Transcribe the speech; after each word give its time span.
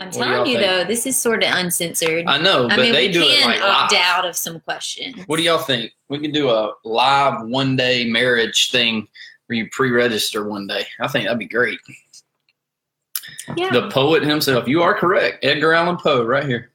I'm 0.00 0.10
telling 0.10 0.46
you 0.50 0.58
think? 0.58 0.66
though, 0.66 0.84
this 0.84 1.06
is 1.06 1.16
sort 1.16 1.44
of 1.44 1.50
uncensored. 1.54 2.24
I 2.26 2.38
know, 2.38 2.68
but 2.68 2.78
I 2.78 2.82
mean, 2.82 2.92
they 2.92 3.08
we 3.08 3.12
do 3.12 3.22
it 3.22 3.38
can 3.40 3.48
like 3.50 3.60
opt 3.60 3.92
live. 3.92 4.00
out 4.02 4.24
of 4.26 4.34
some 4.34 4.58
questions. 4.60 5.22
What 5.26 5.36
do 5.36 5.42
y'all 5.42 5.58
think? 5.58 5.92
We 6.08 6.18
can 6.18 6.32
do 6.32 6.48
a 6.50 6.72
live 6.84 7.46
one 7.46 7.76
day 7.76 8.04
marriage 8.10 8.70
thing 8.70 9.06
where 9.46 9.58
you 9.58 9.68
pre-register 9.70 10.48
one 10.48 10.66
day. 10.66 10.86
I 11.00 11.08
think 11.08 11.26
that'd 11.26 11.38
be 11.38 11.46
great. 11.46 11.78
Yeah. 13.56 13.70
The 13.70 13.90
poet 13.90 14.22
himself. 14.22 14.66
You 14.68 14.82
are 14.82 14.94
correct. 14.94 15.44
Edgar 15.44 15.72
Allan 15.74 15.96
Poe, 15.96 16.24
right 16.24 16.44
here. 16.46 16.70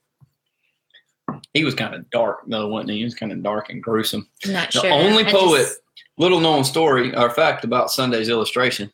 He 1.53 1.63
was 1.63 1.73
kind 1.73 1.95
of 1.95 2.09
dark 2.12 2.41
though, 2.48 2.67
wasn't 2.67 2.91
he? 2.91 2.98
He 2.99 3.03
was 3.05 3.16
kind 3.16 3.31
of 3.31 3.41
dark 3.41 3.70
and 3.70 3.81
gruesome. 3.81 4.27
I'm 4.45 4.53
not 4.53 4.71
The 4.71 4.81
sure. 4.81 4.91
only 4.91 5.26
I 5.26 5.31
poet, 5.31 5.59
just- 5.59 5.80
little 6.17 6.39
known 6.39 6.63
story 6.63 7.16
or 7.16 7.30
fact 7.30 7.63
about 7.63 7.91
Sunday's 7.91 8.30
illustration. 8.30 8.91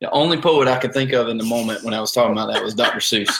The 0.00 0.10
only 0.10 0.40
poet 0.40 0.68
I 0.68 0.78
could 0.78 0.92
think 0.92 1.12
of 1.12 1.28
in 1.28 1.36
the 1.38 1.44
moment 1.44 1.82
when 1.84 1.92
I 1.92 2.00
was 2.00 2.12
talking 2.12 2.32
about 2.32 2.52
that 2.52 2.62
was 2.62 2.74
Dr. 2.74 3.00
Seuss. 3.00 3.36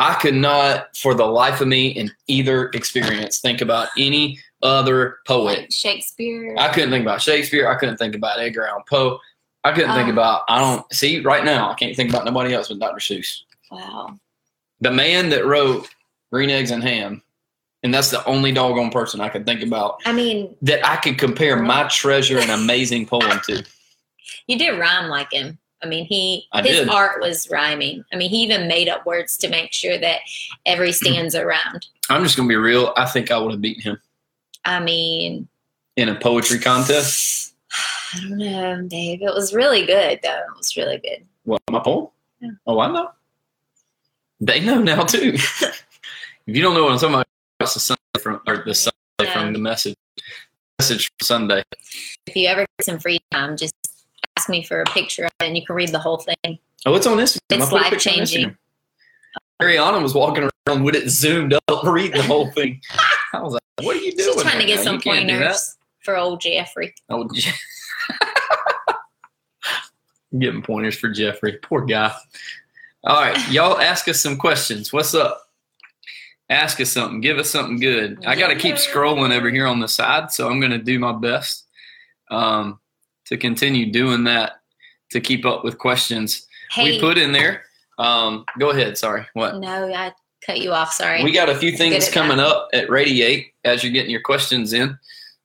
I 0.00 0.14
could 0.14 0.34
not, 0.34 0.96
for 0.96 1.14
the 1.14 1.26
life 1.26 1.60
of 1.60 1.68
me, 1.68 1.88
in 1.88 2.10
either 2.26 2.68
experience, 2.70 3.38
think 3.38 3.60
about 3.60 3.88
any 3.98 4.38
other 4.62 5.18
poet. 5.26 5.58
like 5.58 5.72
Shakespeare. 5.72 6.54
I 6.58 6.72
couldn't 6.72 6.90
think 6.90 7.02
about 7.04 7.20
Shakespeare. 7.20 7.68
I 7.68 7.74
couldn't 7.76 7.98
think 7.98 8.14
about 8.14 8.40
Edgar 8.40 8.66
Allan 8.66 8.82
Poe. 8.88 9.18
I 9.62 9.72
couldn't 9.72 9.94
think 9.94 10.08
Oh. 10.08 10.12
about. 10.12 10.44
I 10.48 10.58
don't 10.58 10.90
see 10.92 11.20
right 11.20 11.44
now. 11.44 11.70
I 11.70 11.74
can't 11.74 11.94
think 11.94 12.08
about 12.08 12.24
nobody 12.24 12.54
else 12.54 12.68
but 12.68 12.78
Dr. 12.78 12.98
Seuss, 12.98 13.40
wow. 13.70 14.18
the 14.80 14.90
man 14.90 15.28
that 15.30 15.44
wrote 15.44 15.88
Green 16.32 16.48
Eggs 16.48 16.70
and 16.70 16.82
Ham, 16.82 17.22
and 17.82 17.92
that's 17.92 18.10
the 18.10 18.24
only 18.24 18.52
doggone 18.52 18.90
person 18.90 19.20
I 19.20 19.28
could 19.28 19.44
think 19.44 19.62
about 19.62 20.00
I 20.06 20.12
mean, 20.12 20.56
that 20.62 20.80
I 20.86 20.96
could 20.96 21.18
compare 21.18 21.60
my 21.62 21.84
treasure 21.88 22.38
and 22.38 22.50
amazing 22.50 23.04
poem 23.04 23.38
to. 23.48 23.62
you 24.46 24.56
did 24.58 24.78
rhyme 24.78 25.10
like 25.10 25.30
him. 25.30 25.58
I 25.82 25.86
mean, 25.86 26.04
he 26.04 26.46
I 26.52 26.62
his 26.62 26.78
did. 26.80 26.88
art 26.88 27.20
was 27.20 27.48
rhyming. 27.50 28.04
I 28.12 28.16
mean, 28.16 28.30
he 28.30 28.42
even 28.42 28.68
made 28.68 28.88
up 28.88 29.06
words 29.06 29.36
to 29.38 29.48
make 29.48 29.72
sure 29.72 29.98
that 29.98 30.20
every 30.66 30.92
stanza 30.92 31.44
rhymed. 31.44 31.86
I'm 32.08 32.22
just 32.22 32.36
gonna 32.36 32.48
be 32.48 32.56
real. 32.56 32.92
I 32.96 33.06
think 33.06 33.30
I 33.30 33.38
would 33.38 33.52
have 33.52 33.60
beaten 33.60 33.82
him 33.82 34.00
I 34.64 34.80
mean, 34.80 35.48
in 35.96 36.08
a 36.08 36.14
poetry 36.14 36.58
contest. 36.58 37.54
I 38.14 38.20
don't 38.20 38.38
know, 38.38 38.82
Dave. 38.88 39.22
It 39.22 39.32
was 39.34 39.54
really 39.54 39.86
good, 39.86 40.20
though. 40.22 40.38
It 40.50 40.56
was 40.56 40.76
really 40.76 40.98
good. 40.98 41.24
What 41.44 41.62
my 41.70 41.78
poem? 41.80 42.08
Yeah. 42.40 42.50
Oh, 42.66 42.78
I 42.80 42.92
know. 42.92 43.10
They 44.40 44.60
know 44.60 44.80
now 44.82 45.04
too. 45.04 45.32
if 45.34 45.84
you 46.46 46.62
don't 46.62 46.74
know 46.74 46.84
what 46.84 46.92
I'm 46.92 46.98
talking 46.98 47.14
about, 47.14 47.26
it's 47.60 47.74
the 47.74 47.80
Sunday 47.80 48.00
from 48.20 48.40
or 48.46 48.62
the 48.64 48.74
Sunday 48.74 48.94
Yeah. 49.22 49.32
from 49.32 49.52
the 49.52 49.58
message. 49.58 49.96
Message 50.78 51.10
from 51.18 51.24
Sunday. 51.26 51.62
If 52.26 52.36
you 52.36 52.48
ever 52.48 52.66
get 52.78 52.84
some 52.86 52.98
free 52.98 53.20
time, 53.30 53.56
just 53.56 53.74
ask 54.40 54.48
me 54.48 54.62
for 54.62 54.80
a 54.80 54.84
picture 54.86 55.24
of 55.24 55.30
it, 55.40 55.46
and 55.46 55.56
you 55.56 55.64
can 55.66 55.76
read 55.76 55.90
the 55.90 55.98
whole 55.98 56.16
thing. 56.18 56.58
Oh, 56.86 56.94
it's 56.94 57.06
on 57.06 57.18
Instagram. 57.18 57.40
It's 57.50 57.66
I 57.66 57.68
put 57.70 57.86
a 57.86 57.90
picture 57.90 58.10
on 58.10 58.16
life-changing. 58.16 58.46
Instagram. 58.50 58.56
Ariana 59.62 60.02
was 60.02 60.14
walking 60.14 60.48
around 60.66 60.82
with 60.84 60.94
it 60.94 61.10
zoomed 61.10 61.52
up, 61.52 61.62
reading 61.84 62.12
the 62.16 62.22
whole 62.22 62.50
thing. 62.52 62.80
I 63.34 63.42
was 63.42 63.52
like, 63.52 63.62
"What 63.82 63.96
are 63.96 64.00
you 64.00 64.12
doing?" 64.16 64.32
She's 64.32 64.42
trying 64.42 64.60
to 64.60 64.66
get 64.66 64.76
now? 64.76 64.82
some 64.84 64.94
You 64.94 65.00
can't 65.00 65.28
do 65.28 65.34
that." 65.34 65.40
pointers 65.40 65.76
for 66.02 66.16
old 66.16 66.40
Jeffrey. 66.40 66.94
Oh, 67.10 67.28
Je- 67.34 67.50
Getting 70.38 70.62
pointers 70.62 70.96
for 70.96 71.10
Jeffrey. 71.10 71.58
Poor 71.60 71.84
guy. 71.84 72.14
All 73.04 73.20
right, 73.20 73.50
y'all 73.50 73.78
ask 73.78 74.08
us 74.08 74.20
some 74.20 74.36
questions. 74.38 74.92
What's 74.92 75.14
up? 75.14 75.42
Ask 76.48 76.80
us 76.80 76.90
something. 76.90 77.20
Give 77.20 77.38
us 77.38 77.50
something 77.50 77.78
good. 77.78 78.24
I 78.26 78.36
got 78.36 78.48
to 78.48 78.56
keep 78.56 78.76
scrolling 78.76 79.36
over 79.36 79.50
here 79.50 79.66
on 79.66 79.80
the 79.80 79.88
side, 79.88 80.32
so 80.32 80.48
I'm 80.48 80.60
going 80.60 80.72
to 80.72 80.78
do 80.78 80.98
my 80.98 81.12
best 81.12 81.66
um, 82.30 82.78
to 83.30 83.36
continue 83.36 83.90
doing 83.90 84.24
that 84.24 84.60
to 85.10 85.20
keep 85.20 85.46
up 85.46 85.64
with 85.64 85.78
questions. 85.78 86.46
Hey, 86.72 86.92
We 86.92 87.00
put 87.00 87.18
in 87.18 87.32
there. 87.32 87.62
Um, 87.98 88.44
go 88.58 88.70
ahead. 88.70 88.98
Sorry. 88.98 89.26
What? 89.34 89.56
no, 89.58 89.92
I 89.92 90.12
cut 90.44 90.60
you 90.60 90.72
off. 90.72 90.92
Sorry. 90.92 91.22
We 91.24 91.32
got 91.32 91.48
a 91.48 91.54
few 91.54 91.76
things 91.76 92.08
coming 92.08 92.38
up 92.38 92.68
at 92.72 92.90
Radiate 92.90 93.52
as 93.64 93.82
you're 93.82 93.92
getting 93.92 94.10
your 94.10 94.22
questions 94.22 94.72
in. 94.72 94.98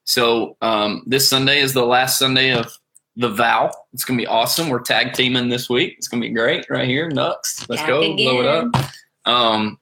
So 0.05 0.55
um, 0.61 1.03
this 1.05 1.27
Sunday 1.27 1.59
is 1.59 1.73
the 1.73 1.85
last 1.85 2.19
Sunday 2.19 2.53
of 2.53 2.77
the 3.17 3.29
vow. 3.29 3.71
It's 3.93 4.03
gonna 4.03 4.17
be 4.17 4.27
awesome. 4.27 4.69
We're 4.69 4.81
tag 4.81 5.13
teaming 5.13 5.49
this 5.49 5.69
week. 5.69 5.95
It's 5.97 6.07
gonna 6.07 6.21
be 6.21 6.29
great 6.29 6.65
right 6.69 6.87
here. 6.87 7.09
Nux. 7.09 7.65
Let's 7.69 7.81
Back 7.81 7.87
go. 7.87 8.01
again. 8.01 8.15
Blow 8.17 8.41
it 8.41 8.47
up. 8.47 8.85
Um, 9.25 9.79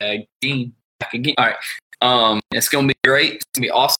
tag 0.00 0.26
team. 0.40 0.74
Back 0.98 1.14
again. 1.14 1.34
All 1.38 1.46
right. 1.46 1.56
Um, 2.00 2.40
it's 2.50 2.68
gonna 2.68 2.88
be 2.88 2.94
great. 3.04 3.34
It's 3.34 3.44
gonna 3.54 3.66
be 3.66 3.70
awesome. 3.70 3.98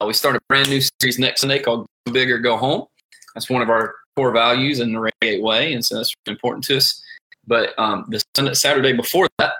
Uh, 0.00 0.06
we 0.06 0.12
start 0.12 0.36
a 0.36 0.40
brand 0.48 0.68
new 0.68 0.80
series 1.00 1.18
next 1.18 1.40
Sunday 1.40 1.58
called 1.58 1.86
Go 2.06 2.12
Big 2.12 2.30
or 2.30 2.38
Go 2.38 2.56
Home. 2.56 2.86
That's 3.34 3.50
one 3.50 3.62
of 3.62 3.68
our 3.68 3.96
core 4.14 4.30
values 4.30 4.78
in 4.78 4.92
the 4.92 5.00
Radiate 5.00 5.42
Way, 5.42 5.72
and 5.72 5.84
so 5.84 5.96
that's 5.96 6.14
really 6.24 6.34
important 6.36 6.64
to 6.64 6.76
us. 6.76 7.02
But 7.46 7.76
um, 7.78 8.04
the 8.08 8.22
Sunday, 8.36 8.54
Saturday 8.54 8.92
before 8.92 9.28
that, 9.38 9.54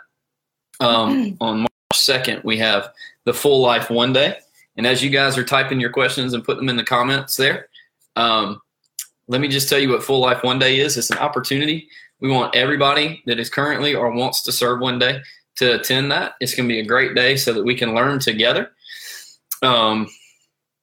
um, 0.79 1.37
on 1.41 1.61
March 1.61 1.69
2nd, 1.95 2.45
we 2.45 2.57
have 2.59 2.91
the 3.25 3.35
Full 3.35 3.61
Life 3.61 3.91
One 3.91 4.13
Day. 4.13 4.39
And 4.77 4.87
as 4.87 5.03
you 5.03 5.11
guys 5.11 5.37
are 5.37 5.45
typing 5.45 5.81
your 5.81 5.91
questions 5.91 6.35
and 6.35 6.45
put 6.45 6.57
them 6.57 6.69
in 6.69 6.77
the 6.77 6.85
comments 6.85 7.37
there, 7.37 7.69
um, 8.15 8.61
let 9.27 9.41
me 9.41 9.49
just 9.49 9.69
tell 9.69 9.81
you 9.81 9.91
what 9.91 10.05
Full 10.05 10.21
Life 10.21 10.45
One 10.45 10.61
Day 10.61 10.79
is. 10.79 10.97
It's 10.97 11.11
an 11.11 11.19
opportunity. 11.19 11.89
We 12.21 12.29
want 12.31 12.55
everybody 12.55 13.23
that 13.27 13.41
is 13.41 13.51
currently 13.51 13.97
or 13.97 14.13
wants 14.13 14.43
to 14.43 14.53
serve 14.53 14.81
one 14.81 15.01
day 15.01 15.21
to 15.57 15.81
attend 15.81 16.13
that. 16.13 16.35
It's 16.41 16.55
going 16.55 16.69
to 16.69 16.73
be 16.73 16.79
a 16.79 16.87
great 16.87 17.17
day 17.17 17.37
so 17.37 17.53
that 17.53 17.65
we 17.65 17.75
can 17.75 17.93
learn 17.93 18.21
together. 18.21 18.71
Um, 19.63 20.07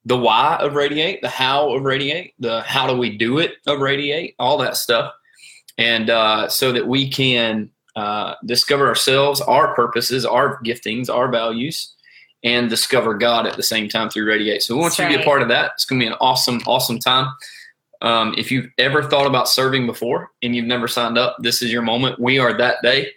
the 0.06 0.18
why 0.18 0.58
of 0.60 0.76
Radiate, 0.76 1.22
the 1.22 1.30
how 1.30 1.74
of 1.74 1.84
Radiate, 1.84 2.34
the 2.40 2.62
how 2.62 2.88
do 2.88 2.96
we 2.96 3.18
do 3.18 3.40
it 3.40 3.54
of 3.66 3.80
Radiate, 3.80 4.36
all 4.40 4.58
that 4.60 4.78
stuff. 4.78 5.14
And 5.78 6.10
uh, 6.10 6.48
so 6.48 6.72
that 6.72 6.88
we 6.88 7.10
can 7.10 7.70
uh, 7.96 8.36
discover 8.46 8.88
ourselves, 8.88 9.42
our 9.42 9.74
purposes, 9.76 10.26
our 10.26 10.62
giftings, 10.64 11.10
our 11.10 11.30
values, 11.30 11.94
and 12.44 12.70
discover 12.70 13.16
God 13.16 13.48
at 13.48 13.58
the 13.58 13.64
same 13.64 13.90
time 13.90 14.10
through 14.10 14.28
Radiate. 14.28 14.62
So 14.62 14.76
we 14.76 14.82
want 14.82 14.96
That's 14.96 15.12
you 15.12 15.18
to 15.18 15.18
be 15.18 15.24
a 15.24 15.26
part 15.26 15.42
of 15.42 15.48
that. 15.50 15.72
It's 15.74 15.86
going 15.86 16.00
to 16.00 16.06
be 16.06 16.12
an 16.12 16.18
awesome, 16.22 16.62
awesome 16.68 17.00
time. 17.00 17.34
Um, 18.02 18.36
if 18.38 18.52
you've 18.52 18.70
ever 18.78 19.02
thought 19.02 19.26
about 19.26 19.50
serving 19.50 19.88
before 19.88 20.32
and 20.44 20.56
you've 20.56 20.66
never 20.66 20.88
signed 20.88 21.18
up, 21.18 21.38
this 21.40 21.62
is 21.62 21.72
your 21.72 21.82
moment. 21.82 22.20
We 22.20 22.38
are 22.38 22.56
that 22.58 22.78
day 22.84 23.08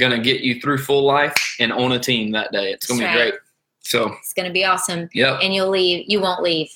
going 0.00 0.12
to 0.12 0.18
get 0.18 0.40
you 0.40 0.60
through 0.60 0.78
full 0.78 1.04
life 1.04 1.36
and 1.60 1.72
on 1.72 1.92
a 1.92 1.98
team 1.98 2.32
that 2.32 2.50
day. 2.50 2.72
It's 2.72 2.86
going 2.86 3.00
to 3.00 3.06
be 3.06 3.08
right. 3.08 3.30
great. 3.30 3.40
So, 3.84 4.14
It's 4.20 4.32
going 4.32 4.46
to 4.48 4.52
be 4.52 4.64
awesome, 4.64 5.08
yep. 5.12 5.40
and 5.42 5.54
you'll 5.54 5.68
leave. 5.70 6.04
You 6.08 6.20
won't 6.20 6.42
leave 6.42 6.70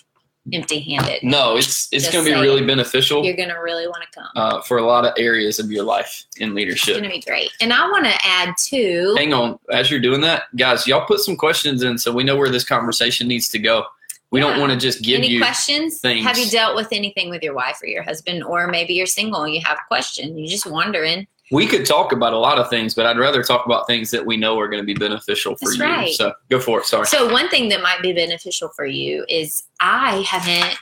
empty-handed. 0.53 1.23
No, 1.23 1.57
it's 1.57 1.89
it's 1.93 2.11
going 2.11 2.25
to 2.25 2.31
be 2.35 2.41
really 2.41 2.65
beneficial 2.65 3.25
You're 3.25 3.37
going 3.37 3.49
to 3.51 3.57
really 3.57 3.87
want 3.87 4.03
to 4.03 4.09
come. 4.21 4.29
uh, 4.35 4.63
for 4.63 4.79
a 4.79 4.83
lot 4.87 5.05
of 5.05 5.13
areas 5.19 5.59
of 5.59 5.71
your 5.71 5.85
life 5.85 6.25
in 6.39 6.55
leadership. 6.55 6.91
It's 6.91 6.99
going 6.99 7.11
to 7.11 7.17
be 7.17 7.23
great. 7.23 7.51
And 7.61 7.73
I 7.73 7.87
want 7.91 8.07
to 8.07 8.15
add 8.25 8.55
too. 8.57 9.15
hang 9.19 9.35
on 9.35 9.59
as 9.71 9.91
you're 9.91 10.01
doing 10.01 10.21
that 10.23 10.45
guys 10.57 10.87
y'all 10.87 11.05
put 11.07 11.21
some 11.21 11.37
questions 11.37 11.83
in 11.83 11.99
so 11.99 12.13
we 12.13 12.25
know 12.25 12.37
where 12.37 12.49
this 12.49 12.65
conversation 12.65 13.29
needs 13.29 13.49
to 13.51 13.59
go 13.59 13.85
we 14.31 14.41
don't 14.41 14.61
want 14.61 14.73
to 14.73 14.79
just 14.79 15.03
give 15.03 15.19
Any 15.19 15.29
you 15.29 15.41
questions? 15.41 16.01
things. 16.01 16.25
Have 16.27 16.37
you 16.37 16.51
dealt 16.51 16.77
with 16.77 16.89
anything 16.93 17.31
with 17.31 17.43
your 17.43 17.55
wife 17.55 17.79
or 17.83 17.87
your 17.87 18.03
husband, 18.03 18.45
or 18.45 18.67
maybe 18.67 18.93
you're 18.93 19.07
single 19.07 19.43
and 19.45 19.55
you 19.55 19.63
have 19.65 19.79
a 19.79 19.87
question? 19.89 20.37
You're 20.37 20.49
just 20.49 20.67
wondering. 20.71 21.27
We 21.51 21.67
could 21.67 21.87
talk 21.87 22.13
about 22.13 22.33
a 22.33 22.39
lot 22.39 22.59
of 22.59 22.69
things 22.69 22.95
but 22.95 23.07
i'd 23.07 23.19
rather 23.19 23.43
talk 23.43 23.65
about 23.67 23.87
things 23.87 24.11
that 24.11 24.25
we 24.25 24.37
know 24.37 24.59
are 24.59 24.69
going 24.69 24.83
to 24.83 24.87
be 24.87 24.95
beneficial 24.95 25.57
for 25.57 25.67
That's 25.67 25.79
you 25.79 25.85
right. 25.85 26.15
so 26.15 26.33
go 26.51 26.61
for 26.61 26.81
it 26.81 26.87
sorry 26.87 27.07
So 27.07 27.33
one 27.33 27.49
thing 27.49 27.69
that 27.71 27.83
might 27.83 28.03
be 28.03 28.13
beneficial 28.13 28.69
for 28.77 28.85
you 28.87 29.25
is 29.29 29.63
I 29.81 30.23
haven't 30.27 30.79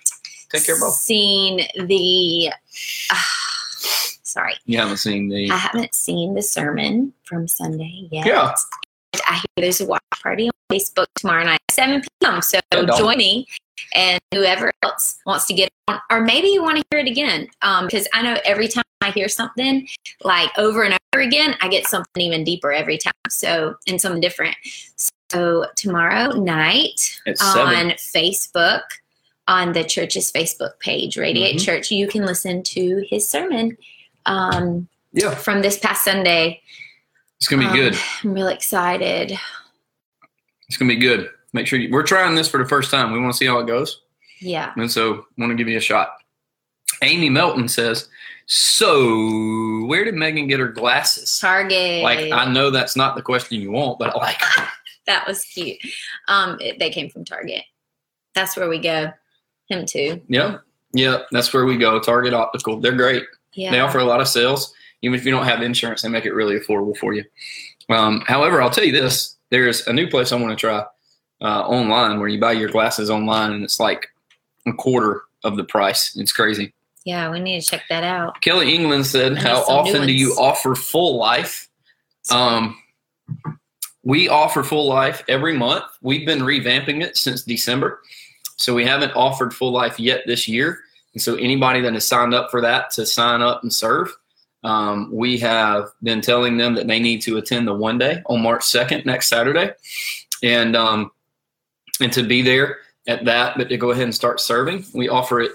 take 0.51 0.65
care 0.67 0.79
both 0.79 0.95
seen 0.95 1.59
the. 1.87 2.51
sorry, 4.23 4.55
you 4.67 4.79
haven't 4.79 4.99
seen 4.99 5.29
the 5.29 5.51
I 5.51 5.57
haven't 5.57 5.95
seen 5.95 6.35
the 6.35 6.43
sermon 6.43 7.13
from 7.25 7.49
Sunday 7.49 8.09
yet. 8.11 8.27
Yeah. 8.27 8.55
I 9.27 9.35
hear 9.37 9.47
there's 9.57 9.81
a 9.81 9.87
watch 9.87 10.03
party 10.23 10.49
on 10.49 10.53
Facebook 10.71 11.07
tomorrow 11.17 11.45
night, 11.45 11.61
7 11.71 12.03
p.m. 12.03 12.43
So 12.43 12.61
join 12.97 13.17
me 13.19 13.47
and 13.95 14.21
whoever 14.35 14.73
else 14.83 15.19
wants 15.27 15.47
to 15.47 15.55
get 15.55 15.71
on, 15.89 16.01
or 16.11 16.21
maybe 16.21 16.49
you 16.49 16.63
want 16.63 16.77
to 16.79 16.85
hear 16.91 17.01
it 17.01 17.09
again. 17.11 17.49
Um, 17.63 17.87
because 17.87 18.07
I 18.13 18.23
know 18.23 18.37
every 18.45 18.69
time 18.69 18.85
I 19.07 19.13
hear 19.13 19.29
something 19.29 19.87
like 20.25 20.51
over 20.59 20.83
and 20.83 20.97
over 21.15 21.23
again, 21.23 21.55
I 21.61 21.69
get 21.69 21.87
something 21.87 22.21
even 22.21 22.43
deeper 22.43 22.73
every 22.73 22.99
time. 22.99 23.13
So, 23.31 23.77
and 23.87 24.01
something 24.01 24.21
different. 24.21 24.57
So, 25.31 25.67
tomorrow 25.77 26.31
night 26.33 27.19
on 27.27 27.91
Facebook, 27.93 28.83
on 29.49 29.73
the 29.73 29.85
church's 29.85 30.33
Facebook 30.33 30.79
page, 30.81 31.17
Radiate 31.17 31.57
Mhm. 31.57 31.65
Church, 31.65 31.91
you 31.93 32.09
can 32.09 32.27
listen 32.27 32.63
to 32.65 33.05
his 33.09 33.29
sermon 33.29 33.77
um, 34.27 34.89
yeah 35.13 35.33
from 35.37 35.63
this 35.63 35.79
past 35.79 36.03
Sunday. 36.05 36.61
it's 37.39 37.47
gonna 37.49 37.63
be 37.63 37.69
Um, 37.69 37.75
good 37.77 37.99
I'm 38.25 38.33
really 38.35 38.55
excited. 38.55 39.39
it's 40.69 40.77
gonna 40.77 40.89
be 40.89 40.97
good 40.97 41.31
make 41.53 41.67
sure 41.69 41.79
you, 41.79 41.91
we're 41.93 42.03
trying 42.03 42.35
this 42.35 42.49
for 42.49 42.59
the 42.59 42.69
first 42.69 42.91
time 42.91 43.13
we 43.13 43.21
want 43.21 43.33
to 43.35 43.37
see 43.39 43.47
how 43.47 43.59
it 43.61 43.67
goes 43.69 44.01
Yeah. 44.41 44.73
and 44.77 44.91
so 44.91 45.27
want 45.39 45.51
to 45.51 45.55
give 45.55 45.69
you 45.69 45.79
a 45.79 45.81
shot 45.81 46.09
amy 47.03 47.29
melton 47.29 47.69
says 47.69 48.09
so 48.47 49.85
where 49.87 50.05
did 50.05 50.15
megan 50.15 50.47
get 50.47 50.61
her 50.61 50.69
glasses 50.69 51.39
Target. 51.41 52.03
like 52.03 52.33
i 52.33 52.51
know 52.51 52.71
that's 52.71 52.97
not 52.97 53.17
the 53.17 53.23
question 53.23 53.61
you 53.61 53.71
want 53.71 53.99
but 53.99 54.17
like 54.17 54.41
that 55.07 55.27
was 55.27 55.45
cute. 55.45 55.79
Um, 56.29 56.59
it- 56.61 56.79
they 56.81 56.91
came 56.91 57.09
from 57.09 57.25
Target. 57.25 57.63
That's 58.35 58.57
where 58.57 58.69
we 58.69 58.81
go. 58.81 59.13
Him 59.69 59.87
too. 59.87 60.21
Yeah, 60.29 60.59
yeah, 60.93 61.19
that's 61.31 61.53
where 61.55 61.65
we 61.65 61.77
go. 61.79 62.01
Target 62.01 62.35
Optical, 62.35 62.81
they're 62.81 62.97
great. 62.97 63.23
Yeah. 63.55 63.71
They 63.71 63.79
offer 63.81 63.99
a 63.99 64.05
lot 64.05 64.21
of 64.21 64.27
sales. 64.29 64.75
Even 65.03 65.17
if 65.19 65.25
you 65.25 65.31
don't 65.31 65.45
have 65.45 65.63
insurance, 65.63 66.03
they 66.03 66.09
make 66.09 66.27
it 66.27 66.35
really 66.35 66.59
affordable 66.59 66.97
for 66.97 67.15
you. 67.15 67.23
Um, 67.89 68.23
however, 68.27 68.61
I'll 68.61 68.71
tell 68.71 68.85
you 68.85 68.93
this: 68.93 69.37
there's 69.51 69.87
a 69.87 69.93
new 69.93 70.09
place 70.09 70.33
I 70.33 70.41
want 70.41 70.51
to 70.51 70.61
try 70.61 70.85
uh, 71.41 71.61
online 71.69 72.19
where 72.19 72.29
you 72.29 72.41
buy 72.41 72.53
your 72.53 72.69
glasses 72.69 73.09
online, 73.09 73.53
and 73.53 73.63
it's 73.65 73.79
like 73.79 74.09
a 74.67 74.73
quarter 74.73 75.23
of 75.45 75.57
the 75.57 75.65
price. 75.65 76.17
It's 76.17 76.33
crazy. 76.33 76.75
Yeah, 77.07 77.31
we 77.31 77.39
need 77.39 77.63
to 77.63 77.67
check 77.67 77.85
that 77.89 78.03
out. 78.03 78.41
Kelly 78.41 78.75
England 78.75 79.07
said, 79.07 79.39
"How 79.39 79.63
often 79.63 80.09
do 80.09 80.13
you 80.13 80.33
offer 80.33 80.75
full 80.75 81.17
life?" 81.17 81.69
Um, 82.33 82.77
we 84.03 84.29
offer 84.29 84.65
full 84.65 84.89
life 84.89 85.23
every 85.29 85.53
month. 85.53 85.85
We've 86.03 86.27
been 86.27 86.41
revamping 86.41 87.05
it 87.05 87.17
since 87.17 87.43
December, 87.43 88.03
so 88.57 88.75
we 88.75 88.85
haven't 88.85 89.13
offered 89.13 89.55
full 89.55 89.71
life 89.71 90.01
yet 90.01 90.25
this 90.27 90.49
year. 90.49 90.81
And 91.13 91.23
so, 91.23 91.37
anybody 91.37 91.81
that 91.83 91.93
has 91.93 92.05
signed 92.05 92.35
up 92.35 92.51
for 92.51 92.61
that 92.61 92.91
to 92.95 93.07
sign 93.07 93.41
up 93.41 93.63
and 93.63 93.73
serve, 93.73 94.13
um, 94.65 95.09
we 95.13 95.39
have 95.39 95.91
been 96.03 96.21
telling 96.21 96.57
them 96.57 96.75
that 96.75 96.89
they 96.89 96.99
need 96.99 97.23
to 97.23 97.37
attend 97.37 97.69
the 97.69 97.73
one 97.73 97.99
day 97.99 98.21
on 98.27 98.43
March 98.43 98.65
second, 98.65 99.07
next 99.07 99.29
Saturday, 99.29 99.71
and 100.43 100.75
um, 100.75 101.13
and 102.01 102.13
to 102.13 102.25
be 102.25 102.43
there 102.43 102.79
at 103.07 103.25
that, 103.27 103.57
but 103.57 103.69
to 103.69 103.77
go 103.77 103.93
ahead 103.93 104.03
and 104.03 104.15
start 104.15 104.41
serving. 104.41 104.85
We 104.93 105.09
offer 105.09 105.41
it. 105.41 105.53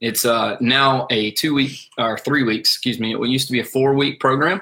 It's 0.00 0.24
uh, 0.24 0.56
now 0.60 1.06
a 1.10 1.30
two 1.32 1.54
week 1.54 1.88
or 1.98 2.18
three 2.18 2.42
weeks, 2.42 2.70
excuse 2.70 3.00
me. 3.00 3.14
It 3.14 3.28
used 3.28 3.46
to 3.46 3.52
be 3.52 3.60
a 3.60 3.64
four 3.64 3.94
week 3.94 4.20
program. 4.20 4.60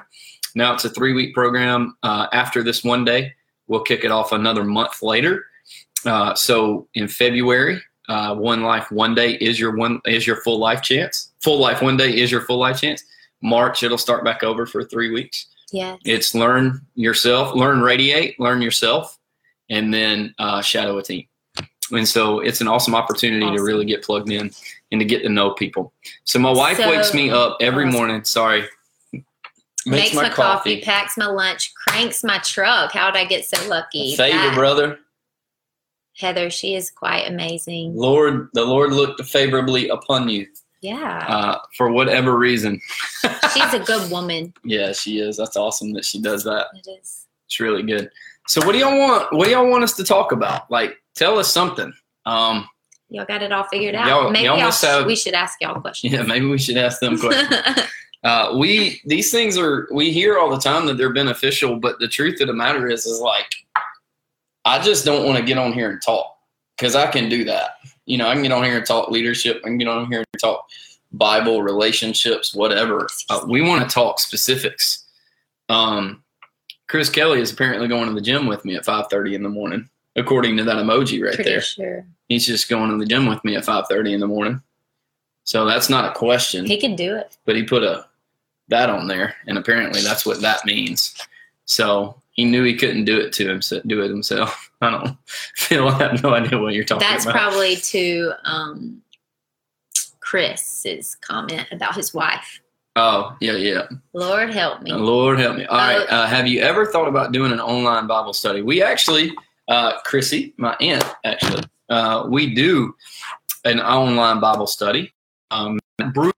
Now 0.55 0.73
it's 0.73 0.85
a 0.85 0.89
three 0.89 1.13
week 1.13 1.33
program. 1.33 1.97
Uh, 2.03 2.27
after 2.31 2.63
this 2.63 2.83
one 2.83 3.03
day, 3.03 3.33
we'll 3.67 3.81
kick 3.81 4.03
it 4.03 4.11
off 4.11 4.31
another 4.31 4.63
month 4.63 5.01
later. 5.01 5.45
Uh, 6.05 6.33
so 6.35 6.87
in 6.93 7.07
February, 7.07 7.81
uh, 8.07 8.35
one 8.35 8.61
life 8.63 8.91
one 8.91 9.15
day 9.15 9.33
is 9.33 9.59
your 9.59 9.75
one 9.75 9.99
is 10.05 10.25
your 10.25 10.41
full 10.41 10.59
life 10.59 10.81
chance. 10.81 11.31
Full 11.41 11.59
life 11.59 11.81
one 11.81 11.97
day 11.97 12.15
is 12.15 12.31
your 12.31 12.41
full 12.41 12.59
life 12.59 12.79
chance. 12.79 13.03
March 13.41 13.83
it'll 13.83 13.97
start 13.97 14.23
back 14.23 14.43
over 14.43 14.65
for 14.65 14.83
three 14.83 15.11
weeks. 15.11 15.47
Yeah. 15.71 15.97
It's 16.05 16.33
learn 16.33 16.81
yourself, 16.95 17.55
learn 17.55 17.81
radiate, 17.81 18.39
learn 18.39 18.61
yourself, 18.61 19.17
and 19.69 19.93
then 19.93 20.33
uh, 20.39 20.61
shadow 20.61 20.97
a 20.97 21.03
team. 21.03 21.25
And 21.91 22.07
so 22.07 22.39
it's 22.39 22.61
an 22.61 22.67
awesome 22.67 22.95
opportunity 22.95 23.45
to 23.55 23.61
really 23.61 23.85
get 23.85 24.03
plugged 24.03 24.31
in 24.31 24.51
and 24.91 24.99
to 24.99 25.05
get 25.05 25.21
to 25.23 25.29
know 25.29 25.51
people. 25.51 25.93
So 26.23 26.39
my 26.39 26.51
wife 26.51 26.77
So- 26.77 26.89
wakes 26.89 27.13
me 27.13 27.29
up 27.29 27.57
every 27.61 27.85
Awesome. 27.85 27.93
morning. 27.95 28.23
Sorry. 28.23 28.65
Makes, 29.87 30.15
my, 30.15 30.29
coffee, 30.29 30.81
packs 30.81 31.15
my 31.15 31.27
lunch, 31.27 31.71
cranks 31.75 32.23
my 32.23 32.39
truck. 32.39 32.91
How 32.91 33.11
did 33.11 33.19
I 33.19 33.25
get 33.25 33.45
so 33.45 33.67
lucky? 33.67 34.15
Favor, 34.15 34.35
That- 34.37 34.55
brother. 34.55 34.99
Heather, 36.17 36.49
she 36.49 36.73
is 36.75 36.89
quite 36.89 37.27
amazing. 37.27 37.95
Lord, 37.95 38.47
the 38.53 38.63
Lord 38.65 38.93
looked 38.93 39.23
favorably 39.25 39.89
upon 39.89 40.27
you 40.29 40.47
Yeah. 40.81 41.17
uh, 41.27 41.59
for 41.77 41.91
whatever 41.91 42.35
reason. 42.37 42.81
She's 43.53 43.73
a 43.73 43.79
good 43.79 44.09
woman. 44.09 44.53
Yeah, 44.63 44.91
she 44.93 45.19
is. 45.19 45.37
That's 45.37 45.55
awesome 45.57 45.93
that 45.93 46.05
she 46.05 46.19
does 46.21 46.43
that. 46.45 46.67
It 46.73 46.89
is. 46.99 47.25
It's 47.47 47.59
really 47.59 47.83
good. 47.83 48.09
So, 48.47 48.65
what 48.65 48.71
do 48.71 48.79
y'all 48.79 48.97
want? 48.97 49.33
What 49.33 49.45
do 49.45 49.51
y'all 49.51 49.69
want 49.69 49.83
us 49.83 49.93
to 49.97 50.03
talk 50.03 50.31
about? 50.31 50.71
Like, 50.71 50.97
tell 51.15 51.37
us 51.39 51.51
something. 51.51 51.93
Um, 52.25 52.67
Y'all 53.09 53.25
got 53.25 53.43
it 53.43 53.51
all 53.51 53.63
figured 53.65 53.95
out. 53.95 54.07
Y'all- 54.07 54.31
Maybe 54.31 54.45
y'all 54.45 54.57
y'all 54.57 54.71
have- 54.71 55.05
we 55.05 55.15
should 55.15 55.33
ask 55.33 55.59
y'all 55.61 55.79
questions. 55.79 56.11
yeah, 56.11 56.23
maybe 56.23 56.45
we 56.47 56.57
should 56.57 56.77
ask 56.77 56.99
them 56.99 57.17
questions. 57.19 57.53
uh, 58.23 58.55
we 58.57 58.99
these 59.05 59.31
things 59.31 59.57
are 59.57 59.87
we 59.91 60.11
hear 60.11 60.37
all 60.39 60.49
the 60.49 60.59
time 60.59 60.85
that 60.87 60.97
they're 60.97 61.13
beneficial, 61.13 61.75
but 61.77 61.99
the 61.99 62.07
truth 62.07 62.41
of 62.41 62.47
the 62.47 62.53
matter 62.53 62.89
is, 62.89 63.05
is 63.05 63.19
like, 63.19 63.47
I 64.65 64.81
just 64.81 65.05
don't 65.05 65.25
want 65.25 65.37
to 65.37 65.43
get 65.45 65.57
on 65.59 65.71
here 65.71 65.91
and 65.91 66.01
talk 66.01 66.35
because 66.77 66.95
I 66.95 67.05
can 67.11 67.29
do 67.29 67.43
that. 67.45 67.75
You 68.07 68.17
know, 68.17 68.27
I 68.27 68.33
can 68.33 68.41
get 68.43 68.51
on 68.51 68.63
here 68.63 68.77
and 68.77 68.85
talk 68.85 69.09
leadership. 69.09 69.61
I 69.63 69.67
can 69.67 69.77
get 69.77 69.87
on 69.87 70.07
here 70.11 70.19
and 70.19 70.41
talk 70.41 70.67
Bible 71.11 71.61
relationships, 71.61 72.53
whatever. 72.55 73.07
Uh, 73.29 73.45
we 73.47 73.61
want 73.61 73.87
to 73.87 73.93
talk 73.93 74.19
specifics. 74.19 75.05
Um, 75.69 76.23
Chris 76.89 77.09
Kelly 77.09 77.39
is 77.39 77.51
apparently 77.51 77.87
going 77.87 78.07
to 78.07 78.13
the 78.15 78.21
gym 78.21 78.47
with 78.47 78.65
me 78.65 78.75
at 78.75 78.83
five 78.85 79.05
thirty 79.11 79.35
in 79.35 79.43
the 79.43 79.49
morning, 79.49 79.87
according 80.15 80.57
to 80.57 80.63
that 80.63 80.77
emoji 80.77 81.23
right 81.23 81.35
Pretty 81.35 81.49
there. 81.49 81.61
sure 81.61 82.05
He's 82.29 82.45
just 82.45 82.69
going 82.69 82.89
to 82.89 82.97
the 82.97 83.05
gym 83.05 83.27
with 83.27 83.43
me 83.45 83.55
at 83.55 83.65
five 83.65 83.87
thirty 83.87 84.13
in 84.13 84.19
the 84.19 84.27
morning. 84.27 84.61
So 85.43 85.65
that's 85.65 85.89
not 85.89 86.05
a 86.09 86.17
question 86.17 86.65
he 86.65 86.79
could 86.79 86.95
do 86.95 87.15
it. 87.15 87.37
but 87.45 87.55
he 87.55 87.63
put 87.63 87.83
a 87.83 88.05
that 88.69 88.89
on 88.89 89.07
there, 89.07 89.35
and 89.45 89.57
apparently 89.59 90.01
that's 90.01 90.25
what 90.25 90.41
that 90.41 90.65
means. 90.65 91.15
So 91.65 92.19
he 92.31 92.45
knew 92.45 92.63
he 92.63 92.75
couldn't 92.75 93.05
do 93.05 93.19
it 93.19 93.31
to 93.33 93.47
him, 93.51 93.61
do 93.85 94.01
it 94.03 94.09
himself. 94.09 94.71
I 94.81 94.89
don't 94.89 95.17
feel. 95.27 95.87
I 95.89 95.97
have 95.99 96.23
no 96.23 96.33
idea 96.33 96.57
what 96.59 96.73
you're 96.73 96.83
talking 96.83 97.07
That's 97.07 97.25
about. 97.25 97.33
That's 97.35 97.43
probably 97.45 97.75
to 97.75 98.31
um, 98.43 99.01
Chris's 100.19 101.15
comment 101.21 101.67
about 101.71 101.95
his 101.95 102.13
wife. 102.13 102.59
oh 102.95 103.35
yeah, 103.41 103.53
yeah. 103.53 103.87
Lord 104.13 104.51
help 104.53 104.81
me. 104.81 104.91
Lord 104.93 105.39
help 105.39 105.57
me. 105.57 105.65
All 105.65 105.75
Oh. 105.75 105.79
right. 105.99 106.09
Uh, 106.09 106.25
have 106.25 106.47
you 106.47 106.61
ever 106.61 106.85
thought 106.87 107.07
about 107.07 107.31
doing 107.31 107.51
an 107.51 107.59
online 107.59 108.07
Bible 108.07 108.33
study? 108.33 108.61
We 108.61 108.81
actually, 108.81 109.31
uh, 109.67 109.99
Chrissy, 110.03 110.53
my 110.57 110.75
aunt, 110.79 111.03
actually, 111.23 111.63
uh, 111.89 112.25
we 112.29 112.53
do 112.53 112.95
an 113.63 113.79
online 113.79 114.39
Bible 114.39 114.67
study. 114.67 115.13
Um, 115.51 115.79
Bruin 116.13 116.33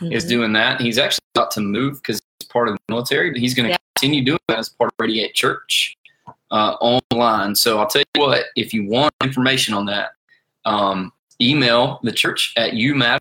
is 0.00 0.24
Mhm. 0.24 0.28
doing 0.28 0.52
that. 0.52 0.80
He's 0.80 0.98
actually 0.98 1.24
about 1.34 1.50
to 1.52 1.60
move 1.60 1.94
because 2.02 2.20
he's 2.40 2.48
part 2.48 2.68
of 2.68 2.74
the 2.74 2.80
military, 2.92 3.30
but 3.30 3.40
he's 3.40 3.54
going 3.54 3.66
to 3.66 3.70
Yeah. 3.72 3.76
continue 3.96 4.24
doing 4.24 4.38
that 4.48 4.58
as 4.58 4.68
part 4.68 4.92
of 4.92 4.94
Radiate 4.98 5.34
Church 5.34 5.96
uh, 6.52 6.76
online. 6.80 7.54
So 7.56 7.78
I'll 7.80 7.88
tell 7.88 8.02
you 8.14 8.20
what, 8.20 8.44
if 8.54 8.72
you 8.72 8.86
want 8.88 9.12
information 9.24 9.74
on 9.74 9.86
that, 9.86 10.12
um, 10.64 11.12
email 11.40 11.98
the 12.04 12.12
church 12.12 12.52
at 12.56 12.74
you 12.74 12.94
matter, 12.94 13.20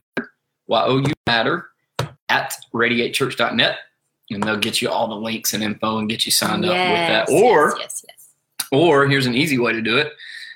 Y 0.67 0.83
O 0.85 0.97
U 0.99 1.13
matter, 1.25 1.71
at 2.29 2.55
radiatechurch.net, 2.73 3.77
and 4.29 4.43
they'll 4.43 4.57
get 4.57 4.81
you 4.81 4.89
all 4.89 5.07
the 5.07 5.15
links 5.15 5.53
and 5.53 5.63
info 5.63 5.97
and 5.97 6.07
get 6.09 6.25
you 6.27 6.31
signed 6.31 6.65
up 6.65 6.77
with 6.87 7.07
that. 7.07 7.29
Or, 7.29 7.75
yes, 7.79 7.79
yes, 7.79 8.05
yes. 8.07 8.14
Or 8.71 9.07
here's 9.07 9.25
an 9.25 9.35
easy 9.35 9.57
way 9.57 9.73
to 9.73 9.81
do 9.81 9.97
it 9.97 10.13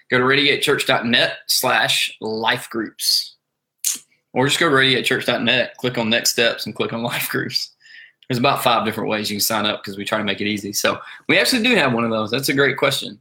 go 0.10 0.18
to 0.18 0.24
radiatechurch.net 0.24 1.38
slash 1.48 2.16
life 2.20 2.70
groups. 2.70 3.36
Or 4.34 4.48
just 4.48 4.60
go 4.60 4.70
to 4.70 4.76
radiatechurch.net, 4.76 5.78
click 5.78 5.98
on 5.98 6.10
next 6.10 6.32
steps, 6.32 6.66
and 6.66 6.76
click 6.76 6.94
on 6.94 7.04
life 7.04 7.30
groups. 7.30 7.72
There's 8.28 8.40
about 8.40 8.64
five 8.64 8.86
different 8.86 9.10
ways 9.10 9.30
you 9.30 9.38
can 9.38 9.42
sign 9.42 9.66
up 9.66 9.82
because 9.82 9.98
we 9.98 10.06
try 10.06 10.20
to 10.20 10.24
make 10.24 10.40
it 10.40 10.48
easy. 10.48 10.72
So 10.72 11.00
we 11.28 11.40
actually 11.40 11.64
do 11.64 11.76
have 11.76 11.94
one 11.94 12.04
of 12.04 12.12
those. 12.12 12.30
That's 12.30 12.50
a 12.50 12.54
great 12.54 12.78
question. 12.78 13.20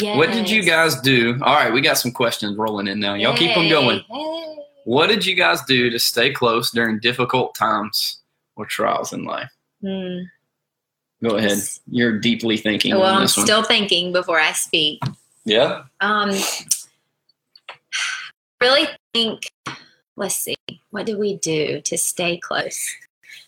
What 0.00 0.30
did 0.30 0.48
you 0.48 0.62
guys 0.62 0.98
do? 1.00 1.38
All 1.42 1.54
right, 1.54 1.72
we 1.72 1.82
got 1.82 1.98
some 1.98 2.12
questions 2.12 2.56
rolling 2.56 2.86
in 2.86 2.98
now. 2.98 3.14
Y'all 3.14 3.36
keep 3.36 3.54
them 3.54 3.68
going. 3.68 4.00
Hey. 4.08 4.56
What 4.84 5.08
did 5.08 5.26
you 5.26 5.34
guys 5.34 5.62
do 5.64 5.90
to 5.90 5.98
stay 5.98 6.30
close 6.30 6.70
during 6.70 7.00
difficult 7.00 7.54
times 7.54 8.20
or 8.54 8.64
trials 8.64 9.12
in 9.12 9.24
life? 9.24 9.50
Hmm. 9.82 10.20
Go 11.22 11.36
ahead. 11.36 11.58
You're 11.90 12.18
deeply 12.18 12.56
thinking 12.56 12.94
Well, 12.94 13.04
on 13.04 13.16
I'm 13.16 13.22
this 13.22 13.36
one. 13.36 13.46
still 13.46 13.62
thinking 13.62 14.12
before 14.12 14.38
I 14.38 14.52
speak. 14.52 15.00
yeah. 15.44 15.84
Um, 16.00 16.30
really 18.60 18.86
think. 19.14 19.50
Let's 20.16 20.36
see. 20.36 20.56
What 20.90 21.06
did 21.06 21.18
we 21.18 21.36
do 21.36 21.80
to 21.82 21.98
stay 21.98 22.38
close? 22.38 22.80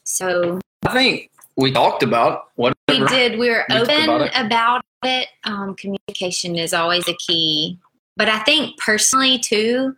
So 0.04 0.60
I 0.86 0.92
think 0.92 1.30
we 1.56 1.72
talked 1.72 2.02
about 2.02 2.48
what 2.56 2.74
we 2.88 3.04
did. 3.06 3.38
We 3.38 3.50
were 3.50 3.64
open 3.70 4.04
about 4.04 4.30
about 4.46 4.84
it. 5.02 5.08
it. 5.08 5.28
Um, 5.44 5.74
communication 5.74 6.56
is 6.56 6.74
always 6.74 7.08
a 7.08 7.14
key. 7.14 7.78
But 8.16 8.28
I 8.28 8.40
think 8.40 8.76
personally 8.78 9.38
too, 9.38 9.96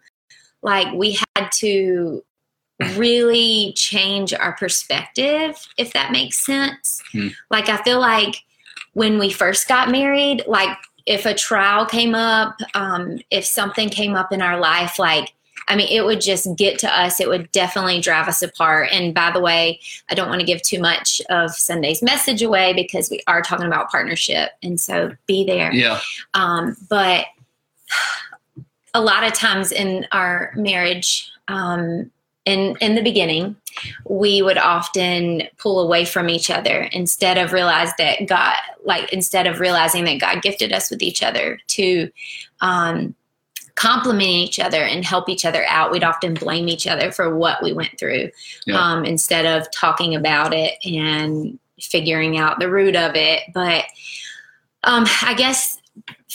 like 0.62 0.92
we 0.94 1.18
had 1.36 1.50
to 1.58 2.22
really 2.96 3.72
change 3.76 4.32
our 4.32 4.52
perspective, 4.52 5.66
if 5.76 5.92
that 5.92 6.12
makes 6.12 6.44
sense. 6.44 7.02
Hmm. 7.12 7.28
Like 7.50 7.68
I 7.68 7.82
feel 7.82 8.00
like 8.00 8.42
when 8.94 9.18
we 9.18 9.30
first 9.30 9.68
got 9.68 9.90
married, 9.90 10.44
like 10.46 10.76
if 11.06 11.26
a 11.26 11.34
trial 11.34 11.86
came 11.86 12.14
up, 12.14 12.56
um, 12.74 13.18
if 13.30 13.44
something 13.44 13.88
came 13.88 14.14
up 14.14 14.32
in 14.32 14.42
our 14.42 14.58
life, 14.58 14.98
like 14.98 15.32
I 15.68 15.76
mean, 15.76 15.86
it 15.88 16.04
would 16.04 16.20
just 16.20 16.48
get 16.56 16.80
to 16.80 16.88
us. 16.88 17.20
It 17.20 17.28
would 17.28 17.50
definitely 17.52 18.00
drive 18.00 18.26
us 18.26 18.42
apart. 18.42 18.88
And 18.90 19.14
by 19.14 19.30
the 19.30 19.40
way, 19.40 19.78
I 20.08 20.14
don't 20.14 20.28
want 20.28 20.40
to 20.40 20.46
give 20.46 20.62
too 20.62 20.80
much 20.80 21.22
of 21.30 21.52
Sunday's 21.52 22.02
message 22.02 22.42
away 22.42 22.72
because 22.72 23.08
we 23.08 23.22
are 23.28 23.40
talking 23.40 23.66
about 23.66 23.88
partnership. 23.88 24.50
And 24.64 24.80
so 24.80 25.12
be 25.26 25.44
there. 25.44 25.72
Yeah. 25.72 26.00
Um, 26.34 26.76
but 26.88 27.26
a 28.94 29.00
lot 29.00 29.22
of 29.22 29.32
times 29.32 29.70
in 29.70 30.08
our 30.10 30.52
marriage, 30.56 31.30
um, 31.46 32.10
in 32.50 32.76
in 32.80 32.94
the 32.94 33.02
beginning, 33.02 33.56
we 34.04 34.42
would 34.42 34.58
often 34.58 35.42
pull 35.58 35.80
away 35.80 36.04
from 36.04 36.28
each 36.28 36.50
other 36.50 36.82
instead 36.92 37.38
of 37.38 37.52
realize 37.52 37.90
that 37.98 38.26
God, 38.26 38.56
like 38.84 39.12
instead 39.12 39.46
of 39.46 39.60
realizing 39.60 40.04
that 40.04 40.20
God 40.20 40.42
gifted 40.42 40.72
us 40.72 40.90
with 40.90 41.02
each 41.02 41.22
other 41.22 41.58
to 41.68 42.10
um, 42.60 43.14
compliment 43.76 44.22
each 44.22 44.60
other 44.60 44.82
and 44.82 45.04
help 45.04 45.28
each 45.30 45.46
other 45.46 45.64
out. 45.66 45.90
We'd 45.90 46.04
often 46.04 46.34
blame 46.34 46.68
each 46.68 46.86
other 46.86 47.10
for 47.10 47.34
what 47.34 47.62
we 47.62 47.72
went 47.72 47.98
through 47.98 48.30
Yeah. 48.66 48.78
um, 48.78 49.06
instead 49.06 49.46
of 49.46 49.70
talking 49.70 50.14
about 50.14 50.52
it 50.52 50.74
and 50.84 51.58
figuring 51.80 52.36
out 52.36 52.58
the 52.58 52.68
root 52.68 52.94
of 52.94 53.14
it. 53.14 53.44
But 53.54 53.84
um, 54.84 55.06
I 55.22 55.32
guess 55.34 55.79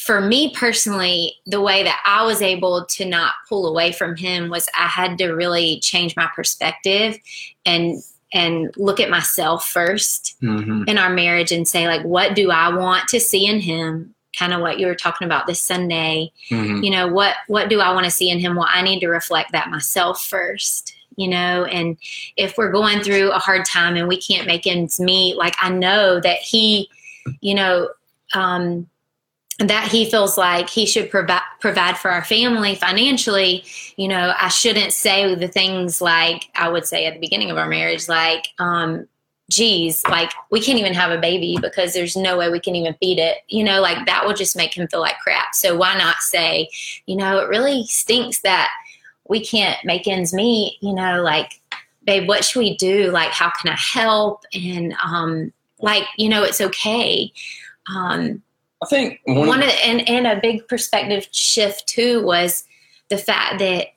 for 0.06 0.22
me 0.22 0.54
personally, 0.54 1.34
the 1.48 1.60
way 1.60 1.82
that 1.82 2.00
I 2.06 2.24
was 2.24 2.40
able 2.44 2.86
to 2.86 3.06
not 3.06 3.34
pull 3.50 3.66
away 3.66 3.92
from 3.92 4.16
him 4.16 4.52
was 4.52 4.70
I 4.78 4.86
had 4.88 5.18
to 5.18 5.32
really 5.32 5.80
change 5.80 6.16
my 6.16 6.30
perspective 6.36 7.18
and 7.66 8.04
and 8.32 8.72
look 8.78 9.00
at 9.00 9.10
myself 9.10 9.66
1st 9.66 10.36
hmm 10.42 10.84
in 10.88 11.00
our 11.00 11.10
marriage 11.10 11.52
and 11.52 11.68
say 11.68 11.88
like 11.88 12.04
what 12.04 12.36
do 12.36 12.52
I 12.52 12.70
want 12.70 13.08
to 13.10 13.20
see 13.20 13.48
in 13.48 13.60
him? 13.60 14.14
Kind 14.38 14.54
of 14.54 14.62
what 14.62 14.80
you 14.80 14.86
were 14.86 14.96
talking 14.96 15.26
about 15.26 15.48
this 15.48 15.60
Sunday. 15.60 16.32
hmm 16.50 16.84
You 16.84 16.92
know, 16.92 17.08
what 17.08 17.38
what 17.48 17.70
do 17.70 17.80
I 17.80 17.92
want 17.92 18.06
to 18.06 18.12
see 18.12 18.30
in 18.30 18.38
him? 18.40 18.56
Well, 18.56 18.70
I 18.70 18.84
need 18.84 19.00
to 19.00 19.08
reflect 19.08 19.54
that 19.54 19.72
myself 19.72 20.24
first. 20.24 20.94
You 21.18 21.30
know, 21.30 21.64
and 21.64 21.98
if 22.38 22.58
we're 22.58 22.72
going 22.72 23.02
through 23.02 23.32
a 23.32 23.40
hard 23.40 23.66
time 23.66 23.96
and 23.96 24.08
we 24.08 24.22
can't 24.22 24.46
make 24.46 24.68
ends 24.68 25.00
meet, 25.00 25.38
like 25.38 25.56
I 25.62 25.70
know 25.70 26.20
that 26.20 26.40
he, 26.40 26.90
you 27.40 27.56
know, 27.56 27.90
um, 28.34 28.88
that 29.60 29.90
he 29.90 30.10
feels 30.10 30.38
like 30.38 30.70
he 30.70 30.86
should 30.86 31.10
provide 31.10 31.42
provide 31.62 31.98
for 31.98 32.12
our 32.12 32.24
family 32.26 32.76
financially 32.76 33.64
you 33.96 34.06
know 34.06 34.34
i 34.38 34.50
shouldn't 34.50 34.92
say 34.92 35.34
the 35.34 35.48
things 35.48 36.02
like 36.02 36.50
i 36.56 36.68
would 36.68 36.86
say 36.86 37.06
at 37.06 37.14
the 37.14 37.20
beginning 37.22 37.50
of 37.50 37.58
our 37.58 37.70
marriage 37.70 38.10
like 38.10 38.48
um 38.60 39.08
geez 39.50 40.04
like 40.08 40.32
we 40.50 40.60
can't 40.60 40.80
even 40.80 40.94
have 40.94 41.12
a 41.12 41.22
baby 41.22 41.58
because 41.62 41.94
there's 41.94 42.16
no 42.16 42.38
way 42.38 42.50
we 42.50 42.60
can 42.60 42.76
even 42.76 42.96
feed 42.96 43.20
it 43.20 43.38
you 43.48 43.64
know 43.64 43.80
like 43.80 44.06
that 44.08 44.26
will 44.26 44.34
just 44.34 44.56
make 44.56 44.76
him 44.76 44.88
feel 44.88 45.02
like 45.02 45.20
crap. 45.20 45.54
So 45.54 45.78
why 45.78 45.96
not 45.98 46.18
say 46.18 46.68
you 47.06 47.16
know 47.16 47.38
it 47.40 47.48
really 47.48 47.86
stinks 47.86 48.42
that 48.42 48.70
we 49.30 49.46
can't 49.46 49.84
make 49.86 50.08
ends 50.08 50.34
meet 50.34 50.78
you 50.82 50.94
know 50.94 51.22
like 51.22 51.62
babe 52.06 52.28
what 52.28 52.44
should 52.44 52.60
we 52.60 52.76
do? 52.78 53.12
Like 53.12 53.32
how 53.32 53.52
can 53.52 53.72
i 53.72 53.78
help? 53.78 54.44
And 54.54 54.96
um 55.04 55.54
like 55.80 56.06
you 56.18 56.28
know 56.28 56.44
it's 56.44 56.62
okay. 56.62 57.32
Um 57.96 58.42
I 58.86 58.88
think 58.88 59.20
one, 59.26 59.48
one 59.48 59.64
of 59.64 59.68
the, 59.70 59.86
and, 59.86 60.08
and 60.08 60.28
a 60.28 60.40
big 60.40 60.68
perspective 60.68 61.28
shift 61.32 61.88
too 61.88 62.24
was 62.24 62.66
the 63.10 63.18
fact 63.18 63.60
that 63.60 63.88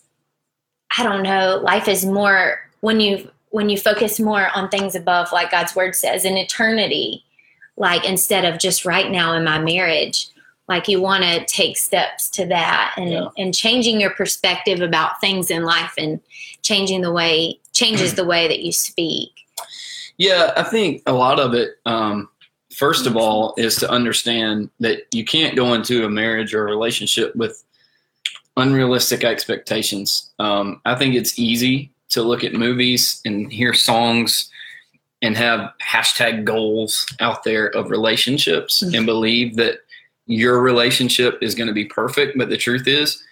I 0.96 1.02
don't 1.02 1.22
know, 1.22 1.60
life 1.62 1.88
is 1.88 2.04
more 2.06 2.60
when 2.80 3.00
you 3.00 3.30
when 3.50 3.68
you 3.68 3.78
focus 3.78 4.20
more 4.20 4.48
on 4.54 4.68
things 4.68 4.94
above, 4.94 5.32
like 5.32 5.50
God's 5.50 5.74
word 5.74 5.94
says, 5.94 6.24
in 6.24 6.36
eternity, 6.36 7.24
like 7.76 8.04
instead 8.06 8.44
of 8.44 8.58
just 8.58 8.84
right 8.84 9.10
now 9.10 9.32
in 9.32 9.42
my 9.44 9.58
marriage, 9.58 10.28
like 10.68 10.86
you 10.88 11.00
want 11.00 11.24
to 11.24 11.44
take 11.46 11.76
steps 11.76 12.28
to 12.30 12.46
that 12.46 12.94
and 12.96 13.10
Yeah. 13.10 13.28
and 13.36 13.54
changing 13.54 14.00
your 14.00 14.10
perspective 14.10 14.80
about 14.80 15.20
things 15.20 15.50
in 15.50 15.64
life 15.64 15.94
and 15.98 16.20
changing 16.62 17.02
the 17.02 17.12
way 17.12 17.58
changes 17.72 18.14
the 18.14 18.24
way 18.24 18.48
that 18.48 18.60
you 18.60 18.72
speak. 18.72 19.30
Yeah, 20.16 20.52
I 20.56 20.64
think 20.64 21.02
a 21.06 21.12
lot 21.12 21.38
of 21.38 21.54
it, 21.54 21.78
um, 21.86 22.28
first 22.78 23.06
of 23.06 23.16
all, 23.16 23.54
is 23.56 23.74
to 23.76 23.90
understand 23.90 24.70
that 24.78 25.06
you 25.12 25.24
can't 25.24 25.56
go 25.56 25.74
into 25.74 26.04
a 26.04 26.08
marriage 26.08 26.54
or 26.54 26.62
a 26.62 26.70
relationship 26.70 27.34
with 27.34 27.64
unrealistic 28.56 29.24
expectations. 29.24 30.30
Um, 30.38 30.80
I 30.84 30.94
think 30.94 31.14
it's 31.14 31.38
easy 31.38 31.90
to 32.10 32.22
look 32.22 32.44
at 32.44 32.54
movies 32.54 33.20
and 33.24 33.52
hear 33.52 33.74
songs 33.74 34.48
and 35.22 35.36
have 35.36 35.72
hashtag 35.82 36.44
goals 36.44 37.04
out 37.20 37.42
there 37.42 37.66
of 37.76 37.90
relationships 37.90 38.82
Mhm. 38.84 38.96
and 38.96 39.06
believe 39.06 39.56
that 39.56 39.80
your 40.26 40.60
relationship 40.60 41.38
is 41.42 41.54
going 41.56 41.66
to 41.66 41.72
be 41.74 41.84
perfect. 41.84 42.38
But 42.38 42.48
the 42.48 42.56
truth 42.56 42.86
is, 42.86 43.22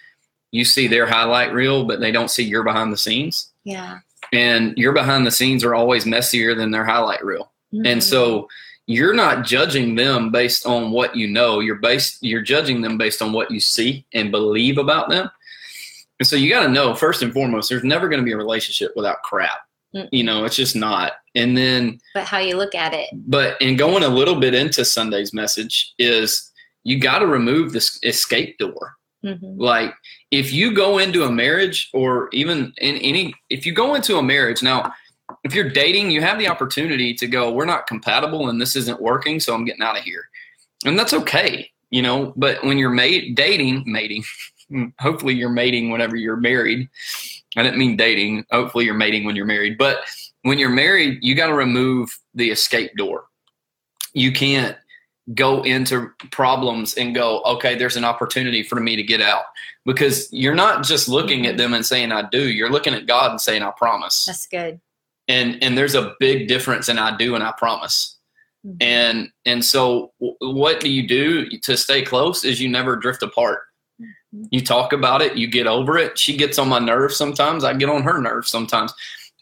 you 0.51 0.65
see 0.65 0.87
their 0.87 1.05
highlight 1.05 1.53
reel, 1.53 1.85
but 1.85 1.99
they 2.01 2.11
don't 2.11 2.31
see 2.31 2.43
your 2.43 2.63
behind 2.63 2.91
the 2.91 2.97
scenes. 2.97 3.47
Yeah. 3.63 3.99
And 4.33 4.77
your 4.77 4.91
behind 4.91 5.25
the 5.25 5.31
scenes 5.31 5.63
are 5.63 5.75
always 5.75 6.05
messier 6.05 6.53
than 6.55 6.71
their 6.71 6.85
highlight 6.85 7.23
reel. 7.23 7.51
And 7.71 7.85
Mhm. 8.01 8.03
so 8.03 8.49
you're 8.87 9.13
not 9.13 9.45
judging 9.45 9.95
them 9.95 10.31
based 10.31 10.65
on 10.65 10.91
what 10.91 11.15
you 11.15 11.27
know. 11.27 11.59
You're 11.59 11.75
based 11.75 12.23
you're 12.23 12.41
judging 12.41 12.81
them 12.81 12.97
based 12.97 13.21
on 13.21 13.33
what 13.33 13.51
you 13.51 13.59
see 13.59 14.05
and 14.13 14.31
believe 14.31 14.77
about 14.77 15.09
them. 15.09 15.29
And 16.19 16.27
so 16.27 16.35
you 16.35 16.49
got 16.49 16.63
to 16.63 16.69
know 16.69 16.95
first 16.95 17.21
and 17.21 17.31
foremost, 17.31 17.69
there's 17.69 17.83
never 17.83 18.09
going 18.09 18.19
to 18.19 18.25
be 18.25 18.31
a 18.31 18.37
relationship 18.37 18.93
without 18.95 19.21
crap. 19.23 19.59
Mm. 19.93 20.09
You 20.11 20.23
know, 20.23 20.45
it's 20.45 20.55
just 20.55 20.75
not. 20.75 21.13
And 21.35 21.55
then, 21.55 21.99
but 22.15 22.23
how 22.23 22.39
you 22.39 22.55
look 22.57 22.73
at 22.73 22.93
it. 22.93 23.09
but 23.13 23.57
and 23.61 23.77
going 23.77 24.03
a 24.03 24.09
little 24.09 24.39
bit 24.39 24.55
into 24.55 24.83
Sunday's 24.83 25.33
message 25.33 25.93
is 25.99 26.51
you 26.83 26.97
got 26.99 27.19
to 27.19 27.27
remove 27.27 27.73
this 27.73 27.99
escape 28.03 28.57
door. 28.57 28.95
Mhm. 29.23 29.55
Like 29.57 29.93
if 30.31 30.53
you 30.53 30.73
go 30.73 30.97
into 30.99 31.25
a 31.25 31.31
marriage 31.31 31.89
or 31.93 32.29
even 32.31 32.73
in 32.77 32.95
any 32.97 33.33
if 33.49 33.65
you 33.65 33.73
go 33.73 33.95
into 33.95 34.17
a 34.17 34.23
marriage 34.23 34.63
now 34.63 34.93
if 35.43 35.53
you're 35.53 35.69
dating 35.69 36.11
you 36.11 36.21
have 36.21 36.39
the 36.39 36.47
opportunity 36.47 37.13
to 37.13 37.27
go 37.27 37.51
we're 37.51 37.65
not 37.65 37.87
compatible 37.87 38.49
and 38.49 38.59
this 38.61 38.75
isn't 38.75 39.01
working 39.01 39.39
so 39.39 39.53
I'm 39.53 39.65
getting 39.65 39.83
out 39.83 39.97
of 39.97 40.03
here. 40.03 40.29
And 40.85 40.97
that's 40.97 41.13
okay, 41.13 41.71
you 41.89 42.01
know, 42.01 42.33
but 42.35 42.63
when 42.63 42.77
you're 42.77 42.91
mate 42.91 43.35
dating, 43.35 43.83
mating, 43.85 44.23
hopefully 44.99 45.33
you're 45.33 45.49
mating 45.49 45.89
whenever 45.89 46.15
you're 46.15 46.37
married. 46.37 46.89
I 47.55 47.63
didn't 47.63 47.79
mean 47.79 47.97
dating. 47.97 48.45
Hopefully 48.51 48.85
you're 48.85 48.93
mating 48.93 49.23
when 49.23 49.35
you're 49.35 49.45
married, 49.45 49.77
but 49.77 49.99
when 50.43 50.59
you're 50.59 50.69
married, 50.69 51.19
you 51.21 51.35
got 51.35 51.47
to 51.47 51.55
remove 51.55 52.17
the 52.35 52.51
escape 52.51 52.95
door. 52.95 53.25
You 54.13 54.31
can't 54.31 54.77
go 55.33 55.61
into 55.63 56.11
problems 56.31 56.93
and 56.93 57.13
go, 57.13 57.41
okay, 57.41 57.75
there's 57.75 57.97
an 57.97 58.05
opportunity 58.05 58.63
for 58.63 58.79
me 58.79 58.95
to 58.95 59.03
get 59.03 59.21
out. 59.21 59.43
Because 59.85 60.31
you're 60.31 60.55
not 60.55 60.83
just 60.83 61.07
looking 61.07 61.45
at 61.45 61.51
mm-hmm. 61.51 61.57
them 61.57 61.73
and 61.73 61.85
saying, 61.85 62.11
I 62.11 62.23
do. 62.29 62.49
You're 62.49 62.69
looking 62.69 62.93
at 62.93 63.07
God 63.07 63.31
and 63.31 63.41
saying, 63.41 63.63
I 63.63 63.71
promise. 63.71 64.25
That's 64.25 64.47
good. 64.47 64.79
And 65.27 65.61
and 65.63 65.77
there's 65.77 65.95
a 65.95 66.15
big 66.19 66.47
difference 66.47 66.89
in 66.89 66.97
I 66.97 67.15
do 67.17 67.35
and 67.35 67.43
I 67.43 67.51
promise. 67.57 68.17
Mhm. 68.65 68.77
And 68.81 69.29
and 69.45 69.63
so 69.63 70.13
w- 70.19 70.37
what 70.39 70.79
do 70.79 70.89
you 70.89 71.07
do 71.07 71.49
to 71.59 71.75
stay 71.77 72.01
close 72.01 72.43
is 72.45 72.61
you 72.61 72.69
never 72.69 72.95
drift 72.95 73.21
apart. 73.23 73.61
Mhm. 74.01 74.47
You 74.51 74.61
talk 74.61 74.93
about 74.93 75.21
it, 75.21 75.35
you 75.37 75.47
get 75.47 75.67
over 75.67 75.97
it. 75.97 76.17
She 76.17 76.35
gets 76.37 76.57
on 76.57 76.69
my 76.69 76.79
nerves 76.79 77.15
sometimes, 77.17 77.63
I 77.63 77.73
get 77.73 77.89
on 77.89 78.03
her 78.03 78.19
nerves 78.21 78.49
sometimes. 78.49 78.93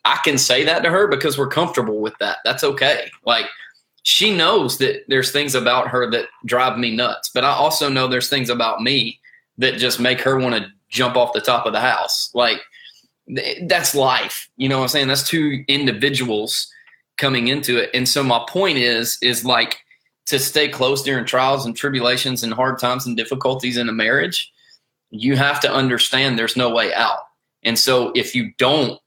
I 0.06 0.18
can 0.24 0.38
say 0.38 0.64
that 0.66 0.84
to 0.84 0.90
her 0.90 1.08
because 1.08 1.38
we're 1.38 1.48
comfortable 1.48 2.00
with 2.00 2.14
that. 2.20 2.38
That's 2.46 2.64
okay. 2.64 3.10
Like 3.26 3.46
she 4.04 4.36
knows 4.36 4.78
that 4.78 5.04
there's 5.08 5.32
things 5.32 5.56
about 5.56 5.88
her 5.88 6.10
that 6.12 6.28
drive 6.46 6.78
me 6.78 6.96
nuts, 6.96 7.30
but 7.34 7.44
I 7.44 7.50
also 7.50 7.90
know 7.90 8.08
there's 8.08 8.30
things 8.30 8.50
about 8.52 8.82
me 8.82 9.20
that 9.58 9.78
just 9.78 10.00
make 10.00 10.22
her 10.22 10.38
want 10.38 10.56
to 10.56 10.68
jump 10.90 11.16
off 11.16 11.34
the 11.34 11.42
top 11.42 11.66
of 11.66 11.74
the 11.74 11.80
house. 11.80 12.30
Like 12.36 12.60
that's 13.64 13.96
life. 13.96 14.50
You 14.58 14.70
know 14.70 14.78
what 14.78 14.84
I'm 14.84 14.90
saying? 14.90 15.08
That's 15.08 15.28
two 15.28 15.64
individuals 15.68 16.72
coming 17.18 17.48
into 17.48 17.78
it. 17.78 17.90
And 17.94 18.08
so 18.08 18.24
my 18.24 18.46
point 18.48 18.78
is 18.78 19.18
is 19.22 19.46
like 19.46 19.80
to 20.28 20.40
stay 20.40 20.68
close 20.68 21.04
during 21.04 21.26
trials 21.26 21.66
and 21.66 21.76
tribulations 21.76 22.44
and 22.44 22.54
hard 22.54 22.80
times 22.80 23.06
and 23.06 23.16
difficulties 23.16 23.78
in 23.78 23.90
a 23.90 23.94
marriage, 23.94 24.52
you 25.12 25.36
have 25.36 25.60
to 25.62 25.72
understand 25.72 26.38
there's 26.38 26.58
no 26.58 26.74
way 26.74 26.94
out. 26.94 27.20
And 27.64 27.78
so 27.78 28.12
if 28.16 28.36
you 28.36 28.52
don't 28.58 29.00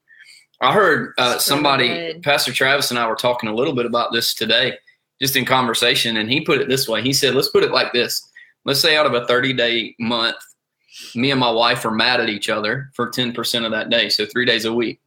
I 0.61 0.73
heard 0.73 1.13
uh, 1.17 1.37
somebody, 1.37 1.87
good. 1.87 2.23
Pastor 2.23 2.51
Travis 2.51 2.89
and 2.89 2.99
I 2.99 3.07
were 3.07 3.15
talking 3.15 3.49
a 3.49 3.55
little 3.55 3.73
bit 3.73 3.85
about 3.85 4.11
this 4.11 4.33
today, 4.33 4.73
just 5.21 5.35
in 5.35 5.45
conversation, 5.45 6.17
and 6.17 6.29
he 6.29 6.41
put 6.41 6.59
it 6.59 6.67
this 6.67 6.87
way. 6.87 7.01
He 7.01 7.13
said, 7.13 7.33
"Let's 7.33 7.49
put 7.49 7.63
it 7.63 7.71
like 7.71 7.93
this. 7.93 8.27
Let's 8.65 8.81
say 8.81 8.97
out 8.97 9.05
of 9.05 9.13
a 9.13 9.25
30 9.25 9.53
day 9.53 9.95
month, 9.99 10.35
me 11.15 11.31
and 11.31 11.39
my 11.39 11.51
wife 11.51 11.85
are 11.85 11.91
mad 11.91 12.21
at 12.21 12.29
each 12.29 12.49
other 12.49 12.89
for 12.93 13.09
10% 13.09 13.65
of 13.65 13.71
that 13.71 13.89
day, 13.89 14.09
so 14.09 14.25
three 14.25 14.45
days 14.45 14.65
a 14.65 14.73
week." 14.73 14.99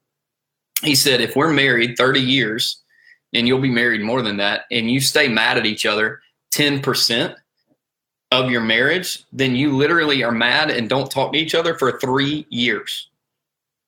He 0.83 0.95
said, 0.95 1.21
"If 1.21 1.37
we're 1.37 1.53
married 1.53 1.97
30 1.97 2.21
years, 2.21 2.79
and 3.33 3.47
you'll 3.47 3.61
be 3.61 3.71
married 3.71 4.03
more 4.03 4.23
than 4.23 4.37
that, 4.39 4.67
and 4.71 4.91
you 4.91 5.01
stay 5.01 5.29
mad 5.29 5.57
at 5.57 5.67
each 5.67 5.87
other 5.87 6.21
10% 6.51 7.35
of 8.31 8.51
your 8.51 8.61
marriage, 8.61 9.25
then 9.33 9.55
you 9.57 9.77
literally 9.77 10.23
are 10.23 10.33
mad 10.33 10.71
and 10.71 10.89
don't 10.89 11.11
talk 11.11 11.33
to 11.33 11.39
each 11.39 11.55
other 11.55 11.79
for 11.79 11.99
three 11.99 12.47
years." 12.51 13.09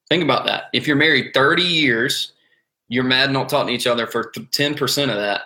Think 0.09 0.23
about 0.23 0.45
that. 0.45 0.65
If 0.73 0.87
you're 0.87 0.95
married 0.95 1.33
30 1.33 1.63
years, 1.63 2.33
you're 2.87 3.03
mad 3.03 3.25
and 3.25 3.33
don't 3.33 3.49
talk 3.49 3.67
to 3.67 3.73
each 3.73 3.87
other 3.87 4.05
for 4.05 4.25
th- 4.25 4.49
10% 4.51 5.09
of 5.09 5.17
that. 5.17 5.41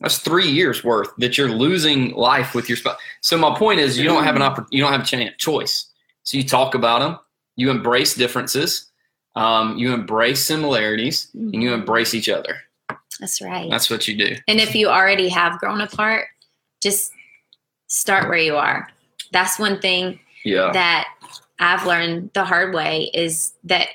That's 0.00 0.18
three 0.18 0.48
years 0.48 0.82
worth 0.82 1.10
that 1.18 1.38
you're 1.38 1.48
losing 1.48 2.12
life 2.14 2.54
with 2.54 2.68
your 2.68 2.76
spouse. 2.76 2.96
So 3.20 3.38
my 3.38 3.56
point 3.56 3.78
is, 3.78 3.96
you 3.96 4.04
don't 4.04 4.24
have 4.24 4.34
an 4.34 4.42
oppor- 4.42 4.66
you 4.70 4.82
don't 4.82 4.90
have 4.90 5.02
a 5.02 5.06
chance, 5.06 5.36
choice. 5.38 5.86
So 6.24 6.36
you 6.36 6.44
talk 6.44 6.74
about 6.74 7.00
them, 7.00 7.18
you 7.56 7.70
embrace 7.70 8.14
differences, 8.14 8.90
um, 9.34 9.76
you 9.76 9.92
embrace 9.92 10.44
similarities, 10.44 11.28
and 11.34 11.54
you 11.62 11.70
Mhm. 11.70 11.74
embrace 11.74 12.14
each 12.14 12.28
other. 12.28 12.56
That's 13.20 13.40
right. 13.42 13.70
That's 13.70 13.90
what 13.90 14.06
you 14.08 14.16
do. 14.16 14.36
And 14.48 14.60
if 14.60 14.74
you 14.74 14.88
already 14.88 15.28
have 15.28 15.58
grown 15.58 15.80
apart, 15.80 16.26
just 16.82 17.12
start 17.88 18.28
where 18.28 18.38
you 18.38 18.56
are. 18.56 18.88
That's 19.32 19.58
one 19.58 19.80
thing 19.80 20.18
Yeah. 20.44 20.70
that 20.72 21.08
I've 21.58 21.86
learned 21.86 22.30
the 22.34 22.44
hard 22.44 22.74
way 22.74 23.10
is 23.14 23.52
that 23.64 23.88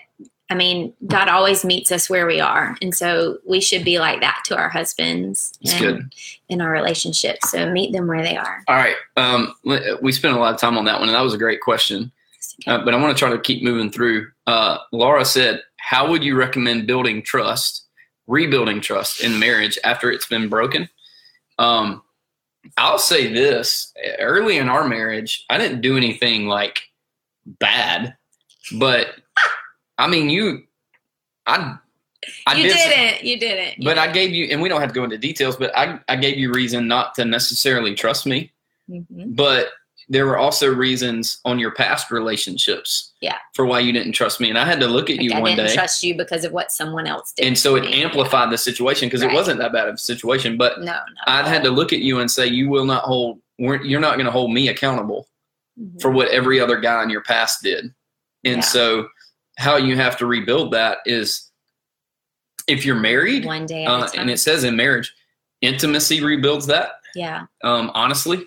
I 0.50 0.56
mean, 0.56 0.94
God 1.06 1.28
always 1.28 1.66
meets 1.66 1.92
us 1.92 2.10
where 2.10 2.26
we 2.26 2.40
are. 2.40 2.78
And 2.82 2.96
so 2.96 3.38
we 3.46 3.60
should 3.60 3.84
be 3.84 4.00
like 4.00 4.22
that 4.22 4.44
to 4.46 4.56
our 4.56 4.70
husbands 4.70 5.52
and 5.70 5.80
good. 5.86 6.14
in 6.48 6.62
our 6.62 6.72
relationships. 6.72 7.52
So 7.52 7.70
meet 7.70 7.92
them 7.92 8.08
where 8.08 8.24
they 8.24 8.38
are. 8.38 8.64
All 8.70 8.78
right. 8.78 8.96
Um, 9.18 9.54
we 10.02 10.14
spent 10.14 10.38
a 10.38 10.40
lot 10.40 10.54
of 10.54 10.60
time 10.62 10.78
on 10.78 10.86
that 10.86 11.02
one, 11.02 11.10
and 11.10 11.16
that 11.18 11.22
was 11.22 11.34
a 11.34 11.38
great 11.38 11.60
question. 11.60 12.14
Uh, 12.66 12.84
but 12.84 12.94
I 12.94 12.98
want 12.98 13.16
to 13.16 13.20
try 13.20 13.30
to 13.30 13.40
keep 13.40 13.64
moving 13.64 13.92
through. 13.92 14.32
Uh, 14.48 14.80
Laura 14.92 15.24
said, 15.26 15.62
How 15.78 16.10
would 16.10 16.24
you 16.24 16.36
recommend 16.36 16.88
building 16.88 17.22
trust, 17.22 17.86
rebuilding 18.26 18.82
trust 18.82 19.22
in 19.22 19.38
marriage 19.40 19.78
after 19.84 20.12
it's 20.12 20.28
been 20.28 20.50
broken? 20.50 20.90
Um, 21.60 22.02
I'll 22.78 23.00
say 23.00 23.32
this 23.32 23.94
early 24.20 24.58
in 24.58 24.70
our 24.70 24.88
marriage, 24.88 25.46
I 25.50 25.58
didn't 25.58 25.82
do 25.82 25.96
anything 25.96 26.48
like 26.48 26.82
bad, 27.46 28.16
but 28.74 29.16
I 29.98 30.08
mean, 30.08 30.30
you, 30.30 30.64
I, 31.46 31.78
I 32.46 32.56
you 32.56 32.64
did 32.64 32.74
didn't. 32.76 33.24
You 33.24 33.40
didn't. 33.40 33.86
but 33.86 33.98
I 33.98 34.12
gave 34.12 34.32
you, 34.32 34.48
and 34.52 34.62
we 34.62 34.68
don't 34.68 34.82
have 34.82 34.90
to 34.90 34.96
go 34.96 35.04
into 35.04 35.18
details, 35.18 35.56
but 35.56 35.76
I, 35.78 36.00
I 36.10 36.16
gave 36.18 36.38
you 36.38 36.52
reason 36.52 36.88
not 36.88 37.16
to 37.16 37.26
necessarily 37.26 37.96
trust 37.96 38.26
me. 38.26 38.52
Mhm. 38.90 39.36
But 39.36 39.70
there 40.10 40.26
were 40.26 40.38
also 40.38 40.74
reasons 40.74 41.40
on 41.44 41.60
your 41.60 41.72
past 41.72 42.12
relationships 42.12 43.12
Yeah. 43.22 43.38
for 43.54 43.66
why 43.66 43.80
you 43.82 43.92
didn't 43.92 44.14
trust 44.14 44.40
me. 44.40 44.50
And 44.50 44.58
I 44.58 44.64
had 44.64 44.80
to 44.80 44.88
look 44.88 45.10
at 45.10 45.18
Like, 45.18 45.26
you 45.26 45.32
I 45.34 45.40
one 45.42 45.52
didn't 45.56 45.68
day. 45.68 45.74
trust 45.76 46.02
you 46.04 46.16
because 46.16 46.46
of 46.46 46.54
what 46.54 46.72
someone 46.72 47.08
else 47.08 47.34
did. 47.36 47.46
and 47.46 47.58
so 47.58 47.76
it 47.76 47.82
me. 47.82 48.04
amplified 48.04 48.50
the 48.50 48.58
situation 48.58 49.10
because 49.10 49.22
Right. 49.22 49.32
it 49.32 49.36
wasn't 49.36 49.60
that 49.60 49.74
bad 49.74 49.90
of 49.90 49.96
a 49.96 49.98
situation. 49.98 50.56
But 50.58 50.80
No. 50.82 50.98
I'd 51.26 51.46
had 51.46 51.62
to 51.64 51.72
look 51.72 51.92
at 51.92 52.00
you 52.00 52.20
and 52.20 52.32
say, 52.32 52.48
you 52.48 52.70
will 52.70 52.86
not 52.86 53.04
hold, 53.04 53.42
you're 53.58 54.00
not 54.00 54.14
going 54.16 54.26
to 54.28 54.32
hold 54.32 54.54
me 54.54 54.70
accountable 54.70 55.28
Mhm. 55.78 56.02
for 56.02 56.10
what 56.12 56.30
every 56.30 56.60
other 56.62 56.80
guy 56.80 57.04
in 57.04 57.10
your 57.10 57.24
past 57.24 57.62
did. 57.62 57.94
And 58.46 58.58
Yeah. 58.58 58.62
so 58.62 59.10
how 59.58 59.76
you 59.76 59.98
have 59.98 60.16
to 60.20 60.26
rebuild 60.26 60.72
that 60.72 61.00
is 61.06 61.52
if 62.68 62.86
you're 62.86 62.96
married, 62.96 63.44
one 63.46 63.66
day 63.66 63.86
uh, 63.86 64.08
and 64.16 64.30
it 64.30 64.40
says 64.40 64.64
in 64.64 64.76
marriage, 64.78 65.14
intimacy 65.62 66.22
rebuilds 66.24 66.68
that. 66.68 66.92
yeah, 67.16 67.46
Um, 67.64 67.92
honestly, 67.94 68.46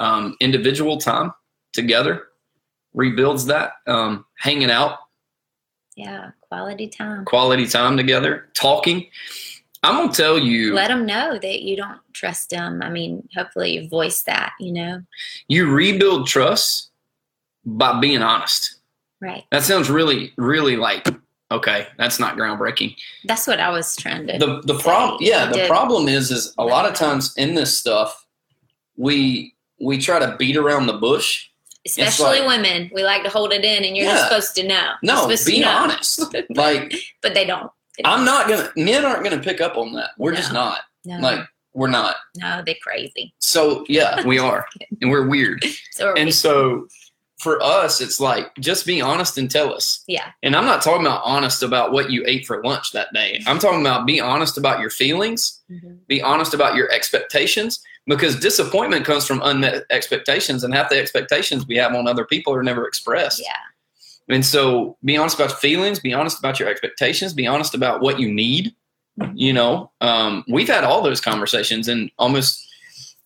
um, 0.00 0.36
individual 0.40 0.98
time 0.98 1.32
together 1.72 2.24
rebuilds 2.94 3.46
that. 3.46 3.74
Um, 3.86 4.24
hanging 4.38 4.70
out, 4.70 4.98
yeah. 5.96 6.30
Quality 6.40 6.88
time. 6.88 7.24
quality 7.24 7.66
time 7.66 7.96
together, 7.96 8.48
talking. 8.54 9.06
I'm 9.82 9.94
gonna 9.96 10.12
tell 10.12 10.38
you, 10.38 10.74
Let 10.74 10.88
them 10.88 11.06
know 11.06 11.38
that 11.38 11.62
you 11.62 11.76
don't 11.76 12.00
trust 12.12 12.50
them. 12.50 12.82
I 12.82 12.90
mean, 12.90 13.26
hopefully 13.34 13.74
you 13.74 13.88
voice 13.88 14.22
that. 14.22 14.52
You 14.58 14.72
know, 14.72 15.02
you 15.48 15.70
rebuild 15.70 16.26
trust 16.26 16.90
by 17.64 17.98
being 18.00 18.22
honest. 18.22 18.76
right? 19.20 19.44
That 19.52 19.62
sounds 19.62 19.88
really, 19.88 20.32
really 20.36 20.76
like 20.76 21.06
okay. 21.50 21.86
That's 21.98 22.18
not 22.18 22.36
groundbreaking. 22.36 22.96
That's 23.24 23.46
what 23.46 23.60
I 23.60 23.70
was 23.70 23.96
trying 23.96 24.26
to. 24.26 24.38
the 24.38 24.62
the 24.64 24.78
problem 24.78 25.18
yeah 25.20 25.46
the 25.46 25.66
problem 25.66 26.08
is 26.08 26.30
is 26.30 26.54
a 26.58 26.64
lot 26.64 26.86
of 26.86 26.94
times 26.94 27.34
in 27.36 27.54
this 27.54 27.76
stuff 27.76 28.26
we 28.96 29.54
we 29.80 29.98
try 29.98 30.18
to 30.18 30.36
beat 30.38 30.56
around 30.56 30.86
the 30.86 30.94
bush 30.94 31.46
Especially 31.86 32.40
like- 32.40 32.46
women, 32.48 32.90
we 32.92 33.02
like 33.04 33.22
to 33.24 33.30
hold 33.30 33.52
it 33.54 33.64
in, 33.64 33.84
and 33.84 33.96
you're 33.96 34.04
Yeah. 34.06 34.12
just 34.12 34.28
supposed 34.28 34.54
to 34.56 34.68
know. 34.68 34.92
No 35.02 35.26
be 35.46 35.60
know. 35.60 35.68
honest 35.70 36.22
like 36.50 36.94
but 37.22 37.32
they 37.34 37.44
don't. 37.46 37.70
They 37.96 38.04
i'm 38.04 38.24
don't. 38.24 38.48
gonna 38.48 38.70
men 38.76 39.04
aren't 39.04 39.24
gonna 39.24 39.38
pick 39.42 39.60
up 39.60 39.76
on 39.76 39.92
that 39.94 40.10
we're 40.18 40.34
just 40.34 40.52
not 40.52 40.80
No, 41.04 41.18
like 41.18 41.40
we're 41.72 41.88
not 41.88 42.16
no, 42.36 42.62
they're 42.64 42.74
crazy. 42.82 43.32
so 43.38 43.84
yeah 43.88 44.22
we 44.26 44.38
are 44.38 44.66
and 45.00 45.10
we're 45.10 45.26
weird 45.26 45.64
So 45.92 46.08
are 46.08 46.14
we. 46.14 46.20
and 46.20 46.34
so 46.34 46.86
for 47.38 47.62
us 47.62 48.00
it's 48.00 48.20
like 48.20 48.54
just 48.60 48.84
be 48.86 49.00
honest 49.00 49.38
and 49.38 49.50
tell 49.50 49.72
us 49.74 50.04
yeah, 50.06 50.30
and 50.42 50.54
i'm 50.54 50.64
not 50.66 50.82
talking 50.82 51.04
about 51.06 51.22
honest 51.24 51.62
about 51.62 51.92
what 51.92 52.10
you 52.10 52.22
ate 52.26 52.46
for 52.46 52.62
lunch 52.62 52.92
that 52.92 53.12
day 53.14 53.40
i'm 53.46 53.58
talking 53.58 53.80
about 53.80 54.06
be 54.06 54.20
honest 54.20 54.56
about 54.58 54.80
your 54.80 54.90
feelings 54.90 55.60
Mhm. 55.70 55.98
be 56.06 56.20
honest 56.22 56.52
about 56.54 56.74
your 56.76 56.90
expectations 56.92 57.82
because 58.06 58.38
disappointment 58.40 59.04
comes 59.04 59.26
from 59.26 59.40
unmet 59.44 59.84
expectations 59.90 60.64
and 60.64 60.74
half 60.74 60.88
the 60.88 60.98
expectations 60.98 61.66
we 61.66 61.76
have 61.76 61.94
on 61.94 62.08
other 62.08 62.24
people 62.24 62.54
are 62.54 62.62
never 62.62 62.86
expressed. 62.86 63.40
Yeah, 63.40 64.34
and 64.34 64.44
so 64.44 64.96
be 65.04 65.16
honest 65.16 65.38
about 65.38 65.60
feelings 65.60 65.98
be 65.98 66.12
honest 66.12 66.38
about 66.38 66.60
your 66.60 66.68
expectations 66.68 67.32
be 67.32 67.46
honest 67.46 67.74
about 67.74 68.00
what 68.00 68.20
you 68.20 68.32
need 68.32 68.74
you 69.34 69.52
know? 69.52 69.90
Um, 70.00 70.44
we've 70.48 70.68
had 70.68 70.84
all 70.84 71.02
those 71.02 71.20
conversations 71.20 71.88
and 71.88 72.10
almost 72.18 72.66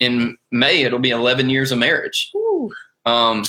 in 0.01 0.37
may 0.51 0.83
it'll 0.83 0.99
be 0.99 1.11
11 1.11 1.51
years 1.51 1.73
of 1.73 1.79
marriage. 1.79 2.33
Um, 3.07 3.45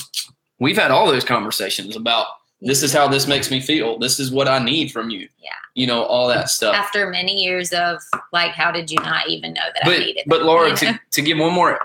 we've 0.58 0.76
had 0.76 0.90
all 0.90 1.06
those 1.06 1.24
conversations 1.24 1.96
about 1.96 2.26
this 2.60 2.82
is 2.82 2.92
how 2.92 3.06
this 3.06 3.26
makes 3.26 3.50
me 3.50 3.60
feel 3.60 3.98
this 3.98 4.18
is 4.18 4.30
what 4.30 4.48
i 4.48 4.58
need 4.58 4.90
from 4.90 5.10
you 5.10 5.28
Yeah. 5.42 5.50
you 5.74 5.86
know 5.86 6.04
all 6.04 6.26
that 6.28 6.48
stuff 6.48 6.74
After 6.74 7.10
many 7.10 7.44
years 7.44 7.72
of 7.72 8.00
like, 8.32 8.52
how 8.52 8.70
did 8.70 8.90
you 8.90 8.98
not 9.02 9.28
even 9.28 9.52
know 9.52 9.62
that 9.74 9.86
I 9.86 9.88
but 9.88 9.98
needed? 9.98 10.24
but? 10.26 10.42
Laura, 10.42 10.74
to, 10.76 11.00
to 11.10 11.22
give 11.22 11.38
one 11.38 11.52
more 11.52 11.78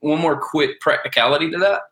one 0.00 0.20
more 0.20 0.38
quick 0.40 0.80
practicality 0.80 1.50
to 1.50 1.58
that, 1.58 1.82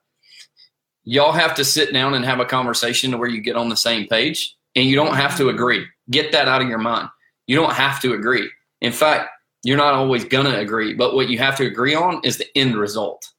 y'all 1.04 1.32
have 1.32 1.54
to 1.54 1.64
sit 1.64 1.92
down 1.92 2.14
and 2.14 2.24
have 2.24 2.40
a 2.40 2.44
conversation 2.44 3.10
to 3.10 3.18
where 3.18 3.28
you 3.28 3.40
get 3.40 3.56
on 3.56 3.68
the 3.68 3.76
same 3.76 4.06
page, 4.08 4.56
and 4.74 4.86
you 4.86 4.96
don't 4.96 5.14
have 5.14 5.36
to 5.36 5.44
mm-hmm. 5.44 5.54
agree. 5.54 5.86
Get 6.10 6.32
that 6.32 6.48
out 6.48 6.62
of 6.62 6.68
your 6.68 6.78
mind. 6.78 7.08
You 7.46 7.56
don't 7.56 7.72
have 7.72 8.00
to 8.02 8.14
agree. 8.14 8.50
In 8.80 8.92
fact, 8.92 9.30
you're 9.62 9.76
not 9.76 9.94
always 9.94 10.24
gonna 10.24 10.58
agree, 10.58 10.94
but 10.94 11.14
what 11.14 11.28
you 11.28 11.38
have 11.38 11.56
to 11.56 11.66
agree 11.66 11.94
on 11.94 12.20
is 12.24 12.38
the 12.38 12.46
end 12.56 12.76
result. 12.76 13.30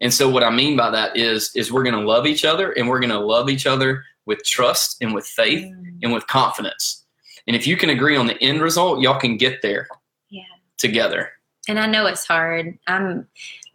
And 0.00 0.12
so, 0.12 0.28
what 0.28 0.44
I 0.44 0.50
mean 0.50 0.76
by 0.76 0.90
that 0.90 1.16
is, 1.16 1.50
is 1.54 1.72
we're 1.72 1.84
gonna 1.84 2.00
love 2.00 2.26
each 2.26 2.44
other, 2.44 2.72
and 2.72 2.88
we're 2.88 3.00
gonna 3.00 3.20
love 3.20 3.48
each 3.48 3.66
other 3.66 4.04
with 4.26 4.44
trust 4.44 4.96
and 5.00 5.14
with 5.14 5.26
faith 5.26 5.64
Mm, 5.64 5.98
and 6.02 6.12
with 6.12 6.26
confidence. 6.26 7.04
And 7.46 7.54
if 7.54 7.66
you 7.66 7.76
can 7.76 7.90
agree 7.90 8.16
on 8.16 8.26
the 8.26 8.42
end 8.42 8.62
result, 8.62 9.00
y'all 9.00 9.18
can 9.18 9.36
get 9.36 9.62
there 9.62 9.88
yeah. 10.30 10.42
together. 10.78 11.30
And 11.68 11.78
I 11.78 11.86
know 11.86 12.06
it's 12.06 12.26
hard. 12.26 12.78
I'm 12.86 13.26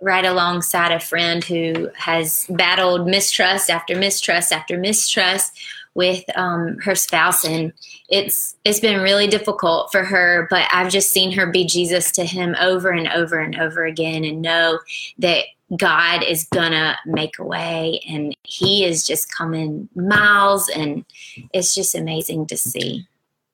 right 0.01 0.25
alongside 0.25 0.91
a 0.91 0.99
friend 0.99 1.43
who 1.43 1.89
has 1.95 2.45
battled 2.49 3.07
mistrust 3.07 3.69
after 3.69 3.95
mistrust 3.95 4.51
after 4.51 4.77
mistrust 4.77 5.59
with 5.95 6.23
um, 6.37 6.77
her 6.77 6.95
spouse, 6.95 7.43
and 7.43 7.73
it's 8.09 8.55
it's 8.63 8.79
been 8.79 9.01
really 9.01 9.27
difficult 9.27 9.91
for 9.91 10.03
her. 10.03 10.47
But 10.49 10.67
I've 10.71 10.91
just 10.91 11.11
seen 11.11 11.31
her 11.31 11.51
be 11.51 11.65
Jesus 11.65 12.11
to 12.11 12.25
him 12.25 12.55
over 12.59 12.91
and 12.91 13.07
over 13.09 13.39
and 13.39 13.59
over 13.59 13.85
again, 13.85 14.23
and 14.23 14.41
know 14.41 14.79
that 15.17 15.45
God 15.77 16.23
is 16.23 16.45
gonna 16.45 16.97
make 17.05 17.37
a 17.39 17.43
way, 17.43 18.01
and 18.07 18.35
He 18.43 18.85
is 18.85 19.05
just 19.05 19.31
coming 19.31 19.87
miles, 19.95 20.69
and 20.69 21.05
it's 21.53 21.75
just 21.75 21.95
amazing 21.95 22.47
to 22.47 22.57
see. 22.57 23.07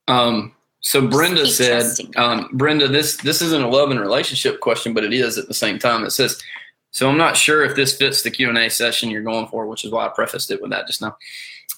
Um, 0.08 0.54
so 0.82 1.08
Brenda 1.08 1.47
said, 1.47 1.84
um, 2.15 2.49
Brenda, 2.54 2.88
this 2.88 3.17
this 3.17 3.41
isn't 3.41 3.63
a 3.63 3.67
love 3.67 3.89
and 3.89 3.99
relationship 3.99 4.60
question, 4.60 4.93
but 4.93 5.04
it 5.04 5.13
is 5.13 5.38
at 5.38 5.47
the 5.47 5.54
same 5.54 5.80
time. 5.80 6.06
It 6.06 6.12
says, 6.12 6.39
so 6.91 7.10
I'm 7.10 7.17
not 7.17 7.36
sure 7.36 7.65
if 7.65 7.75
this 7.75 7.97
fits 7.97 8.21
the 8.21 8.32
Q 8.32 8.49
and 8.49 8.58
A 8.58 8.69
session 8.69 9.10
you're 9.10 9.23
going 9.23 9.47
for, 9.47 9.65
which 9.65 9.84
is 9.84 9.91
why 9.91 10.06
I 10.06 10.10
prefaced 10.10 10.51
it 10.51 10.62
with 10.62 10.71
that 10.71 10.88
just 10.88 11.01
now. 11.01 11.17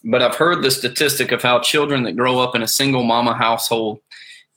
But 0.04 0.22
I've 0.22 0.36
heard 0.36 0.62
the 0.62 0.70
statistic 0.70 1.32
of 1.32 1.42
how 1.42 1.60
children 1.60 2.04
that 2.04 2.18
grow 2.18 2.38
up 2.38 2.54
in 2.54 2.62
a 2.62 2.68
single 2.68 3.02
mama 3.02 3.34
household 3.34 4.00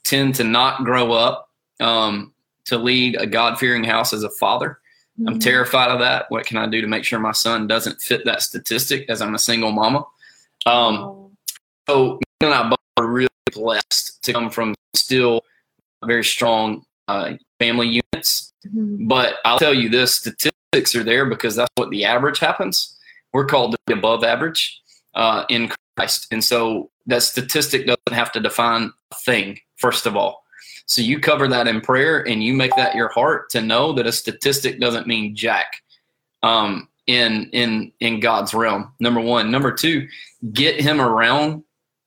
tend 0.03 0.35
to 0.35 0.43
not 0.43 0.83
grow 0.83 1.13
up 1.13 1.49
um, 1.79 2.33
to 2.65 2.77
lead 2.77 3.15
a 3.19 3.25
God 3.25 3.57
fearing 3.57 3.83
house 3.83 4.13
as 4.13 4.23
a 4.23 4.29
father. 4.29 4.80
I'm 5.27 5.39
terrified 5.39 5.89
of 5.89 5.99
that. 5.99 6.25
What 6.29 6.45
can 6.45 6.57
I 6.57 6.67
do 6.67 6.81
to 6.81 6.87
make 6.87 7.03
sure 7.03 7.19
my 7.19 7.31
son 7.31 7.67
doesn't 7.67 8.01
fit 8.01 8.25
that 8.25 8.41
statistic 8.41 9.05
as 9.09 9.21
I'm 9.21 9.35
a 9.35 9.39
single 9.39 9.71
mama? 9.71 10.05
Um, 10.65 10.95
Oh, 10.95 11.31
so 11.89 12.13
me 12.41 12.47
and 12.47 12.53
I 12.53 12.69
both 12.69 12.77
are 12.97 13.07
really 13.07 13.27
blessed 13.53 14.23
to 14.23 14.33
come 14.33 14.49
from 14.49 14.75
still 14.95 15.41
very 16.05 16.23
strong 16.23 16.85
uh, 17.07 17.33
family 17.59 18.01
units. 18.13 18.53
mhm. 18.67 19.07
But 19.07 19.35
I'll 19.45 19.59
tell 19.59 19.73
you 19.73 19.89
this: 19.89 20.15
statistics 20.15 20.95
are 20.95 21.03
there 21.03 21.25
because 21.25 21.55
that's 21.55 21.71
what 21.75 21.89
the 21.89 22.05
average 22.05 22.39
happens. 22.39 22.97
We're 23.33 23.45
called 23.45 23.71
to 23.73 23.77
be 23.87 23.93
above 23.93 24.23
average 24.23 24.79
uh, 25.15 25.45
in 25.49 25.71
Christ, 25.97 26.27
and 26.31 26.43
so 26.43 26.89
that 27.07 27.23
statistic 27.23 27.87
doesn't 27.87 28.13
have 28.13 28.31
to 28.33 28.39
define 28.39 28.91
a 29.11 29.15
thing. 29.15 29.59
First 29.77 30.05
of 30.05 30.15
all, 30.15 30.43
so 30.85 31.01
you 31.01 31.19
cover 31.19 31.47
that 31.47 31.67
in 31.67 31.81
prayer 31.81 32.27
and 32.27 32.43
you 32.43 32.53
make 32.53 32.75
that 32.75 32.95
your 32.95 33.09
heart 33.09 33.49
to 33.51 33.61
know 33.61 33.93
that 33.93 34.07
a 34.07 34.11
statistic 34.11 34.79
doesn't 34.79 35.07
mean 35.07 35.35
jack 35.35 35.75
um, 36.43 36.87
in 37.07 37.49
in 37.51 37.91
in 37.99 38.19
God's 38.19 38.53
realm. 38.53 38.93
Number 38.99 39.21
one, 39.21 39.51
number 39.51 39.71
two, 39.71 40.07
get 40.53 40.79
him 40.79 40.99
around 40.99 41.63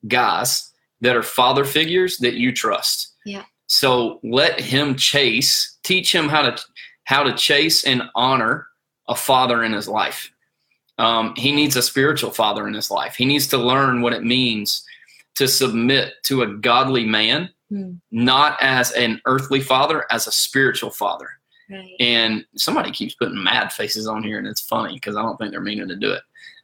guys 0.07 0.71
that 1.01 1.15
are 1.15 1.23
father 1.23 1.65
figures 1.65 2.17
that 2.19 2.35
you 2.35 2.51
trust. 2.51 3.13
Yeah. 3.25 3.43
So 3.67 4.19
let 4.23 4.59
him 4.59 4.95
chase, 4.95 5.77
teach 5.83 6.13
him 6.13 6.29
how 6.29 6.49
to 6.49 6.61
how 7.05 7.23
to 7.23 7.33
chase 7.33 7.83
and 7.83 8.03
honor 8.15 8.67
a 9.07 9.15
father 9.15 9.63
in 9.63 9.73
his 9.73 9.87
life. 9.87 10.31
Um, 10.97 11.33
he 11.35 11.51
needs 11.51 11.75
a 11.75 11.81
spiritual 11.81 12.31
father 12.31 12.67
in 12.67 12.73
his 12.73 12.89
life. 12.89 13.15
He 13.15 13.25
needs 13.25 13.47
to 13.47 13.57
learn 13.57 14.01
what 14.01 14.13
it 14.13 14.23
means 14.23 14.85
to 15.35 15.47
submit 15.47 16.13
to 16.23 16.41
a 16.41 16.47
godly 16.47 17.05
man, 17.05 17.49
Hmm. 17.69 17.93
not 18.11 18.57
as 18.61 18.91
an 18.91 19.19
earthly 19.25 19.59
father, 19.59 20.05
as 20.11 20.27
a 20.27 20.31
spiritual 20.31 20.91
father. 20.91 21.27
Right. 21.69 21.95
And 21.99 22.45
somebody 22.55 22.91
keeps 22.91 23.15
putting 23.15 23.43
mad 23.43 23.73
faces 23.73 24.05
on 24.07 24.21
here, 24.23 24.37
and 24.37 24.47
it's 24.47 24.61
funny 24.61 24.93
because 24.93 25.15
I 25.15 25.23
don't 25.23 25.35
think 25.37 25.49
they're 25.51 25.61
meaning 25.61 25.87
to 25.87 25.95
do 25.95 26.11
it. 26.11 26.21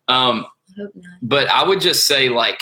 Um, 0.07 0.45
I 0.77 0.81
hope 0.81 0.91
not. 0.95 1.11
but 1.23 1.47
I 1.49 1.63
would 1.67 1.81
just 1.81 2.05
say, 2.05 2.29
like, 2.29 2.61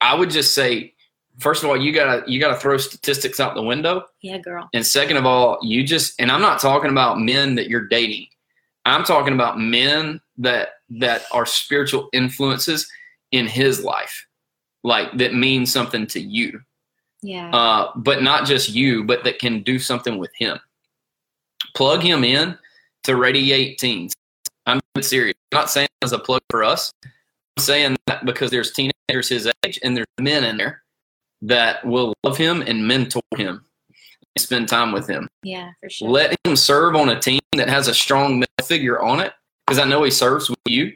I 0.00 0.14
would 0.14 0.30
just 0.30 0.54
say, 0.54 0.94
first 1.40 1.64
of 1.64 1.68
all, 1.70 1.76
you 1.76 1.92
gotta 1.92 2.22
you 2.30 2.38
gotta 2.38 2.56
throw 2.60 2.76
statistics 2.76 3.40
out 3.40 3.54
the 3.56 3.62
window, 3.62 4.04
Yeah, 4.22 4.38
girl. 4.38 4.68
and 4.72 4.86
second 4.86 5.16
of 5.16 5.26
all, 5.26 5.58
you 5.62 5.82
just 5.82 6.20
and 6.20 6.30
I'm 6.30 6.40
not 6.42 6.60
talking 6.60 6.90
about 6.90 7.18
men 7.20 7.56
that 7.56 7.68
you're 7.68 7.88
dating. 7.88 8.26
I'm 8.84 9.02
talking 9.02 9.34
about 9.34 9.58
men 9.58 10.20
that 10.38 10.68
that 10.90 11.24
are 11.32 11.46
spiritual 11.46 12.08
influences 12.12 12.88
in 13.32 13.46
his 13.48 13.82
life, 13.82 14.24
like 14.84 15.10
that 15.18 15.34
mean 15.34 15.66
something 15.66 16.06
to 16.08 16.20
you 16.20 16.60
Yeah. 17.22 17.50
uh, 17.50 17.92
but 17.96 18.22
not 18.22 18.46
just 18.46 18.68
you, 18.70 19.04
but 19.04 19.24
that 19.24 19.38
can 19.38 19.62
do 19.62 19.78
something 19.78 20.18
with 20.18 20.30
him. 20.36 20.58
Plug 21.74 22.02
him 22.02 22.24
in 22.24 22.56
to 23.04 23.16
Radiate 23.16 23.78
Teens. 23.78 24.14
I'm 24.66 24.80
serious. 25.00 25.34
I'm 25.52 25.58
not 25.58 25.70
saying 25.70 25.88
as 26.02 26.12
a 26.12 26.18
plug 26.18 26.42
for 26.50 26.64
us. 26.64 26.92
I'm 27.04 27.62
saying 27.62 27.96
that 28.06 28.24
because 28.24 28.50
there's 28.50 28.72
teenagers 28.72 29.28
his 29.28 29.50
age 29.64 29.78
and 29.82 29.96
there's 29.96 30.06
men 30.20 30.44
in 30.44 30.56
there 30.56 30.82
that 31.42 31.84
will 31.84 32.14
love 32.24 32.36
him 32.36 32.62
and 32.62 32.86
mentor 32.86 33.22
him, 33.36 33.64
and 34.34 34.42
spend 34.42 34.68
time 34.68 34.92
with 34.92 35.08
him. 35.08 35.28
Yeah, 35.42 35.70
for 35.80 35.90
sure. 35.90 36.08
Let 36.08 36.36
him 36.44 36.56
serve 36.56 36.96
on 36.96 37.10
a 37.10 37.20
team 37.20 37.40
that 37.56 37.68
has 37.68 37.88
a 37.88 37.94
strong 37.94 38.40
male 38.40 38.66
figure 38.66 39.00
on 39.00 39.20
it, 39.20 39.32
because 39.66 39.78
I 39.78 39.84
know 39.84 40.02
he 40.02 40.10
serves 40.10 40.48
with 40.48 40.58
you. 40.66 40.92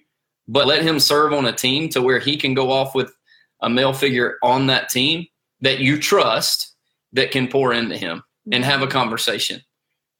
But 0.48 0.66
let 0.66 0.82
him 0.82 0.98
serve 0.98 1.32
on 1.32 1.46
a 1.46 1.52
team 1.52 1.88
to 1.90 2.02
where 2.02 2.18
he 2.18 2.36
can 2.36 2.54
go 2.54 2.72
off 2.72 2.94
with 2.94 3.14
a 3.60 3.70
male 3.70 3.92
figure 3.92 4.36
on 4.42 4.66
that 4.66 4.88
team 4.88 5.26
that 5.60 5.80
you 5.80 5.98
trust 5.98 6.74
that 7.12 7.30
can 7.30 7.48
pour 7.48 7.72
into 7.72 7.96
him 7.96 8.22
and 8.52 8.64
have 8.64 8.82
a 8.82 8.86
conversation 8.86 9.62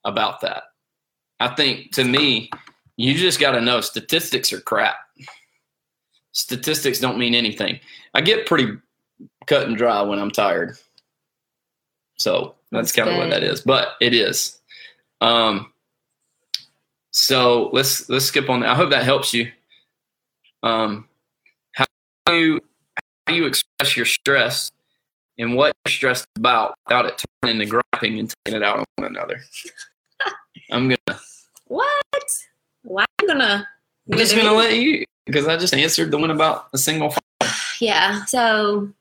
about 0.05 0.41
that. 0.41 0.65
I 1.39 1.49
think 1.49 1.93
to 1.93 2.05
me, 2.05 2.51
you 2.97 3.15
just 3.15 3.41
got 3.41 3.53
to 3.53 3.61
know 3.61 3.81
statistics 3.81 4.53
are 4.53 4.61
crap. 4.61 4.97
Statistics 6.33 7.01
don't 7.01 7.19
mean 7.19 7.35
anything. 7.35 7.81
I 8.15 8.21
get 8.21 8.47
pretty 8.47 8.77
cut 9.47 9.67
and 9.67 9.77
dry 9.77 10.03
when 10.03 10.19
I'm 10.19 10.31
tired. 10.31 10.77
So 12.17 12.57
that's, 12.71 12.93
That's 12.93 12.93
kind 12.93 13.09
of 13.09 13.17
what 13.17 13.31
that 13.31 13.43
is, 13.43 13.63
but 13.63 13.95
it 14.01 14.15
is. 14.15 14.61
Um, 15.21 15.73
so 17.13 17.71
let's 17.73 18.09
let's 18.09 18.27
skip 18.27 18.49
on 18.49 18.61
that. 18.61 18.71
I 18.71 18.75
hope 18.75 18.91
that 18.91 19.05
helps 19.05 19.35
you. 19.35 19.51
Um, 20.63 21.09
how 21.73 21.87
do 22.27 22.35
you 22.35 22.61
how 23.27 23.33
do 23.33 23.35
you 23.35 23.47
express 23.47 23.97
your 23.97 24.07
stress 24.07 24.71
and 25.41 25.57
what 25.57 25.73
you're 25.85 25.93
stressed 25.93 26.27
about 26.37 26.75
without 26.87 27.07
it 27.07 27.23
turning 27.43 27.61
into 27.61 27.67
griping 27.67 28.19
and 28.19 28.33
taking 28.45 28.61
it 28.61 28.65
out 28.65 28.79
on 28.79 28.85
one 28.97 29.09
another? 29.09 29.41
I'm 30.71 30.89
gonna 30.89 31.21
What? 31.67 32.25
Why 32.83 33.05
am 33.21 33.31
I 33.31 33.33
gonna? 33.33 33.69
I'm 34.11 34.19
just 34.19 34.37
gonna 34.37 34.53
let 34.53 34.77
you 34.77 35.05
because 35.27 35.47
I 35.49 35.57
just 35.57 35.75
answered 35.75 36.11
the 36.11 36.19
one 36.19 36.31
about 36.31 36.69
a 36.73 36.79
single. 36.79 37.15
Yeah. 37.81 38.27
So 38.27 38.93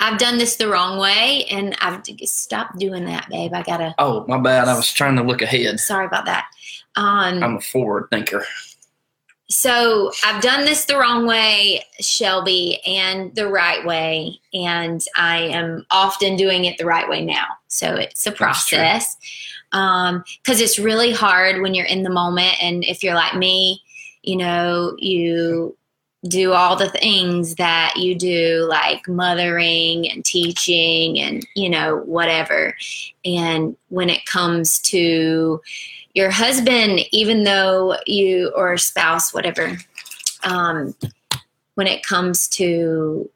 I've 0.00 0.18
done 0.18 0.38
this 0.38 0.56
the 0.56 0.68
wrong 0.68 0.98
way, 0.98 1.44
and 1.50 1.76
I've 1.80 2.02
stopped 2.24 2.78
doing 2.78 3.04
that, 3.06 3.28
babe. 3.28 3.52
I 3.52 3.62
gotta. 3.62 3.94
Oh, 3.98 4.24
my 4.28 4.38
bad. 4.38 4.68
I 4.68 4.76
was 4.76 4.92
trying 4.92 5.16
to 5.16 5.22
look 5.22 5.42
ahead. 5.42 5.80
Sorry 5.80 6.06
about 6.06 6.24
that. 6.26 6.46
Um, 6.96 7.42
I'm 7.42 7.56
a 7.56 7.60
forward 7.60 8.08
thinker. 8.10 8.44
So 9.50 10.12
I've 10.24 10.42
done 10.42 10.66
this 10.66 10.84
the 10.84 10.98
wrong 10.98 11.26
way, 11.26 11.82
Shelby, 12.00 12.80
and 12.86 13.34
the 13.34 13.48
right 13.48 13.84
way, 13.84 14.40
and 14.52 15.02
I 15.16 15.38
am 15.38 15.86
often 15.90 16.36
doing 16.36 16.66
it 16.66 16.76
the 16.76 16.84
right 16.84 17.08
way 17.08 17.24
now. 17.24 17.46
So 17.66 17.94
it's 17.94 18.26
a 18.26 18.32
process. 18.32 19.16
Um, 19.72 20.24
because 20.42 20.60
it's 20.60 20.78
really 20.78 21.12
hard 21.12 21.60
when 21.60 21.74
you're 21.74 21.86
in 21.86 22.02
the 22.02 22.10
moment, 22.10 22.62
and 22.62 22.84
if 22.84 23.02
you're 23.02 23.14
like 23.14 23.34
me, 23.36 23.82
you 24.22 24.36
know, 24.36 24.94
you 24.98 25.76
do 26.26 26.52
all 26.52 26.74
the 26.76 26.90
things 26.90 27.54
that 27.54 27.94
you 27.96 28.14
do, 28.14 28.66
like 28.68 29.06
mothering 29.08 30.10
and 30.10 30.24
teaching, 30.24 31.20
and 31.20 31.46
you 31.54 31.70
know, 31.70 31.98
whatever. 32.04 32.76
And 33.24 33.76
when 33.88 34.10
it 34.10 34.26
comes 34.26 34.78
to 34.80 35.60
your 36.18 36.30
husband, 36.30 37.00
even 37.12 37.44
though 37.44 37.96
you 38.04 38.52
or 38.56 38.76
spouse, 38.76 39.32
whatever, 39.32 39.78
um, 40.42 40.92
when 41.76 41.86
it 41.86 42.02
comes 42.02 42.48
to 42.48 43.30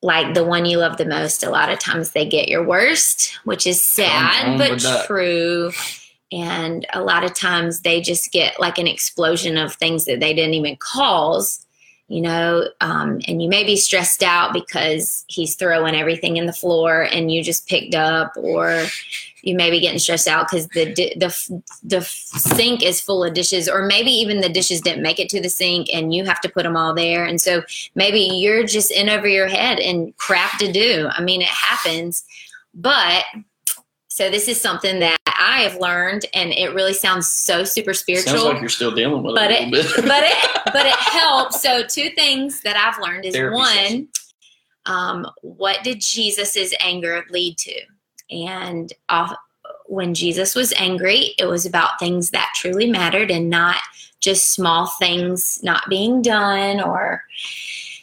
like 0.00 0.32
the 0.32 0.44
one 0.44 0.64
you 0.64 0.78
love 0.78 0.96
the 0.96 1.04
most, 1.04 1.44
a 1.44 1.50
lot 1.50 1.70
of 1.70 1.78
times 1.78 2.12
they 2.12 2.26
get 2.26 2.48
your 2.48 2.64
worst, 2.64 3.38
which 3.44 3.66
is 3.66 3.82
sad 3.82 4.56
but 4.56 4.82
true. 5.06 5.70
And 6.32 6.86
a 6.94 7.02
lot 7.02 7.22
of 7.22 7.34
times 7.34 7.80
they 7.80 8.00
just 8.00 8.32
get 8.32 8.58
like 8.58 8.78
an 8.78 8.86
explosion 8.86 9.58
of 9.58 9.74
things 9.74 10.06
that 10.06 10.20
they 10.20 10.32
didn't 10.32 10.54
even 10.54 10.76
cause, 10.76 11.66
you 12.08 12.20
know. 12.20 12.68
Um, 12.80 13.20
and 13.28 13.42
you 13.42 13.48
may 13.48 13.64
be 13.64 13.76
stressed 13.76 14.22
out 14.22 14.52
because 14.52 15.24
he's 15.28 15.54
throwing 15.54 15.94
everything 15.94 16.36
in 16.36 16.46
the 16.46 16.52
floor 16.52 17.02
and 17.02 17.30
you 17.30 17.42
just 17.42 17.68
picked 17.68 17.94
up, 17.94 18.32
or 18.36 18.84
you 19.42 19.54
may 19.54 19.70
be 19.70 19.80
getting 19.80 19.98
stressed 19.98 20.26
out 20.26 20.48
because 20.50 20.66
the 20.68 20.92
the 20.94 21.62
the 21.84 22.00
sink 22.00 22.82
is 22.82 23.00
full 23.00 23.22
of 23.22 23.34
dishes, 23.34 23.68
or 23.68 23.82
maybe 23.82 24.10
even 24.10 24.40
the 24.40 24.48
dishes 24.48 24.80
didn't 24.80 25.02
make 25.02 25.20
it 25.20 25.28
to 25.30 25.40
the 25.40 25.48
sink 25.48 25.88
and 25.92 26.12
you 26.12 26.24
have 26.24 26.40
to 26.40 26.48
put 26.48 26.64
them 26.64 26.76
all 26.76 26.94
there. 26.94 27.24
And 27.24 27.40
so 27.40 27.62
maybe 27.94 28.20
you're 28.20 28.64
just 28.64 28.90
in 28.90 29.08
over 29.08 29.28
your 29.28 29.46
head 29.46 29.78
and 29.78 30.16
crap 30.16 30.58
to 30.58 30.72
do. 30.72 31.08
I 31.10 31.22
mean, 31.22 31.42
it 31.42 31.48
happens, 31.48 32.24
but 32.74 33.24
so 34.18 34.28
this 34.28 34.48
is 34.48 34.60
something 34.60 34.98
that 34.98 35.16
I 35.26 35.60
have 35.62 35.76
learned, 35.80 36.26
and 36.34 36.50
it 36.50 36.74
really 36.74 36.92
sounds 36.92 37.28
so 37.28 37.62
super 37.62 37.94
spiritual 37.94 38.32
Sounds 38.32 38.42
like 38.46 38.58
you're 38.60 38.68
still 38.68 38.90
dealing 38.90 39.22
with 39.22 39.36
But 39.36 39.52
it 39.52 39.60
a 39.60 39.62
it- 39.62 39.70
little 39.70 40.02
bit. 40.02 40.08
but 40.08 40.24
it 40.24 40.60
but 40.72 40.86
it 40.86 40.92
helps. 40.96 41.62
So 41.62 41.84
two 41.86 42.10
things 42.10 42.60
that 42.62 42.76
I've 42.76 43.00
learned 43.00 43.26
is 43.26 43.34
Therapy 43.36 43.54
one, 43.56 44.08
um, 44.86 45.24
what 45.42 45.84
did 45.84 46.00
Jesus's 46.00 46.74
anger 46.80 47.24
lead 47.30 47.58
to? 47.58 47.80
And 48.32 48.92
uh, 49.08 49.36
when 49.86 50.14
Jesus 50.14 50.56
was 50.56 50.72
angry, 50.76 51.34
it 51.38 51.46
was 51.46 51.64
about 51.64 52.00
things 52.00 52.30
that 52.30 52.52
truly 52.56 52.90
mattered 52.90 53.30
and 53.30 53.48
not 53.48 53.76
just 54.18 54.52
small 54.52 54.88
things 54.98 55.60
not 55.62 55.88
being 55.88 56.22
done 56.22 56.80
or 56.80 57.22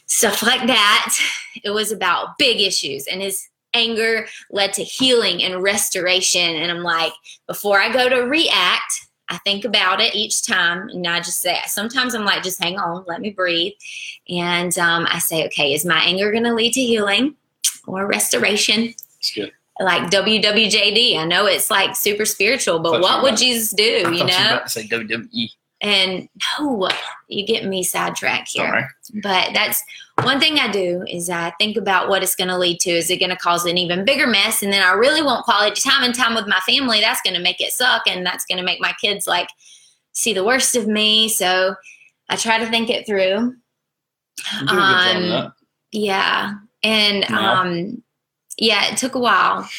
stuff 0.06 0.42
like 0.44 0.66
that. 0.68 1.14
It 1.62 1.72
was 1.72 1.92
about 1.92 2.38
big 2.38 2.62
issues, 2.62 3.06
and 3.06 3.22
his 3.22 3.50
anger 3.76 4.28
led 4.50 4.74
to 4.74 4.84
healing 4.84 5.44
and 5.44 5.62
restoration. 5.62 6.56
And 6.56 6.72
I'm 6.72 6.84
like, 6.84 7.14
before 7.48 7.80
I 7.80 7.92
go 7.92 8.10
to 8.10 8.22
react, 8.22 9.08
I 9.30 9.38
think 9.40 9.66
about 9.66 10.02
it 10.02 10.14
each 10.14 10.44
time, 10.46 10.88
and 10.90 11.06
I 11.08 11.18
just 11.20 11.42
say, 11.42 11.58
sometimes 11.66 12.14
I'm 12.14 12.26
like, 12.26 12.44
just 12.44 12.64
hang 12.64 12.78
on, 12.78 13.06
let 13.08 13.22
me 13.22 13.32
breathe. 13.32 13.74
And 14.30 14.78
um, 14.78 15.08
I 15.10 15.18
say, 15.18 15.46
okay, 15.48 15.74
is 15.74 15.84
my 15.84 16.00
anger 16.04 16.32
going 16.32 16.44
to 16.44 16.54
lead 16.54 16.74
to 16.74 16.82
healing 16.82 17.36
or 17.88 18.06
restoration? 18.06 18.94
Like 19.80 20.12
WWJD. 20.12 21.18
I 21.18 21.26
know 21.26 21.48
it's 21.48 21.72
like 21.72 21.96
super 21.96 22.24
spiritual, 22.24 22.80
but 22.80 23.02
what 23.02 23.24
would 23.24 23.30
about- 23.30 23.40
Jesus 23.40 23.72
do, 23.72 23.84
you 23.84 24.12
you 24.12 24.20
know? 24.20 24.26
about 24.26 24.68
to 24.68 24.70
say 24.70 24.88
WWE. 24.88 25.50
And 25.82 26.30
no, 26.60 26.90
you 27.28 27.46
get 27.46 27.66
me 27.66 27.84
sidetracked 27.84 28.50
here. 28.50 28.90
Sorry. 29.02 29.22
But 29.22 29.54
that's 29.54 29.84
one 30.24 30.40
thing 30.40 30.58
I 30.58 30.72
do 30.72 31.04
is 31.08 31.30
I 31.30 31.52
think 31.60 31.76
about 31.78 32.08
what 32.08 32.24
it's 32.24 32.36
going 32.36 32.48
to 32.48 32.58
lead 32.58 32.80
to. 32.82 32.92
Is 32.92 33.10
it 33.12 33.20
going 33.20 33.30
to 33.30 33.36
cause 33.36 33.66
an 33.66 33.78
even 33.78 34.06
bigger 34.06 34.26
mess? 34.26 34.64
And 34.64 34.72
then 34.72 34.82
I 34.82 34.94
really 34.94 35.22
want 35.22 35.44
quality 35.46 35.80
time 35.80 36.04
and 36.04 36.16
time 36.16 36.34
with 36.34 36.48
my 36.48 36.60
family. 36.62 37.02
That's 37.02 37.22
going 37.22 37.36
to 37.36 37.42
make 37.42 37.60
it 37.60 37.74
suck, 37.74 38.04
and 38.08 38.26
that's 38.26 38.46
going 38.46 38.58
to 38.58 38.64
make 38.64 38.80
my 38.80 38.94
kids 39.02 39.28
like 39.28 39.50
see 40.14 40.34
the 40.34 40.46
worst 40.46 40.76
of 40.76 40.88
me. 40.88 41.28
So 41.30 41.76
I 42.30 42.36
try 42.38 42.58
to 42.58 42.68
think 42.68 42.90
it 42.90 43.06
through. 43.06 43.56
You 44.60 44.60
do 44.60 44.66
a 44.66 44.68
good 44.68 44.70
job 44.70 45.18
of 45.18 45.46
Um. 45.46 45.54
Yeah. 45.92 46.54
And 46.84 47.26
Wow. 47.30 47.62
um 47.62 48.04
yeah, 48.58 48.86
it 48.92 48.98
took 48.98 49.16
a 49.16 49.20
while. 49.20 49.70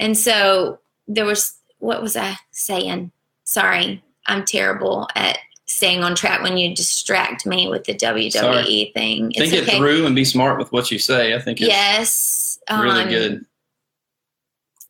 And 0.00 0.18
so 0.18 0.80
there 1.06 1.24
was 1.24 1.54
what 1.78 2.02
was 2.02 2.16
I 2.16 2.36
saying? 2.50 3.12
Sorry. 3.44 4.02
I'm 4.26 4.44
terrible 4.44 5.08
at 5.14 5.38
staying 5.66 6.02
on 6.02 6.14
track 6.14 6.42
when 6.42 6.56
you 6.56 6.74
distract 6.74 7.46
me 7.46 7.68
with 7.68 7.84
the 7.84 7.94
WWE 7.94 8.92
thing. 8.92 9.30
Think 9.32 9.52
it 9.52 9.64
through 9.76 10.06
and 10.06 10.14
be 10.14 10.24
smart 10.24 10.58
with 10.58 10.70
what 10.72 10.90
you 10.90 10.98
say. 10.98 11.34
I 11.34 11.40
think 11.40 11.60
it's 11.60 11.68
Yes. 11.68 12.58
really 12.70 13.02
um, 13.02 13.08
good. 13.08 13.46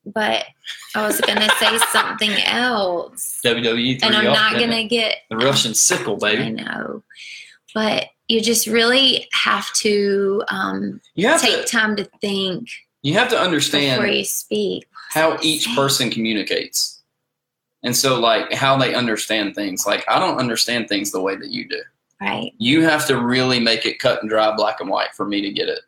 But 0.07 0.47
I 0.95 1.07
was 1.07 1.21
gonna 1.21 1.49
say 1.59 1.79
something 1.93 2.31
else. 2.47 3.40
WWE 3.45 4.01
And 4.03 4.14
I'm 4.16 4.25
not 4.25 4.53
gonna 4.55 4.77
it? 4.77 4.88
get 4.88 5.16
the 5.29 5.37
Russian 5.37 5.75
sickle, 5.75 6.16
baby. 6.16 6.43
I 6.45 6.49
know. 6.51 7.03
But 7.75 8.07
you 8.27 8.40
just 8.40 8.66
really 8.66 9.29
have 9.33 9.71
to 9.75 10.43
um, 10.49 11.01
You 11.14 11.29
have 11.29 11.40
take 11.40 11.66
to 11.66 11.71
time 11.71 11.97
to 11.97 12.05
think 12.21 12.69
you 13.03 13.14
have 13.14 13.29
to 13.31 13.38
understand 13.38 14.01
before 14.01 14.12
you 14.12 14.25
speak. 14.25 14.87
how 15.11 15.38
each 15.43 15.69
person 15.75 16.11
communicates. 16.11 17.00
And 17.83 17.97
so 17.97 18.21
like 18.21 18.53
how 18.53 18.77
they 18.77 18.95
understand 18.95 19.55
things. 19.55 19.87
Like 19.87 20.05
I 20.09 20.19
don't 20.19 20.38
understand 20.38 20.88
things 20.88 21.11
the 21.11 21.21
way 21.21 21.37
that 21.37 21.51
you 21.51 21.69
do. 21.69 21.81
Right. 22.21 22.53
You 22.59 22.83
have 22.83 23.07
to 23.07 23.19
really 23.19 23.61
make 23.61 23.87
it 23.87 23.99
cut 23.99 24.21
and 24.21 24.29
dry 24.29 24.55
black 24.55 24.81
and 24.81 24.90
white 24.90 25.14
for 25.14 25.25
me 25.25 25.40
to 25.40 25.51
get 25.51 25.69
it. 25.69 25.81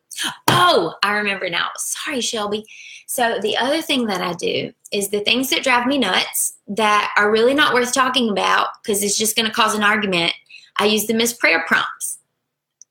Oh, 0.48 0.94
I 1.02 1.12
remember 1.12 1.50
now. 1.50 1.68
Sorry, 1.76 2.20
Shelby. 2.20 2.64
So 3.07 3.38
the 3.42 3.57
other 3.59 3.83
thing 3.83 4.07
that 4.07 4.22
I 4.22 4.33
do 4.33 4.72
is 4.90 5.11
the 5.11 5.20
things 5.20 5.50
that 5.50 5.62
drive 5.62 5.87
me 5.87 5.98
nuts 5.98 6.55
that 6.68 7.12
are 7.18 7.31
really 7.31 7.52
not 7.52 7.74
worth 7.74 7.92
talking 7.92 8.31
about 8.31 8.68
because 8.83 9.02
it's 9.02 9.18
just 9.18 9.37
going 9.37 9.46
to 9.46 9.52
cause 9.55 9.74
an 9.74 9.83
argument. 9.83 10.33
I 10.78 10.87
use 10.87 11.07
them 11.07 11.20
as 11.20 11.35
prayer 11.35 11.64
prompts. 11.66 12.18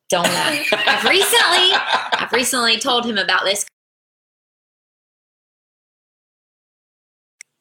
Don't 0.09 0.25
know. 0.25 0.29
I've 0.73 1.03
recently, 1.05 1.71
I've 2.13 2.31
recently 2.31 2.77
told 2.77 3.05
him 3.05 3.17
about 3.17 3.45
this. 3.45 3.65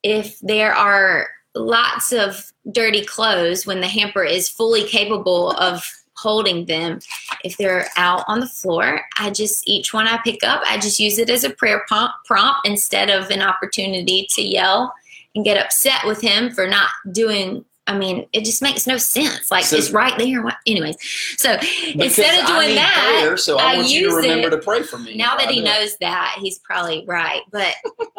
If 0.03 0.39
there 0.41 0.75
are 0.75 1.29
lots 1.55 2.13
of 2.13 2.53
dirty 2.73 3.05
clothes 3.05 3.67
when 3.67 3.81
the 3.81 3.89
hamper 3.89 4.25
is 4.25 4.49
fully 4.49 4.85
capable 4.85 5.53
of 5.53 5.85
holding 6.17 6.67
them, 6.67 7.01
if 7.45 7.57
they're 7.57 7.89
out 7.97 8.25
on 8.29 8.41
the 8.41 8.47
floor, 8.47 9.03
I 9.19 9.31
just 9.31 9.67
each 9.67 9.93
one 9.95 10.07
I 10.07 10.19
pick 10.19 10.43
up, 10.45 10.63
I 10.67 10.79
just 10.79 11.01
use 11.01 11.19
it 11.19 11.31
as 11.31 11.45
a 11.45 11.51
prayer 11.51 11.85
prompt, 11.87 12.67
instead 12.67 13.11
of 13.11 13.31
an 13.31 13.43
opportunity 13.43 14.27
to 14.31 14.43
yell 14.43 14.93
and 15.35 15.45
get 15.45 15.57
upset 15.57 16.07
with 16.07 16.21
him 16.21 16.51
for 16.51 16.67
not 16.67 16.91
doing 17.13 17.65
I 17.91 17.99
mean, 17.99 18.27
it 18.33 18.45
just 18.45 18.63
makes 18.63 18.87
no 18.87 18.97
sense. 18.99 19.51
Like 19.51 19.65
So- 19.65 19.77
it's 19.77 19.91
right 19.91 20.17
there. 20.17 20.45
Anyways, 20.67 20.97
so 21.37 21.55
instead 21.95 22.41
of 22.41 22.47
doing 22.47 22.77
that, 22.77 23.19
prayer, 23.23 23.37
so 23.37 23.59
I, 23.59 23.73
I 23.73 23.77
want 23.79 23.91
you 23.91 24.11
to 24.11 24.17
remember 24.17 24.47
it- 24.49 24.51
to 24.53 24.59
pray 24.59 24.83
for 24.83 24.99
me. 24.99 25.17
now 25.17 25.37
that 25.37 25.49
I 25.49 25.53
he 25.53 25.61
knows 25.61 25.97
that, 26.01 26.37
he's 26.41 26.59
probably 26.61 27.05
right. 27.07 27.43
But 27.51 27.75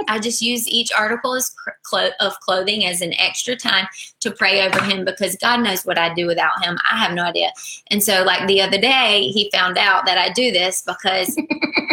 I 0.10 0.20
just 0.20 0.42
use 0.42 0.68
each 0.68 0.92
article 0.92 1.36
as 1.36 1.54
clo- 1.84 2.10
of 2.20 2.38
clothing 2.42 2.86
as 2.86 3.02
an 3.02 3.14
extra 3.14 3.56
time 3.56 3.88
to 4.20 4.32
pray 4.32 4.66
over 4.68 4.82
him 4.84 5.06
because 5.06 5.36
God 5.38 5.62
knows 5.62 5.86
what 5.86 5.98
I'd 5.98 6.16
do 6.16 6.28
without 6.28 6.62
him. 6.64 6.78
I 6.92 6.98
have 6.98 7.14
no 7.14 7.24
idea. 7.24 7.52
And 7.92 8.04
so, 8.04 8.24
like 8.24 8.48
the 8.48 8.62
other 8.62 8.78
day, 8.80 9.30
he 9.30 9.50
found 9.52 9.78
out 9.78 10.06
that 10.06 10.18
I 10.18 10.30
do 10.34 10.52
this 10.52 10.82
because 10.82 11.36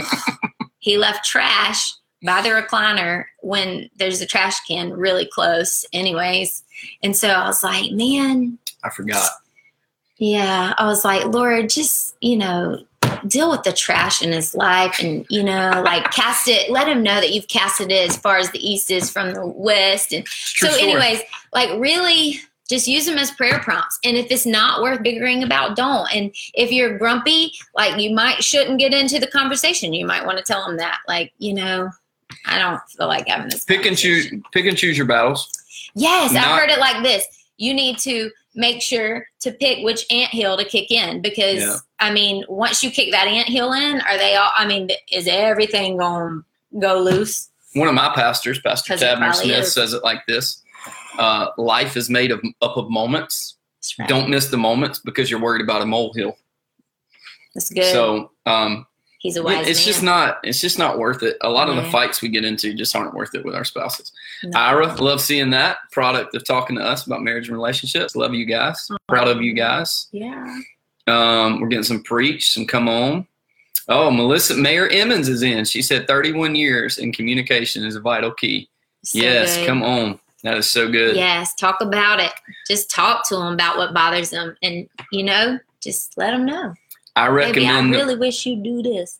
he 0.78 0.98
left 0.98 1.24
trash 1.24 1.94
by 2.22 2.42
the 2.42 2.48
recliner 2.48 3.24
when 3.40 3.88
there's 3.96 4.20
a 4.20 4.26
trash 4.26 4.58
can 4.66 4.92
really 4.92 5.26
close, 5.26 5.84
anyways. 5.92 6.62
And 7.02 7.16
so 7.16 7.28
I 7.28 7.46
was 7.46 7.62
like, 7.62 7.92
man, 7.92 8.58
I 8.82 8.90
forgot. 8.90 9.30
yeah, 10.18 10.74
I 10.78 10.86
was 10.86 11.04
like, 11.04 11.24
Lord, 11.26 11.70
just, 11.70 12.16
you 12.20 12.36
know, 12.36 12.78
deal 13.26 13.50
with 13.50 13.62
the 13.62 13.72
trash 13.72 14.20
in 14.22 14.32
his 14.32 14.54
life 14.54 14.98
and, 15.00 15.24
you 15.30 15.42
know, 15.42 15.82
like 15.84 16.10
cast 16.10 16.48
it, 16.48 16.70
let 16.70 16.88
him 16.88 17.02
know 17.02 17.20
that 17.20 17.32
you've 17.32 17.48
casted 17.48 17.90
it 17.90 18.08
as 18.08 18.16
far 18.16 18.36
as 18.36 18.50
the 18.50 18.68
east 18.68 18.90
is 18.90 19.10
from 19.10 19.32
the 19.32 19.46
west. 19.46 20.12
And 20.12 20.24
True 20.26 20.68
so, 20.68 20.76
story. 20.76 20.90
anyways, 20.90 21.22
like 21.52 21.70
really 21.80 22.40
just 22.68 22.86
use 22.86 23.06
them 23.06 23.16
as 23.16 23.30
prayer 23.30 23.60
prompts. 23.60 23.98
And 24.04 24.16
if 24.16 24.30
it's 24.30 24.44
not 24.44 24.82
worth 24.82 25.02
bickering 25.02 25.42
about, 25.42 25.74
don't. 25.74 26.12
And 26.14 26.34
if 26.54 26.70
you're 26.70 26.98
grumpy, 26.98 27.52
like 27.74 28.00
you 28.00 28.14
might 28.14 28.44
shouldn't 28.44 28.78
get 28.78 28.92
into 28.92 29.18
the 29.18 29.26
conversation. 29.26 29.94
You 29.94 30.06
might 30.06 30.26
want 30.26 30.38
to 30.38 30.44
tell 30.44 30.66
them 30.66 30.76
that, 30.76 30.98
like, 31.08 31.32
you 31.38 31.54
know, 31.54 31.90
I 32.46 32.58
don't 32.58 32.80
feel 32.90 33.06
like 33.06 33.28
having 33.28 33.48
this. 33.50 33.64
pick 33.64 33.86
and 33.86 33.96
choose. 33.96 34.32
Pick 34.52 34.66
and 34.66 34.76
choose 34.76 34.96
your 34.96 35.06
battles. 35.06 35.50
Yes, 35.94 36.32
Not- 36.32 36.44
I've 36.46 36.60
heard 36.60 36.70
it 36.70 36.78
like 36.78 37.02
this. 37.02 37.24
You 37.56 37.74
need 37.74 37.98
to 37.98 38.30
make 38.54 38.80
sure 38.82 39.26
to 39.40 39.52
pick 39.52 39.84
which 39.84 40.04
ant 40.10 40.32
hill 40.32 40.56
to 40.56 40.64
kick 40.64 40.90
in 40.90 41.20
because 41.22 41.62
Yeah. 41.62 41.76
I 42.00 42.12
mean, 42.12 42.44
once 42.48 42.82
you 42.82 42.90
kick 42.90 43.10
that 43.12 43.26
ant 43.26 43.48
hill 43.48 43.72
in, 43.72 44.00
are 44.02 44.16
they 44.16 44.36
all? 44.36 44.50
I 44.56 44.66
mean, 44.66 44.88
is 45.12 45.26
everything 45.28 45.96
going 45.96 46.42
to 46.72 46.78
go 46.80 47.00
loose? 47.00 47.50
One 47.74 47.88
of 47.88 47.94
my 47.94 48.12
pastors, 48.14 48.60
Pastor 48.60 48.94
Tabner 48.94 49.34
Smith, 49.34 49.64
is. 49.64 49.72
says 49.72 49.92
it 49.92 50.02
like 50.02 50.24
this: 50.26 50.62
uh, 51.18 51.48
Life 51.58 51.96
is 51.96 52.08
made 52.08 52.30
of 52.30 52.40
up 52.62 52.76
of 52.76 52.90
moments. 52.90 53.56
Right. 53.98 54.08
Don't 54.08 54.28
miss 54.28 54.48
the 54.48 54.56
moments 54.56 54.98
because 54.98 55.30
you're 55.30 55.40
worried 55.40 55.62
about 55.62 55.82
a 55.82 55.86
molehill. 55.86 56.36
That's 57.54 57.70
good. 57.70 57.92
So 57.92 58.32
um, 58.46 58.86
He's 59.18 59.36
a 59.36 59.42
wise 59.42 59.66
it's 59.66 59.80
man. 59.80 59.86
just 59.86 60.02
not. 60.02 60.38
It's 60.44 60.60
just 60.60 60.78
not 60.78 60.98
worth 60.98 61.24
it. 61.24 61.36
A 61.40 61.48
lot 61.48 61.68
of 61.68 61.76
the 61.76 61.90
fights 61.90 62.22
we 62.22 62.28
get 62.28 62.44
into 62.44 62.72
just 62.72 62.94
aren't 62.94 63.14
worth 63.14 63.34
it 63.34 63.44
with 63.44 63.54
our 63.54 63.64
spouses. 63.64 64.12
No. 64.44 64.58
Ira, 64.58 64.94
love 64.94 65.20
seeing 65.20 65.50
that 65.50 65.78
product 65.90 66.36
of 66.36 66.44
talking 66.44 66.76
to 66.76 66.82
us 66.82 67.04
about 67.04 67.22
marriage 67.22 67.48
and 67.48 67.56
relationships. 67.56 68.14
Love 68.14 68.32
you 68.32 68.44
guys. 68.46 68.88
Proud 69.08 69.26
of 69.26 69.42
you 69.42 69.54
guys. 69.54 70.06
Yeah. 70.12 70.60
Um, 71.08 71.60
we're 71.60 71.68
getting 71.68 71.84
some 71.84 72.02
preach, 72.02 72.52
some 72.52 72.64
come 72.64 72.88
on. 72.88 73.26
Oh, 73.88 74.10
Melissa 74.10 74.54
Mayor 74.54 74.86
Emmons 74.88 75.28
is 75.28 75.42
in. 75.42 75.64
She 75.64 75.82
said 75.82 76.06
31 76.06 76.54
years 76.54 76.98
in 76.98 77.10
communication 77.10 77.84
is 77.84 77.96
a 77.96 78.00
vital 78.00 78.30
key. 78.30 78.68
So 79.02 79.18
yes, 79.18 79.56
good. 79.56 79.66
come 79.66 79.82
on. 79.82 80.20
That 80.44 80.56
is 80.58 80.70
so 80.70 80.90
good. 80.90 81.16
Yes, 81.16 81.54
talk 81.54 81.80
about 81.80 82.20
it. 82.20 82.32
Just 82.68 82.90
talk 82.90 83.26
to 83.28 83.36
them 83.36 83.54
about 83.54 83.76
what 83.76 83.94
bothers 83.94 84.30
them, 84.30 84.56
and 84.62 84.88
you 85.10 85.24
know, 85.24 85.58
just 85.80 86.16
let 86.16 86.30
them 86.30 86.44
know. 86.44 86.74
I 87.18 87.28
Maybe 87.30 87.66
I 87.66 87.72
recommend. 87.72 87.90
really 87.92 88.16
wish 88.16 88.46
you 88.46 88.56
do 88.62 88.82
this. 88.82 89.18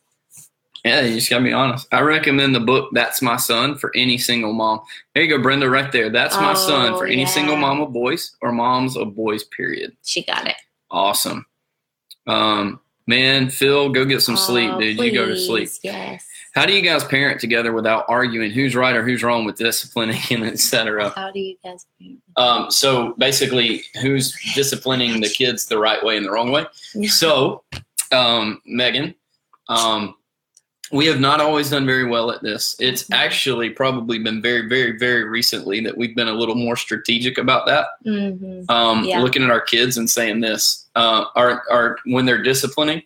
yeah, 0.85 1.01
you 1.03 1.17
just 1.17 1.29
gotta 1.31 1.45
be 1.45 1.53
honest. 1.53 1.87
I 1.93 2.01
recommend 2.01 2.55
the 2.55 2.61
book 2.61 2.91
"That's 2.93 3.21
My 3.23 3.37
Son" 3.37 3.77
for 3.77 3.91
any 3.97 4.19
single 4.19 4.53
mom. 4.53 4.81
There 5.15 5.23
you 5.25 5.37
go, 5.37 5.43
Brenda, 5.43 5.69
right 5.69 5.91
there. 5.91 6.09
That's 6.11 6.37
my 6.37 6.55
son 6.55 6.93
Oh, 6.95 6.99
for 6.99 7.07
any 7.07 7.23
yeah. 7.23 7.29
single 7.29 7.57
mom 7.57 7.81
of 7.81 7.93
boys 7.93 8.37
or 8.41 8.53
moms 8.53 8.97
of 8.97 9.15
boys. 9.17 9.45
Period. 9.45 9.97
She 10.05 10.23
got 10.25 10.47
it. 10.47 10.57
Awesome. 10.91 11.45
Um, 12.27 12.81
man, 13.07 13.51
Phil, 13.51 13.89
go 13.91 14.05
get 14.05 14.23
some 14.23 14.37
sleep, 14.37 14.71
Oh, 14.73 14.81
dude. 14.81 14.99
You 14.99 15.13
go 15.13 15.27
to 15.27 15.37
sleep. 15.39 15.69
Yes. 15.83 16.25
How 16.55 16.67
do 16.67 16.73
you 16.73 16.83
guys 16.83 17.05
parent 17.05 17.41
together 17.41 17.73
without 17.73 18.05
arguing 18.09 18.51
who's 18.51 18.75
right 18.75 18.97
or 18.97 19.03
who's 19.05 19.23
wrong 19.23 19.45
with 19.45 19.57
disciplining 19.57 20.21
and 20.31 20.45
et 20.45 20.59
cetera? 20.59 21.11
How 21.11 21.31
do 21.31 21.39
you 21.41 21.57
guys? 21.65 21.87
Um, 22.37 22.71
so 22.71 23.15
basically, 23.19 23.83
who's 24.01 24.33
disciplining 24.55 25.21
the 25.21 25.29
kids 25.29 25.67
the 25.67 25.79
right 25.79 26.03
way 26.05 26.17
and 26.17 26.25
the 26.27 26.31
wrong 26.31 26.51
way? 26.51 26.67
So, 27.07 27.63
um, 28.12 28.61
Megan, 28.66 29.14
um, 29.68 30.14
we 30.90 31.07
have 31.07 31.21
not 31.21 31.40
always 31.40 31.68
done 31.68 31.85
very 31.85 32.07
well 32.07 32.31
at 32.31 32.42
this. 32.42 32.75
It's 32.81 33.11
actually 33.12 33.71
probably 33.71 34.18
been 34.18 34.40
very, 34.40 34.68
very, 34.68 34.97
very 34.99 35.25
recently 35.25 35.81
that 35.81 35.97
we've 35.97 36.16
been 36.16 36.29
a 36.29 36.33
little 36.33 36.55
more 36.55 36.77
strategic 36.77 37.37
about 37.37 37.66
that. 37.66 37.87
hmm 38.05 38.62
Um, 38.71 39.05
Yeah. 39.05 39.21
Looking 39.21 39.42
at 39.42 39.51
our 39.51 39.61
kids 39.61 39.99
and 39.99 40.09
saying 40.09 40.40
this, 40.40 40.87
uh, 40.97 41.27
our, 41.37 41.62
our, 41.71 41.99
when 42.07 42.25
they're 42.25 42.42
disciplining, 42.42 43.03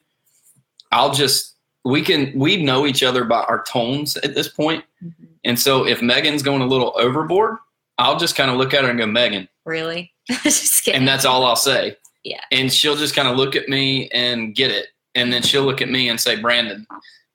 I'll 0.93 1.13
just, 1.13 1.55
we 1.85 2.03
can, 2.03 2.33
we 2.39 2.63
know 2.63 2.87
each 2.87 3.03
other 3.03 3.25
by 3.25 3.41
our 3.43 3.65
tones 3.65 4.17
at 4.19 4.35
this 4.37 4.47
point. 4.47 4.85
Mm-hmm. 5.05 5.25
And 5.45 5.59
so 5.59 5.85
if 5.85 6.01
Megan's 6.01 6.45
going 6.45 6.63
a 6.63 6.67
little 6.67 6.93
overboard, 6.97 7.57
I'll 7.99 8.19
just 8.19 8.37
kind 8.37 8.49
of 8.51 8.59
look 8.59 8.73
at 8.75 8.85
her 8.85 8.91
and 8.91 8.99
go, 8.99 9.07
Megan, 9.07 9.49
Really? 9.65 10.13
just 10.45 10.85
kidding. 10.85 11.01
and 11.01 11.09
that's 11.09 11.25
all 11.25 11.45
I'll 11.45 11.57
say. 11.57 11.97
Yeah. 12.25 12.41
And 12.51 12.73
she'll 12.73 12.97
just 12.97 13.15
kind 13.15 13.29
of 13.29 13.37
look 13.37 13.57
at 13.57 13.69
me 13.69 14.09
and 14.11 14.55
get 14.55 14.71
it. 14.71 14.89
And 15.15 15.33
then 15.33 15.43
she'll 15.43 15.65
look 15.65 15.83
at 15.83 15.91
me 15.91 16.09
and 16.09 16.21
say, 16.21 16.37
Brandon, 16.37 16.87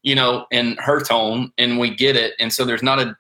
you 0.02 0.16
know, 0.16 0.46
in 0.52 0.78
her 0.78 1.02
tone, 1.02 1.52
and 1.58 1.78
we 1.78 1.94
get 1.94 2.16
it. 2.16 2.34
And 2.40 2.52
so 2.52 2.66
there's 2.66 2.84
not 2.84 3.00
a 3.00 3.18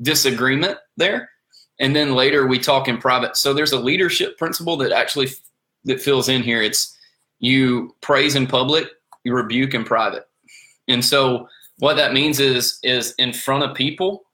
disagreement 0.00 0.78
there. 0.96 1.30
And 1.78 1.96
then 1.96 2.14
later 2.14 2.46
we 2.46 2.58
talk 2.58 2.88
in 2.88 2.98
private. 2.98 3.36
So 3.36 3.52
there's 3.52 3.72
a 3.72 3.78
leadership 3.78 4.38
principle 4.38 4.76
that 4.78 4.92
actually 4.92 5.28
that 5.84 6.00
fills 6.00 6.28
in 6.28 6.42
here. 6.42 6.62
It's 6.62 6.96
you 7.40 7.94
praise 8.00 8.36
in 8.36 8.46
public, 8.46 8.86
you 9.24 9.34
rebuke 9.34 9.74
in 9.74 9.84
private. 9.84 10.28
And 10.88 11.04
so 11.04 11.48
what 11.78 11.96
that 11.96 12.12
means 12.12 12.38
is 12.38 12.78
is 12.82 13.14
in 13.18 13.32
front 13.32 13.64
of 13.64 13.74
people, 13.74 14.24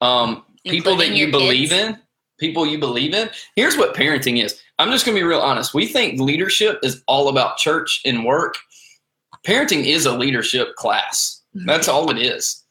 um, 0.00 0.44
people 0.66 0.96
that 0.96 1.12
you 1.12 1.30
believe 1.30 1.70
kids. 1.70 1.96
in, 1.96 1.98
people 2.38 2.66
you 2.66 2.78
believe 2.78 3.14
in. 3.14 3.30
Here's 3.56 3.76
what 3.76 3.94
parenting 3.94 4.42
is. 4.44 4.60
I'm 4.80 4.90
just 4.90 5.04
going 5.04 5.14
to 5.14 5.20
be 5.20 5.26
real 5.26 5.40
honest. 5.40 5.74
We 5.74 5.86
think 5.86 6.18
leadership 6.18 6.78
is 6.82 7.02
all 7.06 7.28
about 7.28 7.58
church 7.58 8.00
and 8.06 8.24
work. 8.24 8.56
Parenting 9.46 9.84
is 9.84 10.06
a 10.06 10.16
leadership 10.16 10.74
class. 10.76 11.42
Mm-hmm. 11.54 11.66
That's 11.66 11.86
all 11.86 12.10
it 12.10 12.18
is. 12.18 12.64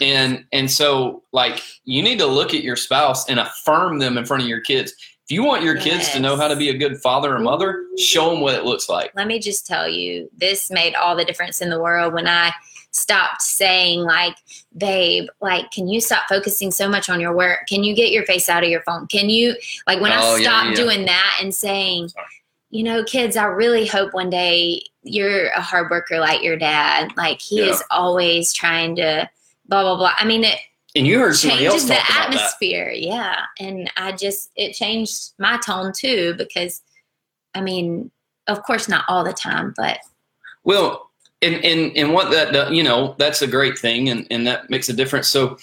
And 0.00 0.44
and 0.52 0.70
so 0.70 1.22
like 1.32 1.62
you 1.84 2.02
need 2.02 2.18
to 2.18 2.26
look 2.26 2.54
at 2.54 2.62
your 2.62 2.76
spouse 2.76 3.28
and 3.28 3.40
affirm 3.40 3.98
them 3.98 4.18
in 4.18 4.24
front 4.24 4.42
of 4.42 4.48
your 4.48 4.60
kids. 4.60 4.92
If 5.24 5.30
you 5.30 5.42
want 5.42 5.62
your 5.62 5.76
kids 5.78 6.10
to 6.10 6.20
know 6.20 6.36
how 6.36 6.48
to 6.48 6.56
be 6.56 6.68
a 6.68 6.76
good 6.76 6.98
father 6.98 7.34
or 7.34 7.38
mother, 7.38 7.82
show 7.98 8.30
them 8.30 8.40
what 8.40 8.54
it 8.54 8.64
looks 8.64 8.90
like. 8.90 9.10
Let 9.14 9.26
me 9.26 9.38
just 9.38 9.66
tell 9.66 9.88
you, 9.88 10.28
this 10.36 10.70
made 10.70 10.94
all 10.94 11.16
the 11.16 11.24
difference 11.24 11.62
in 11.62 11.70
the 11.70 11.80
world 11.80 12.12
when 12.12 12.28
I 12.28 12.52
stopped 12.94 13.42
saying 13.42 14.00
like 14.00 14.36
babe 14.76 15.26
like 15.40 15.70
can 15.72 15.88
you 15.88 16.00
stop 16.00 16.22
focusing 16.28 16.70
so 16.70 16.88
much 16.88 17.08
on 17.10 17.20
your 17.20 17.34
work 17.34 17.58
can 17.68 17.82
you 17.82 17.94
get 17.94 18.12
your 18.12 18.24
face 18.24 18.48
out 18.48 18.62
of 18.62 18.68
your 18.70 18.82
phone 18.82 19.06
can 19.08 19.28
you 19.28 19.54
like 19.88 20.00
when 20.00 20.12
Oh, 20.12 20.14
i 20.14 20.36
yeah, 20.38 20.42
stopped 20.44 20.68
yeah. 20.70 20.84
doing 20.84 21.04
that 21.06 21.38
and 21.42 21.52
saying 21.52 22.08
Sorry. 22.08 22.24
you 22.70 22.84
know 22.84 23.02
kids 23.02 23.36
i 23.36 23.44
really 23.46 23.84
hope 23.86 24.14
one 24.14 24.30
day 24.30 24.80
you're 25.02 25.48
a 25.48 25.60
hard 25.60 25.90
worker 25.90 26.20
like 26.20 26.42
your 26.44 26.56
dad 26.56 27.10
like 27.16 27.40
he 27.40 27.58
Yeah. 27.64 27.72
is 27.72 27.82
always 27.90 28.52
trying 28.52 28.94
to 28.96 29.28
blah 29.66 29.82
blah 29.82 29.96
blah 29.96 30.12
i 30.18 30.24
mean 30.24 30.44
it 30.44 30.58
And 30.94 31.04
you 31.04 31.18
heard 31.18 31.34
somebody 31.34 31.66
else 31.66 31.74
changes 31.82 31.88
the 31.88 31.94
talk 31.96 32.08
about 32.10 32.30
that. 32.30 32.34
atmosphere 32.36 32.90
yeah 32.94 33.40
and 33.58 33.90
i 33.96 34.12
just 34.12 34.50
it 34.54 34.72
changed 34.72 35.32
my 35.38 35.58
tone 35.58 35.92
too 35.92 36.34
because 36.38 36.80
i 37.56 37.60
mean 37.60 38.12
of 38.46 38.62
course 38.62 38.88
not 38.88 39.04
all 39.08 39.24
the 39.24 39.32
time 39.32 39.74
but 39.76 39.98
Well, 40.62 41.10
and 41.44 41.64
and 41.64 41.96
and 41.96 42.12
what 42.12 42.30
that 42.30 42.52
do- 42.52 42.74
you 42.74 42.82
know 42.82 43.14
that's 43.18 43.42
a 43.42 43.46
great 43.46 43.78
thing, 43.78 44.08
and 44.08 44.26
and 44.30 44.46
that 44.46 44.70
makes 44.70 44.88
a 44.88 44.92
difference. 44.92 45.28
So 45.28 45.54
eh, 45.54 45.56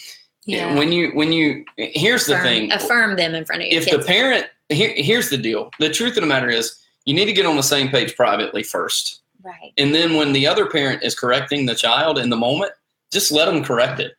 yeah 0.46 0.76
when 0.76 0.92
you 0.92 1.12
when 1.12 1.32
you 1.32 1.66
eh, 1.78 1.92
here's 1.94 2.26
the 2.26 2.38
thing, 2.40 2.72
affirm 2.72 3.16
them 3.16 3.36
in 3.36 3.46
front 3.46 3.64
of 3.64 3.68
you 3.70 3.78
if 3.78 3.86
kids 3.86 3.98
the 3.98 4.12
parent 4.12 4.46
here, 4.70 4.94
here's 4.96 5.30
the 5.30 5.38
deal. 5.38 5.72
The 5.80 5.90
truth 5.90 6.16
of 6.18 6.22
the 6.22 6.28
matter 6.28 6.50
is, 6.50 6.80
you 7.06 7.14
need 7.14 7.26
to 7.26 7.34
get 7.34 7.46
on 7.46 7.56
the 7.56 7.64
same 7.64 7.90
page 7.90 8.16
privately 8.16 8.64
first, 8.64 9.22
right 9.44 9.74
and 9.78 9.94
then 9.94 10.16
when 10.16 10.34
the 10.34 10.48
other 10.48 10.68
parent 10.68 11.04
is 11.04 11.16
correcting 11.16 11.66
the 11.66 11.76
child 11.76 12.18
in 12.18 12.30
the 12.30 12.38
moment, 12.38 12.72
just 13.12 13.32
let 13.32 13.46
them 13.46 13.64
correct 13.64 14.00
it. 14.00 14.14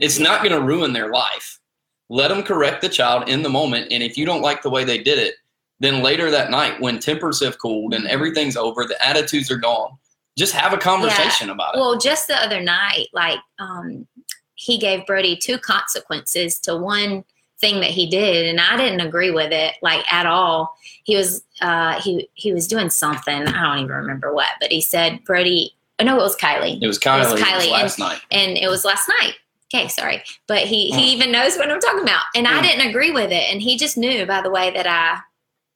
It's 0.00 0.18
not 0.18 0.42
going 0.42 0.54
to 0.58 0.66
ruin 0.66 0.92
their 0.92 1.10
life. 1.12 1.60
Let 2.08 2.28
them 2.28 2.42
correct 2.42 2.82
the 2.82 2.88
child 2.88 3.28
in 3.28 3.42
the 3.42 3.48
moment, 3.48 3.92
and 3.92 4.02
if 4.02 4.16
you 4.16 4.24
don't 4.26 4.42
like 4.42 4.62
the 4.62 4.70
way 4.70 4.84
they 4.84 4.98
did 4.98 5.18
it, 5.18 5.34
then 5.80 6.02
later 6.02 6.30
that 6.30 6.50
night, 6.50 6.80
when 6.80 6.98
tempers 6.98 7.42
have 7.44 7.58
cooled 7.58 7.92
and 7.94 8.06
everything's 8.06 8.56
over, 8.56 8.84
the 8.84 9.06
attitudes 9.06 9.50
are 9.50 9.56
gone. 9.58 9.90
Just 10.36 10.52
have 10.54 10.72
a 10.72 10.78
conversation 10.78 11.50
about 11.50 11.74
it. 11.74 11.78
well 11.78 11.96
just 11.98 12.28
the 12.28 12.34
other 12.36 12.60
night 12.60 13.06
like 13.12 13.38
um 13.58 14.06
he 14.54 14.78
gave 14.78 15.06
brody 15.06 15.36
two 15.36 15.58
consequences 15.58 16.58
to 16.60 16.76
one 16.76 17.24
thing 17.60 17.80
that 17.80 17.90
he 17.90 18.06
did 18.06 18.46
and 18.46 18.60
i 18.60 18.76
didn't 18.76 19.00
agree 19.00 19.30
with 19.30 19.50
it 19.52 19.74
like 19.82 20.04
at 20.12 20.26
all 20.26 20.76
he 21.04 21.16
was 21.16 21.42
uh 21.62 21.98
he 22.00 22.28
he 22.34 22.52
was 22.52 22.66
doing 22.68 22.90
something 22.90 23.46
i 23.48 23.62
don't 23.62 23.78
even 23.84 23.96
remember 23.96 24.34
what 24.34 24.48
but 24.60 24.70
he 24.70 24.80
said 24.80 25.22
brody 25.24 25.74
oh 25.98 26.04
no 26.04 26.18
it 26.18 26.22
was 26.22 26.36
kylie 26.36 26.78
It 26.82 26.86
was 26.86 26.98
Kylie, 26.98 27.22
it 27.24 27.32
was 27.32 27.40
Kylie, 27.42 27.70
last 27.70 27.98
night. 27.98 28.20
and 28.30 28.58
it 28.58 28.68
was 28.68 28.84
last 28.84 29.08
night. 29.20 29.32
Okay, 29.74 29.88
sorry, 29.88 30.22
but 30.46 30.58
he 30.58 30.92
Mm. 30.92 30.96
he 30.96 31.12
even 31.12 31.32
knows 31.32 31.56
what 31.56 31.68
I'm 31.72 31.80
talking 31.80 32.02
about, 32.04 32.22
and 32.36 32.46
I 32.46 32.60
Mm. 32.60 32.62
didn't 32.62 32.88
agree 32.88 33.10
with 33.10 33.32
it, 33.32 33.50
and 33.52 33.60
he 33.60 33.76
just 33.76 33.96
knew 33.98 34.24
by 34.24 34.40
the 34.40 34.50
way 34.50 34.70
that 34.70 34.86
I 34.86 35.18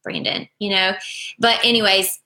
Brandon, 0.03 0.47
you 0.59 0.69
know. 0.69 0.93
But 1.39 1.59
anyways, 1.65 2.20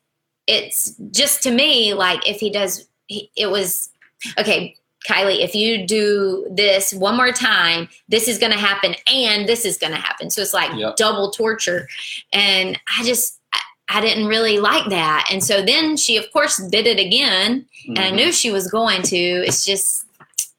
it's 0.48 0.96
just 1.12 1.42
to 1.44 1.52
me 1.52 1.94
like 1.94 2.28
if 2.28 2.40
he 2.40 2.50
does, 2.50 2.88
he, 3.08 3.32
it 3.36 3.48
was 3.50 3.90
okay. 4.38 4.76
Kylie, 5.08 5.44
if 5.44 5.54
you 5.54 5.86
do 5.86 6.48
this 6.50 6.92
one 6.92 7.16
more 7.16 7.32
time, 7.32 7.88
this 8.10 8.28
is 8.28 8.40
going 8.40 8.52
to 8.52 8.58
happen 8.58 8.96
and 9.12 9.48
this 9.48 9.64
is 9.64 9.78
going 9.78 9.94
to 9.94 10.00
happen. 10.00 10.32
So 10.32 10.42
it's 10.42 10.54
like 10.54 10.72
Yep. 10.76 10.96
double 10.96 11.30
torture. 11.30 11.88
And 12.34 12.80
I 13.00 13.04
just, 13.04 13.40
I, 13.88 14.02
didn't 14.02 14.26
really 14.26 14.58
like 14.58 14.90
that. 14.90 15.30
And 15.32 15.44
so 15.44 15.62
then 15.64 15.96
she, 15.96 16.18
of 16.18 16.32
course, 16.34 16.58
did 16.72 16.88
it 16.88 16.98
again. 17.00 17.68
And 17.88 18.00
I 18.00 18.10
Mhm. 18.10 18.16
knew 18.16 18.32
she 18.32 18.50
was 18.50 18.68
going 18.68 19.04
to. 19.04 19.16
It's 19.16 19.64
just, 19.64 20.06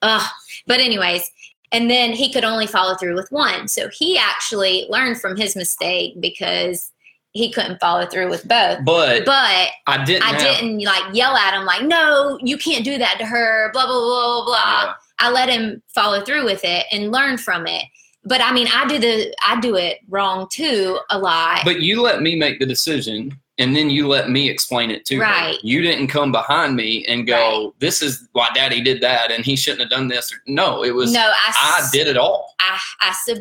ugh. 0.02 0.30
But, 0.68 0.78
anyways, 0.78 1.28
and 1.72 1.90
then 1.90 2.12
he 2.12 2.32
could 2.32 2.44
only 2.44 2.68
follow 2.68 2.94
through 2.94 3.16
with 3.16 3.32
one. 3.32 3.66
So 3.66 3.88
he 3.88 4.16
actually 4.16 4.86
learned 4.88 5.20
from 5.20 5.36
his 5.36 5.56
mistake 5.56 6.20
because 6.20 6.92
he 7.36 7.50
couldn't 7.50 7.78
follow 7.80 8.06
through 8.06 8.30
with 8.30 8.46
both. 8.48 8.78
But, 8.84 9.24
But 9.24 9.68
I 9.86 10.04
didn't. 10.04 10.22
I 10.24 10.32
have- 10.32 10.40
didn't 10.40 10.80
like 10.82 11.14
yell 11.14 11.36
at 11.36 11.54
him 11.54 11.64
like, 11.64 11.82
no, 11.82 12.38
you 12.42 12.56
can't 12.56 12.84
do 12.84 12.98
that 12.98 13.18
to 13.18 13.26
her, 13.26 13.70
blah, 13.72 13.86
blah, 13.86 13.98
blah, 14.00 14.34
blah, 14.36 14.44
blah. 14.44 14.82
Yeah. 14.84 14.92
I 15.18 15.30
let 15.30 15.48
him 15.48 15.82
follow 15.94 16.22
through 16.24 16.44
with 16.44 16.62
it 16.64 16.86
and 16.92 17.12
learn 17.12 17.38
from 17.38 17.66
it. 17.66 17.84
But 18.24 18.40
I 18.40 18.52
mean, 18.52 18.66
I 18.74 18.86
do 18.86 18.98
the 18.98 19.32
I 19.46 19.60
do 19.60 19.76
it 19.76 20.00
wrong 20.08 20.48
too 20.50 20.98
a 21.10 21.18
lot. 21.18 21.60
But 21.64 21.80
you 21.80 22.02
let 22.02 22.22
me 22.22 22.34
make 22.34 22.58
the 22.58 22.66
decision, 22.66 23.38
and 23.56 23.74
then 23.74 23.88
you 23.88 24.08
let 24.08 24.30
me 24.30 24.50
explain 24.50 24.90
it 24.90 25.04
to 25.06 25.16
her. 25.18 25.22
Right. 25.22 25.56
You 25.62 25.80
didn't 25.80 26.08
come 26.08 26.32
behind 26.32 26.74
me 26.74 27.04
and 27.06 27.24
go, 27.24 27.72
"This 27.78 28.02
is 28.02 28.28
why 28.32 28.48
Daddy 28.52 28.80
did 28.82 29.00
that, 29.02 29.30
and 29.30 29.44
he 29.44 29.54
shouldn't 29.54 29.82
have 29.82 29.90
done 29.90 30.08
this." 30.08 30.34
No, 30.48 30.82
it 30.82 30.92
was 30.92 31.12
no, 31.12 31.20
I, 31.20 31.52
I 31.84 31.88
did 31.92 32.08
it 32.08 32.16
all. 32.16 32.52
I, 32.58 32.78
I 33.00 33.12
sub. 33.24 33.38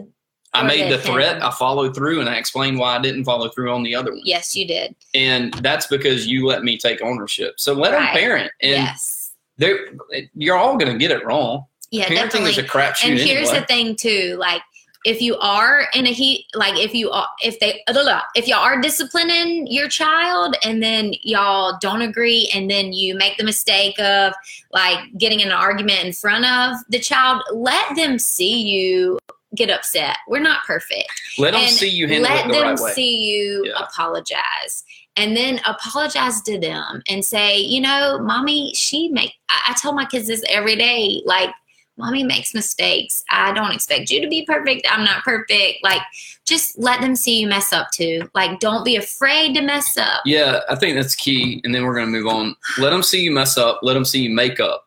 I 0.56 0.64
made 0.64 0.92
the 0.92 0.98
threat. 0.98 1.38
him. 1.38 1.44
I 1.44 1.52
followed 1.52 1.96
through, 1.96 2.20
and 2.20 2.30
I 2.30 2.38
explained 2.38 2.80
why 2.80 2.96
I 2.96 3.02
didn't 3.02 3.26
follow 3.26 3.50
through 3.50 3.72
on 3.72 3.84
the 3.84 3.96
other 3.96 4.12
one. 4.12 4.22
Yes, 4.24 4.56
you 4.56 4.68
did. 4.68 4.96
And 5.14 5.54
that's 5.56 5.88
because 5.88 6.28
you 6.28 6.46
let 6.46 6.64
me 6.64 6.78
take 6.78 7.02
ownership. 7.02 7.60
So 7.60 7.74
let 7.74 7.92
them 7.92 8.06
parent, 8.08 8.52
and 8.62 8.72
yes. 8.72 9.34
they're 9.58 9.88
you're 10.34 10.58
all 10.58 10.78
going 10.78 10.92
to 10.92 10.98
get 10.98 11.12
it 11.12 11.26
wrong. 11.26 11.66
Yeah, 11.92 12.06
Parenting 12.06 12.16
definitely. 12.16 12.50
is 12.52 12.58
a 12.58 12.64
crapshoot 12.64 13.10
and 13.10 13.20
here's 13.20 13.50
anyway. 13.50 13.60
the 13.60 13.66
thing 13.68 13.96
too 13.96 14.36
like 14.40 14.62
if 15.06 15.22
you 15.22 15.38
are 15.38 15.88
in 15.94 16.08
a 16.08 16.12
heat 16.12 16.46
like 16.56 16.78
if 16.78 16.94
you 16.94 17.12
are 17.12 17.28
if 17.42 17.60
they 17.60 17.82
if 17.88 18.48
y'all 18.48 18.58
are 18.58 18.82
disciplining 18.82 19.68
your 19.68 19.88
child 19.88 20.58
and 20.64 20.82
then 20.82 21.14
y'all 21.22 21.78
don't 21.80 22.02
agree 22.02 22.50
and 22.54 22.70
then 22.70 22.92
you 22.92 23.16
make 23.16 23.38
the 23.38 23.44
mistake 23.44 23.98
of 24.00 24.34
like 24.74 24.98
getting 25.18 25.40
in 25.40 25.48
an 25.48 25.54
argument 25.54 26.04
in 26.04 26.12
front 26.12 26.44
of 26.46 26.78
the 26.90 27.00
child 27.00 27.42
let 27.54 27.96
them 27.96 28.18
see 28.18 28.62
you 28.62 29.18
get 29.56 29.70
upset 29.70 30.18
we're 30.28 30.40
not 30.40 30.64
perfect 30.66 31.10
let 31.38 31.52
them 31.54 31.68
see 31.70 31.90
you 31.90 32.08
handle 32.08 32.30
let 32.30 32.46
it 32.46 32.48
the 32.50 32.54
them 32.54 32.64
right 32.76 32.80
way. 32.80 32.92
see 32.94 33.18
you 33.18 33.64
Yeah. 33.66 33.84
apologize 33.84 34.84
and 35.18 35.36
then 35.36 35.60
apologize 35.66 36.42
to 36.42 36.60
them 36.60 37.02
and 37.10 37.24
say 37.24 37.58
you 37.58 37.82
know 37.82 38.20
mommy 38.20 38.74
she 38.76 39.10
make 39.10 39.34
I, 39.50 39.70
I 39.70 39.74
tell 39.80 39.94
my 39.94 40.06
kids 40.06 40.28
this 40.28 40.44
every 40.50 40.76
day 40.76 41.22
like 41.26 41.50
mommy 41.98 42.24
makes 42.24 42.54
mistakes 42.54 43.24
i 43.30 43.54
don't 43.54 43.72
expect 43.72 44.10
you 44.12 44.20
to 44.22 44.28
be 44.28 44.46
perfect 44.46 44.86
i'm 44.92 45.06
not 45.06 45.24
perfect 45.24 45.80
like 45.84 46.02
just 46.46 46.78
let 46.78 47.00
them 47.00 47.16
see 47.16 47.40
you 47.40 47.48
mess 47.48 47.72
up 47.72 47.90
too 47.92 48.30
like 48.36 48.60
don't 48.60 48.84
be 48.84 48.98
afraid 48.98 49.56
to 49.56 49.62
mess 49.62 49.98
up 49.98 50.22
Yeah, 50.26 50.60
I 50.70 50.76
think 50.76 50.96
that's 50.96 51.16
key. 51.16 51.62
And 51.64 51.74
then 51.74 51.84
we're 51.86 51.96
going 51.96 52.06
to 52.06 52.12
move 52.12 52.28
on. 52.28 52.56
Let 52.78 52.92
them 52.92 53.02
see 53.02 53.22
you 53.22 53.32
mess 53.32 53.58
up. 53.58 53.80
Let 53.82 53.94
them 53.96 54.06
see 54.06 54.22
you 54.22 54.30
make 54.30 54.60
up. 54.60 54.86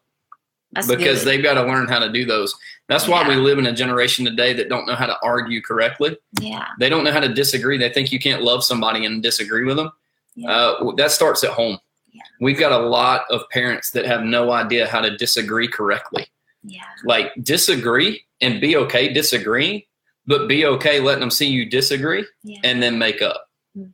That's 0.72 0.87
because 0.87 1.20
good. 1.20 1.26
they've 1.28 1.42
got 1.42 1.54
to 1.54 1.62
learn 1.64 1.88
how 1.88 1.98
to 1.98 2.12
do 2.12 2.24
those. 2.24 2.54
That's 2.88 3.07
why 3.07 3.27
we 3.29 3.37
live 3.37 3.59
in 3.59 3.66
a 3.66 3.72
generation 3.72 4.24
today 4.24 4.55
that 4.55 4.68
don't 4.70 4.87
know 4.87 4.94
how 4.94 5.07
to 5.07 5.16
argue 5.22 5.61
correctly. 5.61 6.16
yeah 6.40 6.68
They 6.79 6.88
don't 6.88 7.05
know 7.05 7.12
how 7.12 7.20
to 7.20 7.29
disagree. 7.33 7.77
They 7.77 7.90
think 7.90 8.11
you 8.12 8.18
can't 8.18 8.42
love 8.42 8.64
somebody 8.64 9.05
and 9.05 9.22
disagree 9.22 9.64
with 9.64 9.77
them. 9.77 9.90
Yeah. 10.35 10.51
Uh, 10.51 10.92
that 10.96 11.11
starts 11.11 11.44
at 11.44 11.51
home. 11.51 11.79
Yeah. 12.12 12.22
We've 12.40 12.59
got 12.59 12.72
a 12.72 12.79
lot 12.79 13.22
of 13.31 13.42
parents 13.51 13.90
that 13.90 14.07
have 14.07 14.22
no 14.22 14.53
idea 14.53 14.87
how 14.88 15.01
to 15.03 15.16
disagree 15.16 15.68
correctly. 15.68 16.27
yeah 16.64 16.83
Like 17.05 17.33
disagree 17.42 18.22
and 18.40 18.61
be 18.61 18.77
okay 18.77 19.12
disagreeing, 19.12 19.83
but 20.27 20.48
be 20.48 20.64
okay 20.64 20.98
letting 21.01 21.20
them 21.20 21.31
see 21.31 21.46
you 21.48 21.66
disagree 21.68 22.24
yeah 22.42 22.61
and 22.64 22.83
then 22.83 22.98
make 22.98 23.20
up. 23.20 23.48
Mhm. 23.77 23.92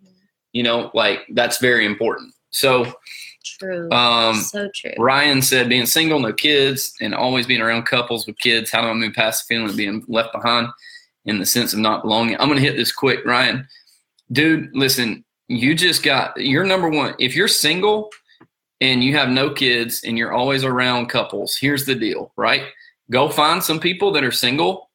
You 0.53 0.63
know, 0.63 0.91
like 0.95 1.21
that's 1.33 1.59
very 1.59 1.85
important. 1.85 2.33
So, 2.51 2.95
true 3.45 3.91
um, 3.91 4.37
so 4.37 4.69
true 4.75 4.93
Ryan 4.99 5.43
said, 5.43 5.69
being 5.69 5.87
single, 5.87 6.19
no 6.19 6.33
kids, 6.33 6.95
and 7.01 7.15
always 7.15 7.47
being 7.47 7.61
around 7.61 7.85
couples 7.85 8.27
with 8.27 8.39
kids, 8.39 8.71
how 8.71 8.83
do 8.83 8.89
I 8.89 8.95
move 8.95 9.15
past 9.15 9.47
the 9.47 9.55
feeling 9.55 9.71
of 9.71 9.77
being 9.77 10.05
left 10.09 10.33
behind 10.33 10.69
in 11.25 11.39
the 11.39 11.47
sense 11.47 11.73
of 11.73 11.79
not 11.79 12.03
belonging? 12.03 12.37
I'm 12.39 12.49
going 12.49 12.61
to 12.61 12.67
hit 12.67 12.77
this 12.77 12.93
quick, 12.93 13.25
Ryan. 13.25 13.67
Dude, 14.33 14.71
listen, 14.75 15.25
you 15.49 15.75
just 15.75 16.03
got, 16.03 16.37
you're 16.37 16.65
number 16.65 16.89
one. 16.89 17.15
If 17.19 17.37
you're 17.37 17.49
single 17.49 18.11
and 18.81 19.05
you 19.05 19.17
have 19.17 19.29
no 19.29 19.51
kids 19.51 20.03
and 20.05 20.17
you're 20.17 20.33
always 20.33 20.65
around 20.65 21.09
couples, 21.09 21.57
here's 21.57 21.85
the 21.85 21.95
deal, 21.95 22.33
right? 22.37 22.63
Go 23.11 23.29
find 23.29 23.63
some 23.63 23.79
people 23.79 24.11
that 24.13 24.25
are 24.25 24.33
single 24.33 24.91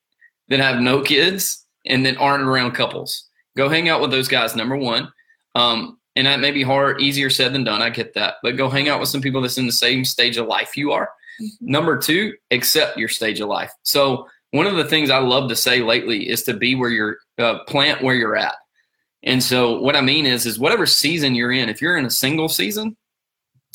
that 0.48 0.60
have 0.60 0.80
no 0.80 1.02
kids 1.02 1.66
and 1.86 2.06
that 2.06 2.18
aren't 2.18 2.44
around 2.44 2.72
couples. 2.72 3.26
Go 3.56 3.70
hang 3.70 3.90
out 3.90 4.02
with 4.02 4.12
those 4.12 4.28
guys, 4.28 4.56
number 4.56 4.76
one. 4.76 5.12
Um, 5.56 5.99
and 6.16 6.28
that 6.28 6.40
may 6.40 6.52
be 6.52 6.64
hard, 6.64 7.02
easier 7.02 7.30
said 7.30 7.54
than 7.54 7.64
done. 7.64 7.82
I 7.82 7.90
get 7.90 8.14
that. 8.16 8.36
But 8.44 8.58
go 8.58 8.70
hang 8.70 8.90
out 8.90 9.00
with 9.00 9.10
some 9.10 9.22
people 9.22 9.42
that's 9.42 9.58
in 9.58 9.66
the 9.66 9.72
same 9.72 10.04
stage 10.04 10.38
of 10.38 10.48
life 10.48 10.76
you 10.76 10.92
are. 10.92 11.10
Mhm. 11.42 11.50
Number 11.62 11.98
two, 11.98 12.34
accept 12.52 12.98
your 12.98 13.10
stage 13.10 13.40
of 13.40 13.48
life. 13.48 13.72
So 13.84 14.28
one 14.52 14.68
of 14.68 14.76
the 14.76 14.86
things 14.86 15.10
I 15.10 15.20
love 15.20 15.48
to 15.50 15.56
say 15.56 15.82
lately 15.82 16.30
is 16.30 16.44
to 16.44 16.54
be 16.54 16.76
where 16.76 16.90
you're, 16.90 17.18
uh, 17.38 17.60
plant 17.66 18.02
where 18.02 18.16
you're 18.16 18.36
at. 18.36 18.56
And 19.24 19.44
so 19.44 19.80
what 19.80 19.96
I 19.96 20.02
mean 20.02 20.26
is, 20.26 20.46
is 20.46 20.60
whatever 20.60 20.86
season 20.86 21.36
you're 21.36 21.52
in, 21.52 21.70
if 21.70 21.82
you're 21.82 21.98
in 21.98 22.06
a 22.06 22.10
single 22.10 22.50
season 22.50 22.98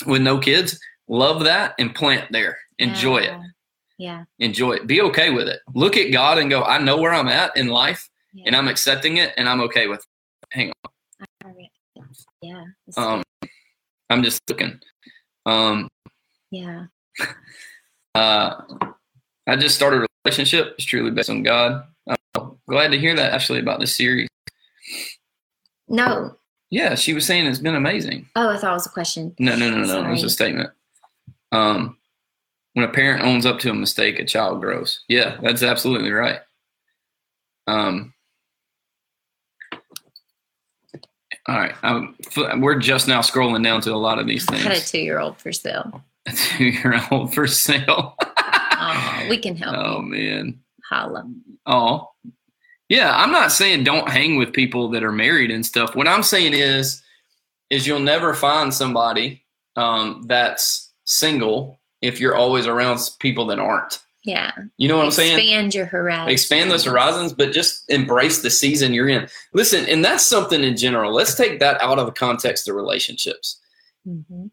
with 0.07 0.23
no 0.23 0.39
kids, 0.39 0.79
love 1.09 1.45
that 1.45 1.75
and 1.79 1.95
plant 1.95 2.31
there. 2.33 2.59
Enjoy 2.79 3.19
it. 3.19 3.31
yeah 3.31 4.25
Enjoy 4.41 4.73
it. 4.73 4.87
Be 4.87 5.01
okay 5.03 5.31
with 5.31 5.47
it. 5.49 5.61
Look 5.75 5.97
at 5.97 6.11
God 6.11 6.39
and 6.39 6.51
go, 6.51 6.65
I 6.65 6.79
know 6.79 6.97
where 6.97 7.13
I'm 7.15 7.29
at 7.29 7.57
in 7.57 7.69
life 7.69 8.09
yeah 8.33 8.45
and 8.47 8.57
I'm 8.57 8.67
accepting 8.69 9.19
it 9.19 9.33
and 9.37 9.49
I'm 9.49 9.61
okay 9.61 9.87
with 9.87 10.05
it. 10.57 10.75
Yeah 12.45 12.65
Um, 12.97 13.23
I'm 14.11 14.23
just 14.23 14.41
looking. 14.49 14.79
Um, 15.47 15.89
yeah 16.51 16.85
uh, 18.15 18.55
I 19.47 19.57
just 19.57 19.75
started 19.75 20.03
a 20.03 20.07
relationship. 20.25 20.75
It's 20.79 20.85
truly 20.85 21.11
based 21.11 21.31
on 21.31 21.43
God. 21.43 21.85
I'm 22.09 22.57
glad 22.69 22.91
to 22.93 22.99
hear 22.99 23.15
that 23.17 23.33
actually 23.33 23.61
about 23.61 23.81
this 23.81 23.95
series. 23.97 24.29
no 25.89 26.37
Yeah, 26.71 26.95
she 26.95 27.13
was 27.15 27.27
saying 27.27 27.47
it's 27.47 27.59
been 27.59 27.75
amazing. 27.75 28.27
oh 28.37 28.49
i 28.51 28.57
thought 28.57 28.71
it 28.71 28.75
was 28.75 28.87
a 28.87 28.91
question 28.91 29.35
No, 29.39 29.55
no, 29.57 29.71
no, 29.71 29.85
no. 29.85 30.07
It 30.07 30.11
was 30.11 30.25
a 30.25 30.31
statement. 30.31 30.71
Um, 31.53 31.99
when 32.73 32.85
a 32.85 32.93
parent 32.93 33.23
owns 33.23 33.47
up 33.47 33.59
to 33.61 33.71
a 33.71 33.75
mistake, 33.75 34.19
a 34.19 34.25
child 34.25 34.61
grows. 34.61 35.05
Yeah, 35.09 35.37
that's 35.43 35.63
absolutely 35.63 36.11
right. 36.11 36.41
Um, 37.69 38.14
all 41.47 41.57
right, 41.57 41.75
I'm, 41.83 42.17
we're 42.61 42.79
just 42.79 43.07
now 43.07 43.21
scrolling 43.21 43.63
down 43.63 43.81
to 43.83 43.93
a 43.93 43.97
lot 43.97 44.19
of 44.19 44.27
these 44.27 44.47
things. 44.47 44.65
I 44.65 44.71
had 44.71 44.79
a 44.83 44.85
two-year-old 44.85 45.39
for 45.39 45.53
sale. 45.53 46.03
A 46.27 46.33
two-year-old 46.33 47.35
for 47.35 47.47
sale. 47.47 48.17
Oh, 48.19 49.27
we 49.29 49.39
can 49.39 49.57
help 49.57 49.77
oh 49.79 50.01
you. 50.01 50.07
man. 50.07 50.61
Holla. 50.89 51.31
Oh, 51.67 52.11
yeah. 52.89 53.15
I'm 53.17 53.33
not 53.33 53.53
saying 53.53 53.85
don't 53.85 54.09
hang 54.09 54.37
with 54.37 54.53
people 54.53 54.89
that 54.91 55.05
are 55.05 55.13
married 55.13 55.51
and 55.51 55.65
stuff. 55.65 55.95
What 55.95 56.09
I'm 56.09 56.23
saying 56.23 56.55
is, 56.55 57.03
is 57.71 57.87
you'll 57.87 58.01
never 58.01 58.35
find 58.35 58.73
somebody 58.73 59.45
um, 59.77 60.23
that's 60.27 60.93
single 61.05 61.79
if 62.03 62.21
you're 62.21 62.37
always 62.37 62.67
around 62.67 63.01
people 63.19 63.47
that 63.47 63.59
aren't. 63.59 64.01
Yeah. 64.25 64.53
You 64.79 64.89
know 64.89 64.97
what 64.97 65.05
I'm 65.05 65.11
saying? 65.13 65.39
Expand 65.39 65.75
your 65.75 65.85
horizons. 65.85 66.33
Expand 66.33 66.71
those 66.71 66.85
horizons, 66.85 67.33
but 67.35 67.53
just 67.53 67.85
embrace 67.91 68.41
the 68.41 68.51
season 68.51 68.95
you're 68.95 69.09
in. 69.09 69.29
Listen, 69.53 69.85
and 69.87 70.03
that's 70.03 70.25
something 70.25 70.65
in 70.65 70.77
general. 70.77 71.13
Let's 71.13 71.35
take 71.35 71.61
that 71.61 71.81
out 71.83 71.99
of 71.99 72.07
the 72.07 72.13
context 72.13 72.69
of 72.69 72.75
relationships. 72.75 73.61
Mhm. 74.07 74.51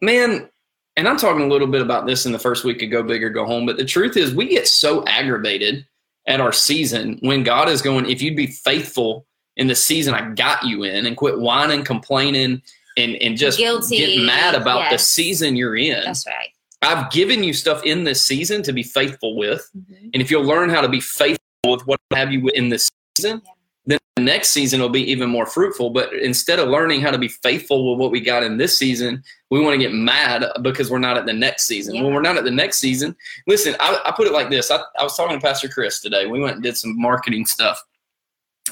man, 0.00 0.48
and 0.96 1.08
I'm 1.08 1.16
talking 1.16 1.42
a 1.42 1.48
little 1.48 1.66
bit 1.66 1.82
about 1.82 2.06
this 2.06 2.24
in 2.26 2.32
the 2.32 2.38
first 2.38 2.64
week 2.64 2.82
of 2.82 2.90
Go 2.90 3.02
Big 3.02 3.24
or 3.24 3.30
Go 3.30 3.44
Home, 3.44 3.66
but 3.66 3.76
the 3.76 3.84
truth 3.84 4.16
is 4.16 4.32
we 4.34 4.46
get 4.46 4.68
so 4.68 5.04
aggravated 5.06 5.86
at 6.28 6.40
our 6.40 6.52
season 6.52 7.18
when 7.20 7.42
God 7.42 7.68
is 7.68 7.82
going, 7.82 8.08
if 8.08 8.22
you'd 8.22 8.36
be 8.36 8.46
faithful 8.46 9.26
in 9.56 9.66
the 9.66 9.74
season 9.74 10.14
I 10.14 10.30
got 10.30 10.64
you 10.64 10.84
in 10.84 11.06
and 11.06 11.16
quit 11.16 11.38
whining, 11.38 11.82
complaining, 11.82 12.62
and, 12.96 13.16
and 13.16 13.36
just 13.36 13.58
Guilty, 13.58 13.96
get 13.98 14.24
mad 14.24 14.54
about 14.54 14.90
the 14.90 14.98
season 14.98 15.56
you're 15.56 15.76
in. 15.76 16.04
That's 16.04 16.26
right. 16.26 16.50
I've 16.82 17.10
given 17.10 17.42
you 17.42 17.52
stuff 17.52 17.84
in 17.84 18.04
this 18.04 18.24
season 18.24 18.62
to 18.62 18.72
be 18.72 18.82
faithful 18.82 19.36
with. 19.36 19.68
Mhm. 19.76 20.10
And 20.12 20.22
if 20.22 20.30
you'll 20.30 20.44
learn 20.44 20.68
how 20.70 20.80
to 20.80 20.88
be 20.88 21.00
faithful 21.00 21.38
with 21.64 21.86
what 21.86 21.98
I 22.12 22.18
have 22.18 22.32
you 22.32 22.48
in 22.48 22.68
this 22.68 22.88
season, 23.16 23.40
Yeah. 23.44 23.52
then 23.86 23.98
the 24.16 24.22
next 24.22 24.50
season 24.50 24.80
will 24.80 24.88
be 24.90 25.10
even 25.10 25.28
more 25.30 25.46
fruitful. 25.46 25.90
But 25.90 26.12
instead 26.14 26.58
of 26.58 26.68
learning 26.68 27.00
how 27.00 27.10
to 27.10 27.18
be 27.18 27.28
faithful 27.28 27.90
with 27.90 27.98
what 27.98 28.10
we 28.10 28.20
got 28.20 28.42
in 28.42 28.56
this 28.56 28.78
season, 28.78 29.24
we 29.50 29.58
want 29.60 29.74
to 29.74 29.78
get 29.78 29.92
mad 29.92 30.44
because 30.62 30.90
we're 30.90 30.98
not 30.98 31.16
at 31.16 31.24
the 31.26 31.32
next 31.32 31.64
season. 31.66 31.94
Yeah. 31.94 32.02
When 32.02 32.14
we're 32.14 32.20
not 32.20 32.36
at 32.36 32.44
the 32.44 32.50
next 32.50 32.78
season, 32.78 33.16
listen, 33.46 33.74
I, 33.80 34.00
I 34.04 34.12
put 34.12 34.26
it 34.26 34.32
like 34.32 34.50
this. 34.50 34.70
I, 34.70 34.78
I 34.98 35.02
was 35.02 35.16
talking 35.16 35.38
to 35.38 35.44
Pastor 35.44 35.68
Chris 35.68 36.00
today. 36.00 36.26
We 36.26 36.40
went 36.40 36.54
and 36.56 36.62
did 36.62 36.76
some 36.76 37.00
marketing 37.00 37.46
stuff. 37.46 37.82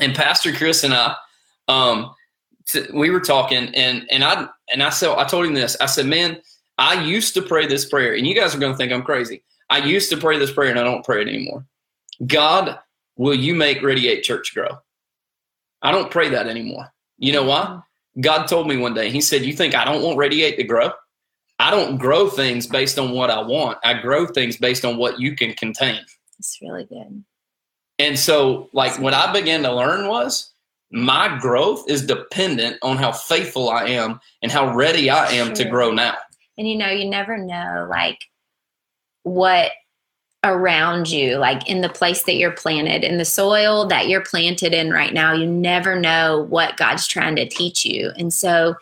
And 0.01 0.15
Pastor 0.15 0.53
Chris 0.53 0.85
and 0.85 0.93
I, 0.93 1.15
um, 1.69 2.15
t- 2.69 2.87
we 2.93 3.11
were 3.11 3.21
talking, 3.21 3.73
and 3.75 4.07
and 4.11 4.25
I 4.25 4.49
and 4.73 4.83
I 4.83 4.91
said 4.91 5.11
I 5.17 5.25
told 5.25 5.47
him 5.47 5.55
this. 5.55 5.77
I 5.81 5.87
said, 5.87 6.07
man, 6.07 6.41
I 6.79 7.05
used 7.05 7.35
to 7.35 7.43
pray 7.43 7.67
this 7.67 7.85
prayer, 7.85 8.15
and 8.15 8.27
you 8.27 8.35
guys 8.35 8.55
are 8.55 8.59
going 8.59 8.73
to 8.73 8.77
think 8.77 8.93
I'm 8.93 9.03
crazy. 9.03 9.43
I 9.71 9.79
used 9.79 10.11
to 10.11 10.17
pray 10.17 10.39
this 10.39 10.53
prayer, 10.53 10.71
and 10.71 10.79
I 10.79 10.85
don't 10.85 11.05
pray 11.05 11.23
it 11.23 11.29
anymore. 11.29 11.65
God, 12.27 12.79
will 13.17 13.35
you 13.35 13.55
make 13.55 13.83
Radiate 13.83 14.25
Church 14.25 14.55
grow? 14.55 14.79
I 15.83 15.93
don't 15.93 16.11
pray 16.11 16.29
that 16.31 16.47
anymore. 16.47 16.93
You 17.19 17.33
know 17.33 17.45
why? 17.45 17.81
God 18.21 18.47
told 18.47 18.69
me 18.69 18.77
one 18.77 18.95
day. 18.95 19.11
He 19.11 19.21
said, 19.21 19.45
"You 19.45 19.53
think 19.53 19.75
I 19.75 19.85
don't 19.85 20.03
want 20.03 20.19
Radiate 20.19 20.57
to 20.57 20.65
grow? 20.65 20.93
I 21.59 21.71
don't 21.71 21.99
grow 21.99 22.29
things 22.29 22.67
based 22.67 22.99
on 22.99 23.13
what 23.13 23.31
I 23.31 23.41
want. 23.41 23.79
I 23.85 23.95
grow 23.95 24.27
things 24.27 24.57
based 24.57 24.85
on 24.85 24.97
what 24.97 25.21
you 25.21 25.37
can 25.37 25.55
contain." 25.55 26.01
It's 26.39 26.59
really 26.61 26.85
good. 26.85 27.25
And 27.99 28.19
so, 28.19 28.69
like, 28.73 28.99
what 28.99 29.15
I 29.15 29.33
began 29.33 29.63
to 29.63 29.73
learn 29.73 30.09
was 30.09 30.53
my 30.91 31.39
growth 31.39 31.89
is 31.89 32.07
dependent 32.07 32.79
on 32.83 32.97
how 32.97 33.13
faithful 33.13 33.69
I 33.71 33.87
am 33.87 34.21
and 34.43 34.51
how 34.51 34.75
ready 34.75 35.11
I 35.11 35.31
am 35.33 35.55
to 35.55 35.65
grow 35.65 35.91
now. 35.93 36.17
And 36.59 36.69
you 36.69 36.77
know, 36.77 36.89
you 36.91 37.09
never 37.09 37.37
know 37.37 37.87
like 37.91 38.19
what 39.23 39.73
around 40.45 41.11
you, 41.11 41.37
like 41.39 41.69
in 41.69 41.81
the 41.81 41.89
place 41.89 42.25
that 42.25 42.35
you're 42.35 42.53
planted, 42.53 43.03
in 43.03 43.17
the 43.19 43.25
soil 43.25 43.87
that 43.87 44.09
you're 44.09 44.21
planted 44.23 44.75
in 44.75 44.91
right 44.91 45.15
now, 45.15 45.33
you 45.33 45.47
never 45.47 45.99
know 45.99 46.47
what 46.51 46.77
God's 46.77 47.07
trying 47.07 47.37
to 47.37 47.49
teach 47.49 47.85
you. 47.87 48.11
And 48.19 48.33
so 48.33 48.75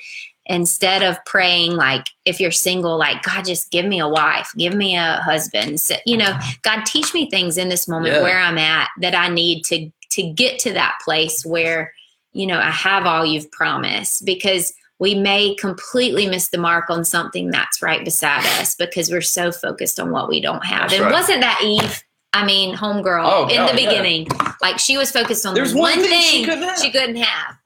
instead 0.46 1.02
of 1.04 1.24
praying 1.24 1.76
like 1.76 2.04
if 2.24 2.40
you're 2.40 2.50
single 2.50 2.98
like 2.98 3.22
god 3.22 3.44
just 3.44 3.70
give 3.70 3.86
me 3.86 4.00
a 4.00 4.08
wife 4.08 4.50
give 4.56 4.74
me 4.74 4.96
a 4.96 5.20
husband 5.24 5.80
so, 5.80 5.94
you 6.04 6.16
know 6.16 6.36
god 6.62 6.84
teach 6.84 7.14
me 7.14 7.30
things 7.30 7.56
in 7.56 7.68
this 7.68 7.86
moment 7.86 8.14
Yeah. 8.16 8.22
where 8.22 8.40
i'm 8.40 8.58
at 8.58 8.88
that 9.02 9.14
i 9.14 9.28
need 9.28 9.64
to 9.66 9.88
to 10.10 10.22
get 10.32 10.58
to 10.60 10.72
that 10.72 10.98
place 11.04 11.46
where 11.46 11.92
you 12.32 12.44
know 12.44 12.58
i 12.58 12.70
have 12.72 13.06
all 13.06 13.24
you've 13.24 13.52
promised 13.52 14.24
because 14.24 14.72
we 15.02 15.16
may 15.16 15.54
completely 15.56 16.28
miss 16.28 16.48
the 16.50 16.58
mark 16.58 16.88
on 16.88 17.04
something 17.04 17.50
that's 17.50 17.82
right 17.82 18.04
beside 18.04 18.44
us 18.60 18.76
because 18.76 19.10
we're 19.10 19.20
so 19.20 19.50
focused 19.50 19.98
on 19.98 20.12
what 20.12 20.28
we 20.28 20.40
don't 20.40 20.64
have 20.64 20.82
That's 20.90 20.94
and 20.94 21.02
right. 21.04 21.12
wasn't 21.12 21.40
that 21.40 21.60
eve 21.64 22.04
i 22.32 22.44
mean 22.46 22.76
homegirl 22.76 23.24
Oh, 23.24 23.48
in 23.48 23.58
oh, 23.58 23.66
the 23.74 23.82
yeah. 23.82 23.88
beginning 23.88 24.28
like 24.60 24.78
she 24.78 24.96
was 24.96 25.10
focused 25.10 25.44
on 25.44 25.54
There's 25.54 25.72
the 25.72 25.80
one 25.80 25.96
one, 25.98 26.00
thing 26.00 26.10
thing, 26.10 26.30
she 26.30 26.44
couldn't 26.44 26.62
have. 26.68 26.78
she 26.78 26.90
couldn't 26.92 27.16
have 27.16 27.56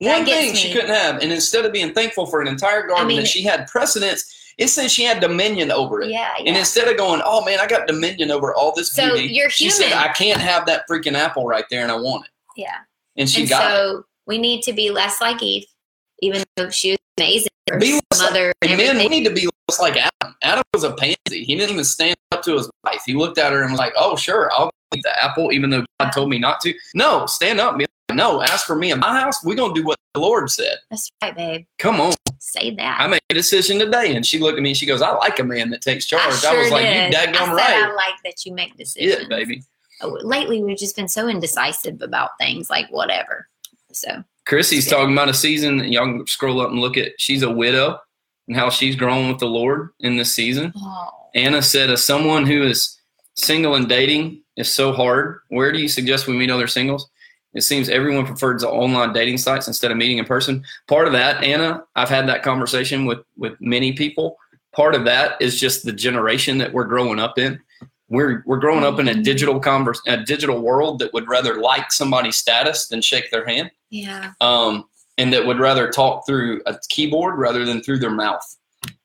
That 0.00 0.16
One 0.18 0.26
thing 0.26 0.54
she 0.54 0.70
couldn't 0.72 0.94
have, 0.94 1.22
and 1.22 1.32
instead 1.32 1.64
of 1.64 1.72
being 1.72 1.94
thankful 1.94 2.26
for 2.26 2.42
an 2.42 2.48
entire 2.48 2.86
garden 2.86 3.06
mean- 3.08 3.20
that 3.20 3.26
she 3.28 3.42
had 3.42 3.66
precedence, 3.68 4.20
it 4.58 4.68
says 4.68 4.92
she 4.92 5.02
had 5.04 5.18
dominion 5.20 5.70
over 5.72 6.02
it. 6.02 6.10
yeah 6.10 6.34
And 6.46 6.56
instead 6.58 6.88
of 6.88 6.96
going, 6.98 7.22
oh 7.24 7.42
man, 7.44 7.58
I 7.58 7.66
got 7.66 7.86
dominion 7.86 8.30
over 8.30 8.52
all 8.54 8.72
this 8.74 8.92
So 8.92 9.14
beauty, 9.14 9.32
you're 9.32 9.48
she 9.48 9.70
said. 9.70 9.92
I 9.94 10.08
can't 10.12 10.40
have 10.42 10.66
that 10.66 10.82
freaking 10.90 11.14
apple 11.14 11.46
right 11.46 11.64
there, 11.70 11.82
and 11.82 11.90
I 11.90 11.94
want 11.96 12.26
it. 12.26 12.30
yeah 12.60 12.78
And 13.16 13.30
she 13.30 13.42
and 13.42 13.48
got 13.50 13.62
it. 13.62 13.66
so 13.76 14.04
we 14.26 14.36
need 14.38 14.60
to 14.64 14.72
be 14.74 14.90
less 14.90 15.20
like 15.22 15.42
Eve, 15.42 15.64
even 16.22 16.42
though 16.56 16.70
she 16.70 16.92
was 16.92 16.98
amazing. 17.18 17.48
Be 17.78 17.94
like- 17.94 18.02
mother 18.18 18.52
men, 18.64 18.96
we 18.98 19.08
need 19.08 19.24
to 19.24 19.30
be 19.30 19.48
less 19.68 19.80
like 19.80 19.96
Adam. 19.96 20.34
Adam 20.42 20.64
was 20.72 20.84
a 20.84 20.92
pansy. 20.92 21.44
He 21.44 21.54
didn't 21.56 21.70
even 21.72 21.84
stand 21.84 22.16
up 22.30 22.42
to 22.42 22.54
his 22.56 22.70
wife. 22.84 23.02
He 23.04 23.14
looked 23.14 23.38
at 23.38 23.52
her 23.52 23.62
and 23.62 23.72
was 23.72 23.78
like, 23.78 23.92
"Oh, 23.96 24.16
sure, 24.16 24.50
I'll 24.52 24.70
eat 24.94 25.02
the 25.02 25.24
apple, 25.24 25.52
even 25.52 25.70
though 25.70 25.84
God 26.00 26.10
told 26.10 26.30
me 26.30 26.38
not 26.38 26.60
to." 26.62 26.74
No, 26.94 27.26
stand 27.26 27.60
up. 27.60 27.76
like, 27.78 27.88
No, 28.12 28.42
ask 28.42 28.66
for 28.66 28.76
me 28.76 28.90
in 28.90 28.98
my 28.98 29.20
house. 29.20 29.42
We're 29.42 29.54
gonna 29.54 29.72
do 29.72 29.84
what 29.84 29.98
the 30.12 30.20
Lord 30.20 30.50
said. 30.50 30.78
That's 30.90 31.10
right, 31.22 31.34
babe. 31.34 31.64
Come 31.78 31.98
on. 32.00 32.12
Say 32.40 32.74
that. 32.74 33.00
I 33.00 33.06
made 33.06 33.20
a 33.30 33.34
decision 33.34 33.78
today, 33.78 34.14
and 34.14 34.26
she 34.26 34.38
looked 34.38 34.58
at 34.58 34.62
me 34.62 34.70
and 34.70 34.76
she 34.76 34.84
goes, 34.84 35.00
"I 35.00 35.12
like 35.12 35.38
a 35.38 35.44
man 35.44 35.70
that 35.70 35.80
takes 35.80 36.04
charge." 36.04 36.22
I, 36.26 36.36
sure 36.36 36.58
was 36.58 36.70
like, 36.70 36.84
did. 36.84 37.12
"You 37.12 37.18
I 37.18 37.26
daggum 37.26 37.34
said 37.34 37.52
right." 37.54 37.84
I 37.84 37.94
like 37.94 38.14
that 38.24 38.44
you 38.44 38.52
make 38.52 38.76
decisions. 38.76 39.22
Yeah, 39.22 39.28
baby. 39.28 39.62
Oh, 40.02 40.18
Lately, 40.22 40.62
we've 40.62 40.76
just 40.76 40.96
been 40.96 41.08
so 41.08 41.28
indecisive 41.28 42.02
about 42.02 42.30
things, 42.38 42.68
like 42.68 42.90
whatever. 42.90 43.48
So 43.92 44.22
Chrissy's 44.46 44.88
talking 44.88 45.12
about 45.12 45.28
a 45.28 45.34
season. 45.34 45.80
Y'all 45.92 46.06
can 46.06 46.26
scroll 46.26 46.60
up 46.60 46.70
and 46.70 46.80
look 46.80 46.96
at. 46.96 47.12
She's 47.18 47.42
a 47.42 47.50
widow 47.50 47.98
and 48.48 48.56
how 48.56 48.70
she's 48.70 48.96
grown 48.96 49.28
with 49.28 49.38
the 49.38 49.46
Lord 49.46 49.90
in 50.00 50.16
this 50.16 50.34
season. 50.34 50.72
oh, 50.76 51.10
Anna 51.34 51.62
said, 51.62 51.90
as 51.90 52.04
someone 52.04 52.46
who 52.46 52.62
is 52.62 52.98
single 53.36 53.76
and 53.76 53.88
dating 53.88 54.42
is 54.56 54.72
so 54.72 54.92
hard, 54.92 55.40
where 55.48 55.72
do 55.72 55.78
you 55.78 55.88
suggest 55.88 56.26
we 56.26 56.36
meet 56.36 56.50
other 56.50 56.66
singles? 56.66 57.08
It 57.54 57.62
seems 57.62 57.88
everyone 57.88 58.26
prefers 58.26 58.62
the 58.62 58.68
online 58.68 59.12
dating 59.12 59.38
sites 59.38 59.68
instead 59.68 59.90
of 59.90 59.96
meeting 59.96 60.18
in 60.18 60.24
person. 60.24 60.64
Part 60.88 61.06
of 61.06 61.12
that, 61.12 61.44
Anna, 61.44 61.84
I've 61.94 62.08
had 62.08 62.26
that 62.28 62.42
conversation 62.42 63.04
with 63.04 63.18
with 63.36 63.60
many 63.60 63.92
people. 63.92 64.38
Part 64.74 64.94
of 64.94 65.04
that 65.04 65.40
is 65.40 65.60
just 65.60 65.84
the 65.84 65.92
generation 65.92 66.56
that 66.58 66.72
we're 66.72 66.84
growing 66.84 67.18
up 67.18 67.38
in. 67.38 67.60
We're 68.08 68.42
we're 68.46 68.58
growing 68.58 68.84
up 68.84 68.98
in 68.98 69.08
a 69.08 69.12
mm-hmm. 69.12 69.22
digital 69.22 69.60
converse, 69.60 70.00
a 70.06 70.22
digital 70.24 70.60
world 70.60 70.98
that 71.00 71.12
would 71.12 71.28
rather 71.28 71.60
like 71.60 71.92
somebody's 71.92 72.36
status 72.36 72.88
than 72.88 73.02
shake 73.02 73.30
their 73.30 73.46
hand 73.46 73.70
yeah. 73.92 74.32
um, 74.40 74.84
and 75.18 75.32
that 75.32 75.46
would 75.46 75.60
rather 75.60 75.88
talk 75.90 76.26
through 76.26 76.62
a 76.66 76.74
keyboard 76.88 77.38
rather 77.38 77.64
than 77.64 77.82
through 77.82 77.98
their 78.00 78.10
mouth. 78.10 78.44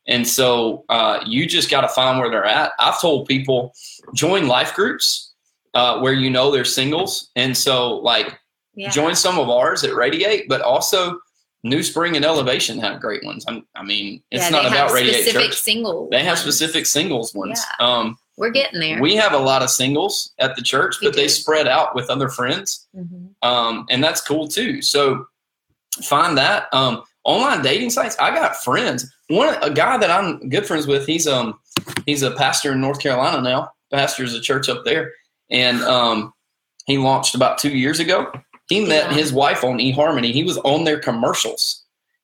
And 0.07 0.25
so 0.27 0.85
uh, 0.89 1.19
you 1.27 1.45
just 1.45 1.69
got 1.69 1.81
to 1.81 1.89
find 1.89 2.17
where 2.17 2.29
they're 2.31 2.45
at. 2.45 2.71
I've 2.79 2.99
told 3.01 3.27
people 3.27 3.73
join 4.15 4.47
life 4.47 4.73
groups 4.73 5.33
uh, 5.73 5.99
where 5.99 6.13
you 6.13 6.29
know 6.29 6.49
they're 6.49 6.63
singles, 6.65 7.29
and 7.35 7.55
so 7.55 7.97
like 7.97 8.39
Yeah. 8.73 8.89
join 8.89 9.15
some 9.15 9.38
of 9.38 9.49
ours 9.49 9.83
at 9.83 9.93
Radiate, 9.93 10.47
but 10.47 10.61
also 10.61 11.19
New 11.63 11.83
Spring 11.83 12.15
and 12.15 12.23
Elevation 12.23 12.79
have 12.79 13.01
great 13.01 13.23
ones. 13.25 13.43
I'm, 13.49 13.67
I 13.75 13.83
mean, 13.83 14.23
it's 14.31 14.43
yeah, 14.45 14.49
not 14.49 14.61
they 14.61 14.67
about 14.69 14.77
have 14.88 14.93
Radiate 14.93 15.23
specific 15.23 15.49
Church. 15.51 15.59
single. 15.59 16.07
They 16.09 16.19
have 16.23 16.38
ones. 16.38 16.39
specific 16.41 16.85
singles 16.85 17.33
ones. 17.35 17.61
Yeah. 17.79 17.85
Um, 17.85 18.17
We're 18.38 18.51
getting 18.51 18.79
there. 18.79 19.01
we 19.01 19.15
have 19.15 19.33
a 19.33 19.38
lot 19.39 19.63
of 19.63 19.69
singles 19.69 20.31
at 20.39 20.55
the 20.55 20.61
church, 20.61 20.95
We 21.01 21.07
but 21.07 21.15
they 21.15 21.27
spread 21.27 21.67
out 21.67 21.95
with 21.95 22.09
other 22.09 22.29
friends 22.29 22.88
Mhm. 22.95 23.29
um, 23.41 23.85
and 23.89 24.03
that's 24.03 24.21
cool 24.21 24.47
too. 24.47 24.81
So 24.81 25.25
find 26.03 26.38
that 26.38 26.67
um, 26.73 27.03
online 27.23 27.61
dating 27.63 27.89
sites. 27.89 28.15
I 28.19 28.29
got 28.31 28.55
friends. 28.63 29.11
One 29.29 29.55
a 29.61 29.69
guy 29.71 29.97
that 29.97 30.11
I'm 30.11 30.47
good 30.49 30.65
friends 30.67 30.85
with. 30.88 31.05
He's 31.07 31.27
um 31.27 31.59
he's 32.05 32.21
a 32.23 32.31
pastor 32.31 32.71
in 32.73 32.81
North 32.81 32.99
Carolina 32.99 33.41
now. 33.41 33.71
Pastors 33.91 34.33
a 34.33 34.41
church 34.41 34.69
up 34.69 34.83
there, 34.85 35.11
and 35.49 35.81
um, 35.83 36.33
he 36.85 36.97
launched 36.97 37.35
about 37.35 37.57
two 37.57 37.69
years 37.75 37.99
ago. 37.99 38.31
He 38.69 38.81
met 38.85 39.09
Yeah. 39.11 39.17
his 39.17 39.31
wife 39.33 39.63
on 39.63 39.77
eHarmony. 39.79 40.31
He 40.33 40.43
was 40.43 40.57
on 40.59 40.83
their 40.83 40.99
commercials, 40.99 41.83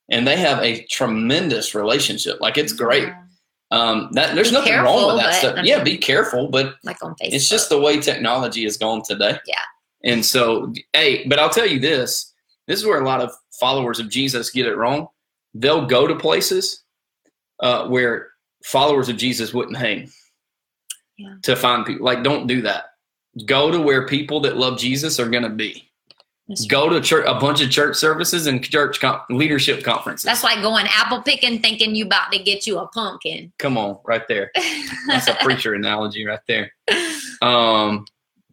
and 0.10 0.28
they 0.28 0.36
have 0.38 0.60
a 0.62 0.84
tremendous 0.92 1.74
relationship. 1.74 2.40
Like 2.42 2.58
it's 2.58 2.74
great. 2.74 3.04
Yeah. 3.08 3.23
Um, 3.74 4.10
that 4.12 4.36
there's 4.36 4.50
Be 4.52 4.58
nothing 4.58 4.74
wrong 4.76 5.08
with 5.08 5.24
that 5.24 5.34
stuff. 5.34 5.56
I 5.58 5.64
yeah, 5.64 5.84
be 5.84 5.98
careful, 5.98 6.48
but 6.48 6.76
Like 6.84 7.04
on 7.04 7.14
Facebook. 7.16 7.34
it's 7.34 7.50
just 7.50 7.70
the 7.70 7.80
way 7.82 8.00
technology 8.00 8.66
is 8.66 8.78
going 8.78 9.02
today. 9.04 9.40
Yeah. 9.48 9.56
And 10.04 10.24
so, 10.24 10.72
hey, 10.94 11.26
but 11.28 11.40
I'll 11.40 11.50
tell 11.50 11.66
you 11.68 11.80
this 11.80 12.34
this 12.68 12.80
is 12.80 12.86
where 12.86 13.02
a 13.02 13.06
lot 13.06 13.20
of 13.22 13.32
followers 13.60 14.00
of 14.00 14.10
Jesus 14.10 14.52
get 14.52 14.68
it 14.68 14.76
wrong. 14.78 15.08
They'll 15.56 15.86
go 15.88 16.06
to 16.08 16.16
places 16.16 16.84
uh, 17.62 17.88
where 17.88 18.30
followers 18.64 19.10
of 19.10 19.18
Jesus 19.18 19.54
wouldn't 19.54 19.78
hang 19.78 20.10
Yeah. 21.18 21.36
to 21.44 21.56
find 21.56 21.86
people. 21.86 22.06
Like, 22.06 22.22
don't 22.24 22.46
do 22.48 22.62
that. 22.62 22.86
Go 23.46 23.72
to 23.72 23.82
where 23.82 24.06
people 24.08 24.40
that 24.42 24.58
love 24.58 24.78
Jesus 24.78 25.20
are 25.20 25.30
going 25.30 25.44
to 25.44 25.50
be. 25.50 25.90
That's 26.48 26.66
Go 26.66 26.90
to 26.90 27.00
church, 27.00 27.26
a 27.26 27.40
bunch 27.40 27.62
of 27.62 27.70
church 27.70 27.96
services 27.96 28.48
and 28.48 28.64
church 28.64 29.00
com- 29.00 29.22
leadership 29.30 29.84
conferences. 29.84 30.26
That's 30.26 30.44
like 30.44 30.62
going 30.62 30.86
apple 30.90 31.22
picking, 31.22 31.62
thinking 31.62 31.96
you 31.96 32.06
about 32.06 32.34
to 32.34 32.40
get 32.40 32.68
you 32.68 32.80
a 32.80 32.88
pumpkin. 32.88 33.54
Come 33.60 33.78
on, 33.78 33.98
right 34.04 34.28
there. 34.28 34.52
That's 35.08 35.28
a 35.28 35.36
preacher 35.36 35.74
analogy 35.74 36.26
right 36.26 36.40
there. 36.48 36.72
Um, 37.42 38.06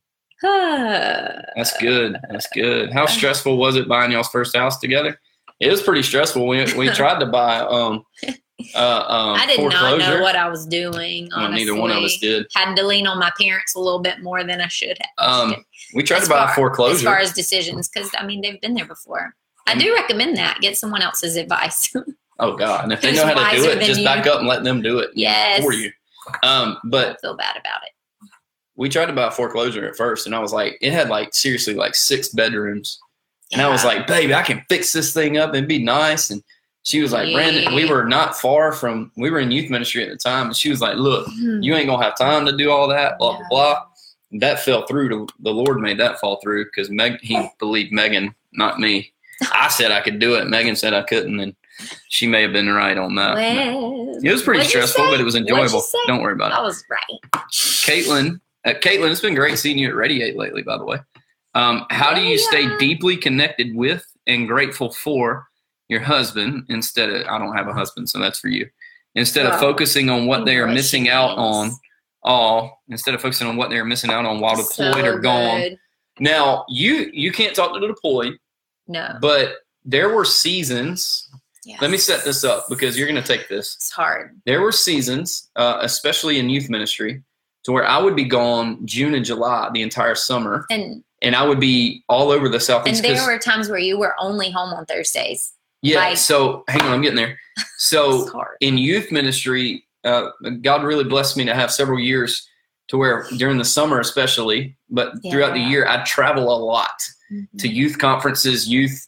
That's 0.42 1.76
good. 1.78 2.18
That's 2.28 2.48
good. 2.48 2.92
How 2.92 3.06
stressful 3.06 3.56
was 3.56 3.76
it 3.76 3.86
buying 3.86 4.10
y'all's 4.10 4.28
first 4.28 4.56
house 4.56 4.80
together? 4.80 5.20
It 5.60 5.70
was 5.70 5.80
pretty 5.80 6.02
stressful. 6.02 6.44
We 6.44 6.64
we 6.74 6.88
tried 6.88 7.20
to 7.20 7.26
buy 7.26 7.60
um 7.60 8.04
uh 8.74 9.04
um 9.08 9.36
I 9.38 9.46
did 9.46 9.60
not 9.60 9.98
know 9.98 10.20
what 10.20 10.36
I 10.36 10.48
was 10.48 10.66
doing. 10.66 11.28
Well, 11.30 11.46
Honestly. 11.46 11.64
neither 11.64 11.80
one 11.80 11.90
of 11.90 12.02
us 12.02 12.18
did. 12.18 12.46
Had 12.54 12.74
to 12.74 12.86
lean 12.86 13.06
on 13.06 13.18
my 13.18 13.32
parents 13.38 13.74
a 13.74 13.80
little 13.80 14.00
bit 14.00 14.22
more 14.22 14.44
than 14.44 14.60
I 14.60 14.68
should 14.68 14.98
have. 15.00 15.28
Um, 15.28 15.64
we 15.94 16.02
tried 16.02 16.18
As 16.18 16.24
to 16.24 16.30
buy 16.30 16.52
far- 16.54 16.70
a 16.70 16.90
As 16.90 17.02
far 17.02 17.18
as 17.18 17.32
decisions, 17.32 17.88
because 17.88 18.10
I 18.18 18.24
mean 18.24 18.40
they've 18.40 18.60
been 18.60 18.74
there 18.74 18.86
before. 18.86 19.34
I 19.66 19.74
do 19.78 19.94
recommend 19.94 20.36
that. 20.36 20.58
Get 20.60 20.76
someone 20.76 21.02
else's 21.02 21.36
advice. 21.36 21.94
oh 22.38 22.56
God! 22.56 22.84
And 22.84 22.92
if 22.92 23.02
they 23.02 23.12
know 23.12 23.26
how 23.26 23.50
to 23.50 23.56
do 23.56 23.70
it, 23.70 23.80
just 23.84 24.00
you. 24.00 24.06
back 24.06 24.26
up 24.26 24.40
and 24.40 24.48
let 24.48 24.64
them 24.64 24.82
do 24.82 24.98
it 24.98 25.10
yes. 25.14 25.62
for 25.62 25.72
you. 25.72 25.90
Um, 26.42 26.78
but 26.84 27.04
Don't 27.04 27.20
feel 27.20 27.36
bad 27.36 27.56
about 27.56 27.82
it. 27.84 28.28
we 28.76 28.88
tried 28.88 29.06
to 29.06 29.12
buy 29.12 29.28
a 29.28 29.30
foreclosure 29.30 29.86
at 29.86 29.96
first, 29.96 30.26
and 30.26 30.34
I 30.34 30.38
was 30.38 30.52
like, 30.52 30.76
it 30.80 30.92
had 30.92 31.08
like 31.08 31.34
seriously 31.34 31.74
like 31.74 31.94
six 31.94 32.28
bedrooms, 32.28 32.98
and 33.52 33.60
I 33.60 33.68
was 33.68 33.84
like, 33.84 34.06
baby, 34.06 34.34
I 34.34 34.42
can 34.42 34.64
fix 34.68 34.92
this 34.92 35.12
thing 35.12 35.36
up 35.36 35.54
and 35.54 35.66
be 35.66 35.82
nice. 35.82 36.30
And 36.30 36.42
she 36.82 37.00
was 37.00 37.12
like, 37.12 37.32
Brandon, 37.32 37.74
we 37.74 37.84
were 37.88 38.04
not 38.04 38.36
far 38.36 38.72
from, 38.72 39.12
we 39.16 39.30
were 39.30 39.38
in 39.40 39.50
youth 39.50 39.70
ministry 39.70 40.02
at 40.02 40.10
the 40.10 40.16
time, 40.16 40.46
and 40.48 40.56
she 40.56 40.70
was 40.70 40.80
like, 40.80 40.96
look, 40.96 41.26
Hmm. 41.28 41.60
you 41.62 41.74
ain't 41.74 41.86
gonna 41.88 42.02
have 42.02 42.16
time 42.16 42.46
to 42.46 42.56
do 42.56 42.70
all 42.70 42.88
that, 42.88 43.18
blah 43.18 43.32
blah 43.32 43.40
Yeah. 43.40 43.46
blah. 43.50 43.82
That 44.40 44.60
fell 44.60 44.86
through. 44.86 45.08
To, 45.10 45.26
the 45.40 45.50
Lord 45.50 45.78
made 45.80 45.98
that 45.98 46.20
fall 46.20 46.38
through 46.42 46.66
because 46.66 46.88
Meg 46.90 47.18
he 47.20 47.48
believed 47.58 47.92
Megan, 47.92 48.34
not 48.52 48.78
me. 48.78 49.12
I 49.52 49.68
said 49.68 49.90
I 49.90 50.00
could 50.02 50.18
do 50.20 50.34
it. 50.34 50.46
Megan 50.48 50.76
said 50.76 50.94
I 50.94 51.02
couldn't, 51.02 51.40
and 51.40 51.54
she 52.08 52.26
may 52.26 52.42
have 52.42 52.52
been 52.52 52.68
right 52.68 52.96
on 52.98 53.14
that. 53.16 53.34
Well, 53.36 54.20
It 54.22 54.30
was 54.30 54.42
pretty 54.42 54.64
stressful, 54.64 55.06
but 55.06 55.18
it 55.20 55.24
was 55.24 55.34
enjoyable. 55.34 55.82
Don't 56.06 56.20
worry 56.22 56.34
about 56.34 56.52
it. 56.52 56.58
I 56.58 56.60
was 56.62 56.84
right. 56.90 57.42
Caitlin, 57.50 58.40
uh, 58.64 58.70
Caitlin, 58.74 59.10
it's 59.10 59.20
been 59.20 59.34
great 59.34 59.58
seeing 59.58 59.78
you 59.78 59.88
at 59.88 59.94
Radiate 59.94 60.36
lately. 60.36 60.62
By 60.62 60.76
the 60.78 60.84
way, 60.84 60.98
um, 61.54 61.86
how 61.90 62.14
do 62.14 62.20
you 62.20 62.38
stay 62.38 62.76
deeply 62.78 63.16
connected 63.16 63.74
with 63.74 64.04
and 64.26 64.46
grateful 64.46 64.90
for 64.92 65.46
your 65.90 66.00
husband 66.00 66.64
instead 66.70 67.10
of 67.10 67.26
I 67.26 67.36
don't 67.38 67.54
have 67.56 67.68
a 67.68 67.72
husband, 67.74 68.08
so 68.08 68.18
that's 68.18 68.38
for 68.38 68.48
you. 68.48 68.68
Instead 69.16 69.44
of 69.46 69.58
focusing 69.58 70.08
on 70.08 70.26
what 70.26 70.44
they 70.46 70.56
are 70.56 70.68
missing 70.68 71.08
out 71.08 71.36
on, 71.36 71.72
all 72.22 72.80
instead 72.88 73.14
of 73.14 73.20
focusing 73.20 73.48
on 73.48 73.56
what 73.56 73.68
they 73.70 73.76
are 73.76 73.84
missing 73.84 74.10
out 74.10 74.24
on 74.24 74.40
while 74.40 74.54
deployed 74.56 74.94
So 74.94 75.04
or 75.04 75.18
gone. 75.18 75.60
good. 75.60 75.78
Now 76.20 76.64
you 76.68 77.10
you 77.12 77.32
can't 77.32 77.54
talk 77.54 77.74
to 77.74 77.80
the 77.80 77.88
deployed, 77.88 78.34
No. 78.86 79.16
but 79.20 79.56
there 79.84 80.10
were 80.14 80.24
seasons. 80.24 81.28
Let 81.80 81.90
me 81.90 81.98
set 81.98 82.24
this 82.24 82.42
up 82.42 82.66
because 82.68 82.98
you're 82.98 83.06
going 83.06 83.22
to 83.22 83.26
take 83.36 83.48
this. 83.48 83.76
It's 83.76 83.90
hard. 83.92 84.40
There 84.44 84.60
were 84.60 84.72
seasons, 84.72 85.50
uh, 85.56 85.78
especially 85.82 86.38
in 86.40 86.48
youth 86.50 86.68
ministry, 86.68 87.22
to 87.64 87.70
where 87.72 87.86
I 87.86 87.98
would 87.98 88.16
be 88.16 88.24
gone 88.24 88.84
June 88.86 89.14
and 89.14 89.24
July 89.24 89.68
the 89.72 89.82
entire 89.82 90.14
summer, 90.16 90.66
And 90.70 91.04
and 91.22 91.36
I 91.36 91.46
would 91.46 91.60
be 91.60 92.02
all 92.08 92.30
over 92.30 92.48
the 92.48 92.58
South 92.60 92.86
and 92.86 92.96
there 92.96 93.24
were 93.26 93.38
times 93.38 93.68
where 93.68 93.78
you 93.78 93.98
were 93.98 94.14
only 94.18 94.50
home 94.50 94.72
on 94.72 94.86
Thursdays. 94.86 95.52
Yeah. 95.82 95.96
like- 95.96 96.16
so 96.18 96.64
hang 96.68 96.82
on, 96.82 96.92
I'm 96.92 97.02
getting 97.02 97.16
there. 97.16 97.38
So 97.78 98.30
in 98.60 98.76
youth 98.78 99.10
ministry, 99.10 99.84
uh, 100.04 100.30
God 100.62 100.82
really 100.84 101.04
blessed 101.04 101.36
me 101.36 101.44
to 101.46 101.54
have 101.54 101.70
several 101.70 101.98
years 101.98 102.46
to 102.88 102.96
where 102.98 103.26
during 103.36 103.56
the 103.58 103.64
summer, 103.64 104.00
especially, 104.00 104.76
but 104.90 105.12
throughout 105.30 105.54
the 105.54 105.60
year, 105.60 105.86
I'd 105.86 106.04
travel 106.06 106.44
a 106.54 106.58
lot 106.62 106.98
to 107.58 107.68
Mhm. 107.68 107.74
youth 107.74 107.98
conferences, 107.98 108.68
youth 108.68 109.06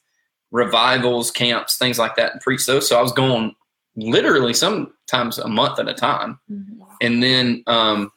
revivals, 0.50 1.30
camps, 1.30 1.76
things 1.78 1.98
like 1.98 2.14
that, 2.16 2.32
and 2.32 2.40
preach 2.40 2.66
those. 2.66 2.88
So 2.88 2.98
I 2.98 3.02
was 3.02 3.12
going 3.12 3.54
literally 3.96 4.54
sometimes 4.54 5.38
a 5.38 5.48
month 5.48 5.78
at 5.78 5.88
a 5.88 5.94
time. 5.94 6.38
Mhm. 6.50 6.78
And 7.00 7.22
then 7.22 7.62
um, 7.66 8.10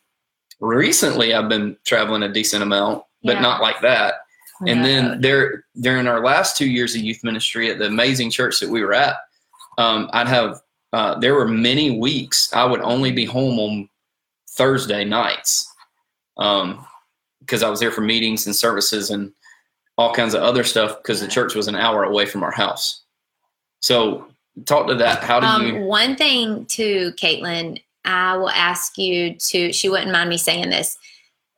recently, 0.60 1.34
I've 1.34 1.50
been 1.50 1.78
traveling 1.86 2.24
a 2.24 2.30
decent 2.32 2.64
amount, 2.64 3.04
but 3.24 3.36
Yeah. 3.36 3.42
not 3.42 3.62
like 3.62 3.82
that. 3.82 4.16
And 4.62 4.86
then 4.86 5.22
there, 5.22 5.66
during 5.82 6.08
our 6.08 6.24
last 6.24 6.56
two 6.56 6.68
years 6.68 6.96
of 6.96 7.02
youth 7.02 7.24
ministry 7.24 7.70
at 7.70 7.78
the 7.78 7.88
amazing 7.88 8.32
church 8.32 8.60
that 8.62 8.70
we 8.70 8.82
were 8.82 8.94
at, 8.94 9.16
um, 9.78 10.10
I'd 10.14 10.28
have 10.28 10.62
uh, 10.94 11.20
there 11.20 11.34
were 11.34 11.48
many 11.48 12.00
weeks 12.00 12.54
I 12.54 12.64
would 12.64 12.80
only 12.82 13.12
be 13.12 13.26
home 13.26 13.60
on 13.60 13.90
Thursday 14.52 15.04
nights 15.04 15.70
because 16.38 17.64
I 17.64 17.70
was 17.70 17.80
there 17.82 17.92
for 17.92 18.02
meetings 18.02 18.46
and 18.46 18.56
services 18.56 19.10
and 19.10 19.34
all 19.98 20.14
kinds 20.14 20.34
of 20.34 20.42
other 20.42 20.64
stuff 20.64 20.98
because 21.02 21.20
the 21.20 21.28
church 21.28 21.56
was 21.56 21.68
an 21.68 21.76
hour 21.76 22.04
away 22.04 22.26
from 22.26 22.44
our 22.44 22.52
house. 22.52 23.02
So 23.82 24.28
talk 24.66 24.88
to 24.88 24.96
that. 24.96 25.24
How 25.24 25.40
do 25.40 25.46
Um, 25.46 25.68
you? 25.68 25.82
one 25.82 26.16
thing 26.16 26.66
too, 26.66 27.14
Caitlin, 27.18 27.82
I 28.06 28.38
will 28.38 28.50
ask 28.50 28.98
you 28.98 29.36
to. 29.36 29.74
She 29.74 29.90
wouldn't 29.90 30.12
mind 30.12 30.30
me 30.30 30.38
saying 30.38 30.70
this. 30.70 30.98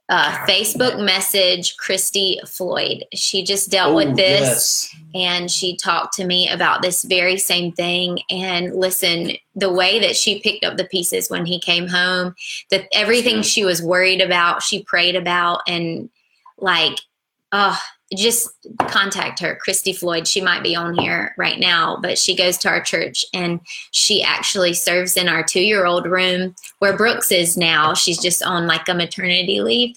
Uh, 0.09 0.31
Facebook 0.47 1.03
message 1.03 1.75
Christy 1.75 2.39
Floyd. 2.47 3.03
She 3.13 3.43
just 3.43 3.69
dealt 3.69 3.91
Oh, 3.91 3.95
with 3.95 4.15
this. 4.15 4.89
yes. 4.93 4.95
and 5.13 5.51
she 5.51 5.75
talked 5.75 6.13
to 6.13 6.25
me 6.25 6.47
about 6.49 6.81
this 6.81 7.03
very 7.03 7.37
same 7.37 7.73
thing 7.73 8.19
and 8.29 8.73
listen 8.73 9.33
the 9.55 9.69
way 9.71 9.99
that 9.99 10.15
she 10.15 10.39
picked 10.39 10.63
up 10.63 10.77
the 10.77 10.85
pieces 10.85 11.29
when 11.29 11.45
he 11.45 11.59
came 11.59 11.87
home 11.87 12.35
that 12.71 12.87
everything 12.93 13.41
she 13.41 13.65
was 13.65 13.81
worried 13.81 14.21
about 14.21 14.63
she 14.63 14.81
prayed 14.83 15.15
about 15.17 15.59
and 15.67 16.09
like 16.57 16.97
uh 17.51 17.77
just 18.15 18.49
contact 18.87 19.39
her 19.39 19.55
christy 19.61 19.91
floyd 19.91 20.25
she 20.25 20.39
might 20.39 20.63
be 20.63 20.75
on 20.75 20.97
here 20.97 21.33
right 21.37 21.59
now 21.59 21.97
but 22.01 22.17
she 22.17 22.33
goes 22.35 22.57
to 22.57 22.69
our 22.69 22.81
church 22.81 23.25
and 23.33 23.59
she 23.91 24.23
actually 24.23 24.73
serves 24.73 25.17
in 25.17 25.27
our 25.27 25.43
two-year-old 25.43 26.05
room 26.05 26.55
where 26.79 26.95
brooks 26.95 27.31
is 27.33 27.57
now 27.57 27.93
she's 27.93 28.17
just 28.21 28.41
on 28.43 28.65
like 28.65 28.87
a 28.87 28.93
maternity 28.93 29.59
leave 29.59 29.93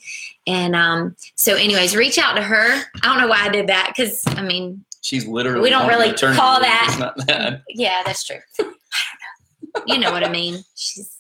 and 0.48 0.74
um 0.74 1.14
so 1.36 1.54
anyways 1.54 1.94
reach 1.94 2.18
out 2.18 2.34
to 2.34 2.42
her 2.42 2.80
i 2.96 3.00
don't 3.04 3.18
know 3.18 3.28
why 3.28 3.42
i 3.44 3.48
did 3.48 3.68
that 3.68 3.92
because 3.94 4.24
i 4.36 4.42
mean 4.42 4.84
She's 5.02 5.26
literally. 5.26 5.62
We 5.62 5.70
don't 5.70 5.84
on 5.84 5.88
really 5.88 6.12
call 6.12 6.60
that- 6.60 7.14
that. 7.26 7.62
yeah, 7.70 8.02
that's 8.04 8.22
true. 8.22 8.36
I 8.60 8.62
don't 8.64 9.86
know. 9.88 9.94
You 9.94 9.98
know 9.98 10.12
what 10.12 10.22
I 10.26 10.28
mean? 10.30 10.62
She's 10.74 11.10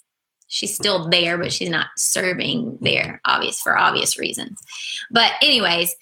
she's 0.48 0.74
still 0.74 1.08
there, 1.08 1.38
but 1.38 1.50
she's 1.50 1.70
not 1.70 1.86
serving 1.96 2.76
there, 2.82 3.22
obvious 3.24 3.58
for 3.58 3.78
obvious 3.78 4.18
reasons. 4.18 4.60
But 5.10 5.32
anyways, 5.40 5.94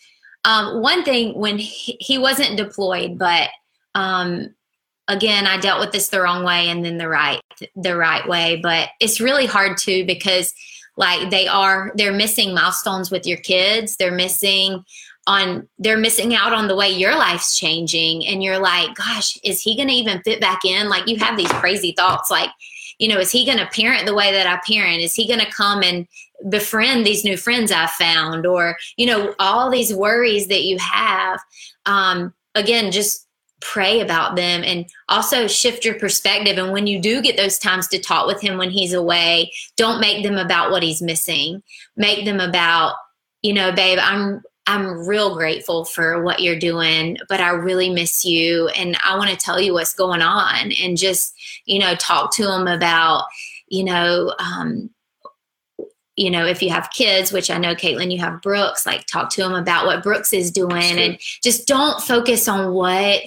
um, 0.44 0.80
one 0.80 1.04
thing 1.04 1.38
when 1.38 1.58
he, 1.58 1.96
he 2.00 2.18
wasn't 2.18 2.56
deployed, 2.56 3.18
but 3.18 3.50
um, 3.94 4.54
again, 5.08 5.46
I 5.46 5.58
dealt 5.58 5.80
with 5.80 5.92
this 5.92 6.08
the 6.08 6.20
wrong 6.20 6.44
way 6.44 6.68
and 6.68 6.84
then 6.84 6.98
the 6.98 7.08
right 7.08 7.40
the 7.74 7.96
right 7.96 8.26
way. 8.28 8.60
But 8.62 8.90
it's 9.00 9.20
really 9.20 9.46
hard 9.46 9.76
too 9.76 10.04
because 10.06 10.54
like 10.96 11.30
they 11.30 11.46
are 11.48 11.92
they're 11.96 12.12
missing 12.12 12.54
milestones 12.54 13.10
with 13.10 13.26
your 13.26 13.38
kids. 13.38 13.96
They're 13.96 14.12
missing 14.12 14.84
on 15.28 15.68
they're 15.78 15.98
missing 15.98 16.34
out 16.34 16.52
on 16.52 16.68
the 16.68 16.74
way 16.74 16.88
your 16.88 17.14
life's 17.14 17.58
changing 17.58 18.26
and 18.26 18.42
you're 18.42 18.58
like 18.58 18.94
gosh 18.94 19.36
is 19.44 19.60
he 19.60 19.76
going 19.76 19.86
to 19.86 19.94
even 19.94 20.22
fit 20.22 20.40
back 20.40 20.64
in 20.64 20.88
like 20.88 21.06
you 21.06 21.18
have 21.18 21.36
these 21.36 21.52
crazy 21.52 21.92
thoughts 21.92 22.30
like 22.30 22.48
you 22.98 23.06
know 23.06 23.18
is 23.18 23.30
he 23.30 23.44
going 23.44 23.58
to 23.58 23.66
parent 23.66 24.06
the 24.06 24.14
way 24.14 24.32
that 24.32 24.46
i 24.46 24.58
parent 24.66 25.02
is 25.02 25.14
he 25.14 25.28
going 25.28 25.38
to 25.38 25.50
come 25.52 25.82
and 25.82 26.08
befriend 26.48 27.04
these 27.04 27.24
new 27.24 27.36
friends 27.36 27.72
i 27.72 27.86
found 27.86 28.46
or 28.46 28.76
you 28.96 29.06
know 29.06 29.34
all 29.38 29.70
these 29.70 29.92
worries 29.92 30.46
that 30.46 30.62
you 30.62 30.78
have 30.78 31.40
um 31.86 32.32
again 32.54 32.92
just 32.92 33.26
pray 33.60 34.00
about 34.00 34.36
them 34.36 34.62
and 34.64 34.86
also 35.08 35.48
shift 35.48 35.84
your 35.84 35.96
perspective 35.96 36.56
and 36.58 36.72
when 36.72 36.86
you 36.86 37.00
do 37.00 37.20
get 37.20 37.36
those 37.36 37.58
times 37.58 37.88
to 37.88 37.98
talk 37.98 38.26
with 38.26 38.40
him 38.40 38.56
when 38.56 38.70
he's 38.70 38.92
away 38.92 39.50
don't 39.76 40.00
make 40.00 40.22
them 40.22 40.36
about 40.36 40.70
what 40.70 40.82
he's 40.82 41.02
missing 41.02 41.60
make 41.96 42.24
them 42.24 42.38
about 42.38 42.94
you 43.42 43.52
know 43.52 43.72
babe 43.72 43.98
i'm 44.00 44.40
I'm 44.68 45.08
real 45.08 45.34
grateful 45.34 45.86
for 45.86 46.22
what 46.22 46.40
you're 46.40 46.58
doing, 46.58 47.16
but 47.26 47.40
I 47.40 47.52
really 47.52 47.88
miss 47.88 48.22
you. 48.22 48.68
And 48.68 48.98
I 49.02 49.16
want 49.16 49.30
to 49.30 49.36
tell 49.36 49.58
you 49.58 49.72
what's 49.72 49.94
going 49.94 50.20
on 50.20 50.72
and 50.72 50.94
just, 50.94 51.34
you 51.64 51.78
know, 51.78 51.94
talk 51.94 52.34
to 52.34 52.52
him 52.52 52.66
about, 52.66 53.24
you 53.68 53.82
know, 53.82 54.34
um, 54.38 54.90
you 56.18 56.30
know, 56.30 56.44
if 56.44 56.62
you 56.62 56.70
have 56.70 56.90
kids, 56.90 57.32
which 57.32 57.50
I 57.50 57.58
know, 57.58 57.74
Caitlin, 57.74 58.10
you 58.12 58.18
have 58.18 58.42
Brooks, 58.42 58.84
like 58.84 59.06
talk 59.06 59.30
to 59.30 59.42
them 59.42 59.54
about 59.54 59.86
what 59.86 60.02
Brooks 60.02 60.32
is 60.32 60.50
doing 60.50 60.82
Sure. 60.82 60.98
and 60.98 61.18
just 61.42 61.66
don't 61.66 62.02
focus 62.02 62.48
on 62.48 62.72
what 62.72 63.22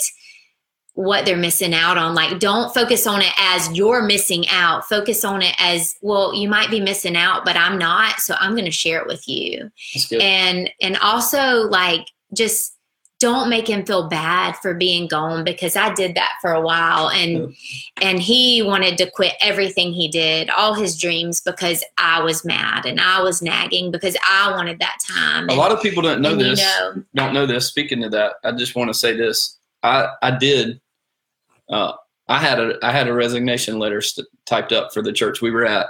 what 0.93 1.23
they're 1.25 1.37
missing 1.37 1.73
out 1.73 1.97
on. 1.97 2.13
Like 2.13 2.39
don't 2.39 2.73
focus 2.73 3.07
on 3.07 3.21
it 3.21 3.31
as 3.39 3.71
you're 3.71 4.01
missing 4.03 4.43
out. 4.49 4.83
Focus 4.89 5.23
on 5.23 5.41
it 5.41 5.55
as, 5.57 5.95
well, 6.01 6.35
you 6.35 6.49
might 6.49 6.69
be 6.69 6.81
missing 6.81 7.15
out, 7.15 7.45
but 7.45 7.55
I'm 7.55 7.77
not, 7.77 8.19
so 8.19 8.35
I'm 8.37 8.51
going 8.51 8.65
to 8.65 8.71
share 8.71 8.99
it 8.99 9.07
with 9.07 9.25
you 9.25 9.71
and 10.19 10.69
and 10.81 10.97
also 10.97 11.61
like 11.69 12.07
just 12.33 12.75
don't 13.21 13.49
make 13.49 13.69
him 13.69 13.85
feel 13.85 14.09
bad 14.09 14.57
for 14.57 14.73
being 14.73 15.07
gone 15.07 15.43
because 15.43 15.75
I 15.75 15.93
did 15.93 16.15
that 16.15 16.33
for 16.41 16.51
a 16.51 16.59
while 16.59 17.09
and 17.09 17.55
and 18.01 18.19
he 18.19 18.63
wanted 18.63 18.97
to 18.97 19.09
quit 19.11 19.35
everything 19.39 19.93
he 19.93 20.07
did 20.07 20.49
all 20.49 20.73
his 20.73 20.99
dreams 20.99 21.39
because 21.39 21.83
I 21.99 22.21
was 22.23 22.43
mad 22.43 22.87
and 22.87 22.99
I 22.99 23.21
was 23.21 23.43
nagging 23.43 23.91
because 23.91 24.17
I 24.27 24.51
wanted 24.51 24.79
that 24.79 24.97
time 25.07 25.47
a 25.47 25.51
and, 25.53 25.57
lot 25.57 25.71
of 25.71 25.81
people 25.81 26.01
don't 26.01 26.19
know 26.19 26.31
you 26.31 26.37
this. 26.37 26.59
know, 26.59 27.03
don't 27.13 27.33
know 27.33 27.45
this. 27.45 27.67
Speaking 27.67 28.03
of 28.03 28.11
that, 28.11 28.33
I 28.43 28.51
just 28.53 28.75
want 28.75 28.89
to 28.89 28.93
say 28.93 29.15
this. 29.15 29.57
I 29.83 30.09
I 30.23 30.31
did. 30.37 30.81
Uh, 31.69 31.93
I 32.27 32.39
had 32.39 32.59
a 32.59 32.77
I 32.81 32.91
had 32.91 33.07
a 33.07 33.13
resignation 33.13 33.77
letter 33.77 34.01
st- 34.01 34.27
typed 34.45 34.71
up 34.73 34.93
for 34.93 35.03
the 35.03 35.13
church 35.13 35.41
we 35.41 35.51
were 35.51 35.65
at, 35.65 35.87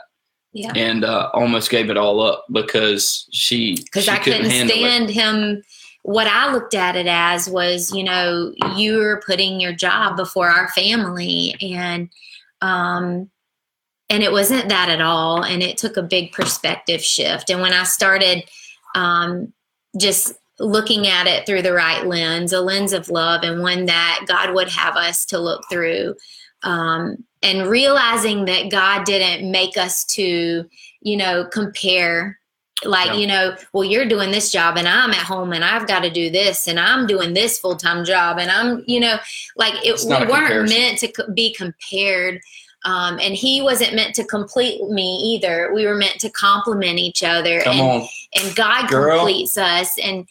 yeah 0.52 0.74
and 0.76 1.06
uh, 1.06 1.30
almost 1.34 1.70
gave 1.70 1.90
it 1.90 1.98
all 1.98 2.20
up 2.22 2.46
because 2.52 3.28
she 3.32 3.76
because 3.86 4.10
I 4.10 4.18
couldn't 4.18 4.52
it. 4.52 4.68
stand 4.70 5.10
him. 5.10 5.64
What 6.04 6.28
I 6.28 6.52
looked 6.52 6.74
at 6.74 6.96
it 6.96 7.08
as 7.08 7.48
was, 7.48 7.94
you 7.94 8.04
know, 8.04 8.54
you're 8.76 9.22
putting 9.22 9.60
your 9.60 9.74
job 9.74 10.18
before 10.18 10.50
our 10.50 10.68
family, 10.70 11.56
and 11.62 12.10
um, 12.62 13.30
and 14.10 14.24
it 14.24 14.32
wasn't 14.32 14.70
that 14.70 14.90
at 14.90 15.02
all. 15.02 15.44
And 15.44 15.64
it 15.64 15.78
took 15.78 15.98
a 15.98 16.04
big 16.04 16.32
perspective 16.32 17.02
shift. 17.04 17.50
And 17.50 17.62
when 17.62 17.74
I 17.74 17.84
started 17.84 18.44
um, 18.94 19.54
just 19.98 20.34
looking 20.60 21.08
at 21.08 21.28
it 21.28 21.46
through 21.46 21.62
the 21.62 21.74
right 21.74 22.06
lens, 22.06 22.52
a 22.52 22.62
lens 22.62 22.94
of 22.94 23.10
love, 23.10 23.44
and 23.44 23.62
one 23.62 23.86
that 23.86 24.26
God 24.28 24.54
would 24.54 24.70
have 24.70 24.98
us 24.98 25.26
to 25.28 25.40
look 25.40 25.64
through, 25.70 26.16
um, 26.64 27.24
and 27.42 27.68
realizing 27.68 28.46
that 28.46 28.70
God 28.70 29.06
didn't 29.06 29.50
make 29.50 29.78
us 29.78 30.04
to, 30.06 30.66
you 31.02 31.18
know, 31.18 31.46
compare 31.46 32.40
like 32.86 33.08
Yeah. 33.08 33.14
you 33.16 33.28
know 33.28 33.56
well 33.74 33.84
you're 33.84 34.08
doing 34.08 34.32
this 34.32 34.52
job 34.52 34.78
and 34.78 34.88
i'm 34.88 35.12
at 35.12 35.18
home 35.18 35.54
and 35.54 35.64
i've 35.64 35.88
got 35.88 36.02
to 36.02 36.10
do 36.10 36.30
this 36.30 36.68
and 36.68 36.80
i'm 36.80 37.06
doing 37.08 37.34
this 37.34 37.60
full-time 37.60 38.04
job 38.04 38.40
and 38.40 38.50
i'm 38.50 38.84
you 38.88 39.00
know 39.00 39.18
like 39.56 39.74
it, 39.86 40.00
we 40.04 40.10
weren't 40.10 40.30
comparison. 40.30 40.78
meant 40.78 40.98
to 41.00 41.32
be 41.34 41.54
compared 41.54 42.40
um, 42.84 43.20
and 43.20 43.36
he 43.36 43.62
wasn't 43.62 43.94
meant 43.94 44.16
to 44.16 44.24
complete 44.24 44.82
me 44.90 45.36
either 45.36 45.72
we 45.74 45.86
were 45.86 45.94
meant 45.96 46.20
to 46.20 46.30
complement 46.32 46.98
each 46.98 47.24
other 47.24 47.62
Come 47.62 47.74
and, 47.80 48.02
on, 48.02 48.08
and 48.36 48.56
god 48.56 48.90
Girl. 48.90 49.20
completes 49.20 49.58
us 49.58 49.98
and 50.00 50.28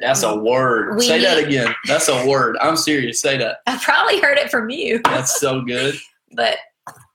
that's 0.00 0.24
a 0.24 0.34
word. 0.36 0.96
We 0.96 1.02
say 1.06 1.20
that 1.22 1.38
again. 1.38 1.72
That's 1.86 2.08
a 2.08 2.26
word. 2.26 2.56
I'm 2.60 2.76
serious. 2.76 3.20
Say 3.20 3.38
that. 3.38 3.58
i 3.68 3.76
probably 3.78 4.20
heard 4.20 4.36
it 4.36 4.50
from 4.50 4.70
you 4.70 4.98
That's 5.04 5.38
so 5.38 5.60
good. 5.60 5.94
but 6.32 6.56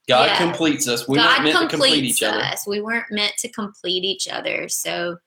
God 0.07 0.25
Yeah. 0.27 0.37
completes 0.37 0.87
us. 0.87 1.07
We 1.07 1.17
god 1.17 1.25
weren't 1.25 1.43
meant 1.45 1.59
to 1.59 1.67
complete 1.69 2.03
each 2.03 2.23
other. 2.23 2.41
us 2.41 2.67
we 2.67 2.81
weren't 2.81 3.09
meant 3.11 3.33
to 3.37 3.47
complete 3.49 4.03
each 4.03 4.27
other 4.27 4.67
so 4.67 5.17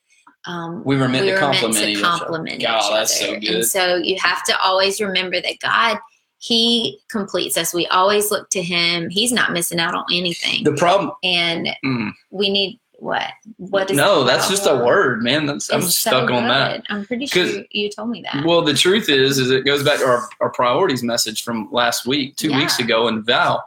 um, 0.46 0.84
We 0.84 0.96
were 0.96 1.08
meant 1.08 1.24
we 1.24 1.32
to 1.32 1.38
complement 1.38 1.88
each 1.88 2.04
other. 2.04 2.40
God, 2.60 2.94
that's 2.94 3.18
so 3.18 3.34
good. 3.40 3.44
And 3.44 3.64
so 3.66 3.96
you 3.96 4.16
have 4.20 4.44
to 4.44 4.56
always 4.60 5.00
remember 5.00 5.40
that 5.40 5.58
God 5.60 5.98
he 6.38 7.00
completes 7.10 7.56
us. 7.56 7.72
We 7.74 7.86
always 7.88 8.30
look 8.30 8.50
to 8.50 8.62
him. 8.62 9.08
He's 9.08 9.32
not 9.32 9.52
missing 9.52 9.80
out 9.80 9.94
on 9.94 10.04
anything. 10.12 10.64
The 10.64 10.74
problem. 10.74 11.12
and 11.24 11.68
Mm, 11.84 12.12
we 12.30 12.50
need 12.50 12.78
what? 12.98 13.24
What 13.56 13.90
is 13.90 13.96
no, 13.96 14.24
that's 14.24 14.48
just 14.48 14.66
a 14.66 14.76
word, 14.76 15.22
man. 15.22 15.46
That's, 15.46 15.70
I'm 15.72 15.80
It's 15.80 15.96
so 15.96 16.10
stuck 16.10 16.30
on 16.30 16.48
that. 16.48 16.84
I'm 16.88 17.04
pretty 17.04 17.26
sure 17.26 17.64
you, 17.70 17.90
told 17.90 18.10
me 18.10 18.22
that. 18.22 18.44
Well, 18.44 18.62
the 18.62 18.74
truth 18.74 19.08
is, 19.08 19.38
is 19.38 19.50
it 19.50 19.64
goes 19.64 19.82
back 19.82 19.98
to 19.98 20.06
our, 20.06 20.28
our 20.40 20.50
priorities 20.50 21.02
message 21.02 21.42
from 21.42 21.68
last 21.72 22.06
week, 22.06 22.36
two 22.36 22.54
weeks 22.54 22.78
ago, 22.78 23.08
and 23.08 23.24
Val. 23.24 23.64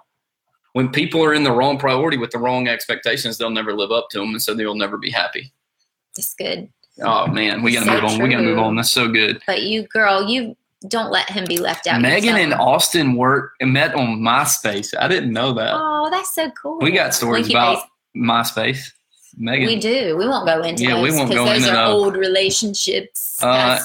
When 0.74 0.90
people 0.90 1.24
are 1.24 1.34
in 1.34 1.44
the 1.44 1.52
wrong 1.52 1.78
priority 1.78 2.18
with 2.18 2.32
the 2.32 2.38
wrong 2.38 2.68
expectations, 2.68 3.38
they'll 3.38 3.50
never 3.50 3.74
live 3.74 3.92
up 3.92 4.10
to 4.12 4.20
them, 4.20 4.30
and 4.30 4.42
so 4.42 4.54
they'll 4.54 4.76
never 4.76 4.98
be 4.98 5.10
happy. 5.10 5.52
That's 6.16 6.34
good. 6.36 6.70
Oh 7.02 7.28
man, 7.28 7.64
we 7.64 7.74
gotta 7.74 7.86
So 7.86 7.94
move 7.94 8.04
on. 8.04 8.22
We 8.22 8.30
gotta 8.30 8.44
move 8.44 8.60
on. 8.60 8.76
That's 8.76 8.92
so 8.92 9.08
good. 9.08 9.42
But 9.48 9.64
you, 9.64 9.84
girl, 9.84 10.30
you 10.30 10.56
don't 10.88 11.12
let 11.12 11.30
him 11.30 11.46
be 11.46 11.58
left 11.58 11.88
out. 11.88 12.02
Megan 12.02 12.36
yourself. 12.36 12.44
and 12.44 12.54
Austin 12.54 13.16
work 13.16 13.54
and 13.60 13.74
met 13.74 13.96
on 13.96 14.20
MySpace. 14.20 14.94
I 14.98 15.08
didn't 15.08 15.32
know 15.34 15.54
that. 15.54 15.74
Oh, 15.76 16.10
that's 16.10 16.34
so 16.34 16.52
cool. 16.52 16.80
we 16.80 16.92
got 16.92 17.14
stories 17.14 17.50
about 17.50 17.82
face. 17.82 17.90
MySpace. 18.18 18.92
Megan 19.38 19.68
We 19.68 19.76
do. 19.78 20.18
We 20.18 20.28
won't 20.28 20.46
go 20.48 20.62
into 20.64 20.84
Yeah, 20.84 20.96
those 20.96 21.04
we 21.12 21.18
won't 21.18 21.32
go 21.32 21.46
those 21.46 21.58
into 21.58 21.70
are 21.70 21.88
those. 21.88 22.04
old 22.04 22.16
relationships, 22.18 23.38
Uh, 23.42 23.80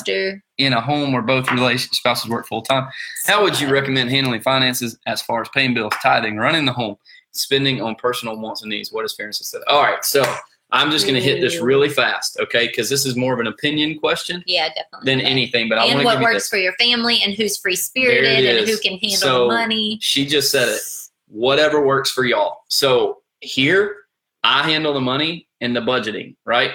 in 0.58 0.72
a 0.72 0.80
home 0.80 1.12
where 1.12 1.22
both 1.22 1.50
relation 1.50 1.92
spouses 1.92 2.28
work 2.30 2.46
full 2.46 2.62
time. 2.62 2.88
How 3.26 3.42
would 3.42 3.60
you 3.60 3.68
recommend 3.68 4.10
handling 4.10 4.40
finances 4.40 4.98
as 5.06 5.20
far 5.22 5.42
as 5.42 5.48
paying 5.50 5.74
bills, 5.74 5.92
tithing, 6.02 6.36
running 6.36 6.64
the 6.64 6.72
home, 6.72 6.96
spending 7.32 7.82
on 7.82 7.94
personal 7.96 8.36
wants 8.38 8.62
and 8.62 8.70
needs? 8.70 8.92
What 8.92 9.02
does 9.02 9.14
fairness 9.14 9.38
say? 9.38 9.58
All 9.66 9.82
right, 9.82 10.04
so 10.04 10.22
I'm 10.70 10.90
just 10.90 11.06
going 11.06 11.14
to 11.16 11.20
hit 11.20 11.40
this 11.40 11.60
really 11.60 11.88
fast, 11.88 12.38
okay? 12.40 12.66
Because 12.66 12.88
this 12.88 13.04
is 13.06 13.14
more 13.16 13.32
of 13.34 13.40
an 13.40 13.46
opinion 13.46 13.98
question 13.98 14.42
Yeah, 14.46 14.68
definitely. 14.68 15.04
than 15.12 15.18
Okay. 15.20 15.30
anything. 15.30 15.68
But 15.68 15.78
I 15.78 15.84
and 15.86 15.94
want 16.04 16.18
to 16.18 16.22
what 16.22 16.22
works 16.32 16.44
this. 16.44 16.48
for 16.48 16.56
your 16.56 16.72
family 16.74 17.20
and 17.22 17.34
who's 17.34 17.56
free 17.56 17.76
spirited 17.76 18.44
it 18.44 18.58
and 18.60 18.68
who 18.68 18.76
can 18.78 18.98
handle 18.98 19.18
So- 19.18 19.46
money. 19.48 19.98
She 20.00 20.24
just 20.26 20.50
said 20.50 20.68
it. 20.68 20.80
Whatever 21.28 21.84
works 21.84 22.10
for 22.10 22.24
y'all. 22.24 22.58
So 22.68 23.22
here, 23.40 23.96
I 24.44 24.62
handle 24.70 24.92
the 24.92 25.00
money 25.00 25.48
and 25.60 25.74
the 25.74 25.80
budgeting, 25.80 26.36
right? 26.44 26.72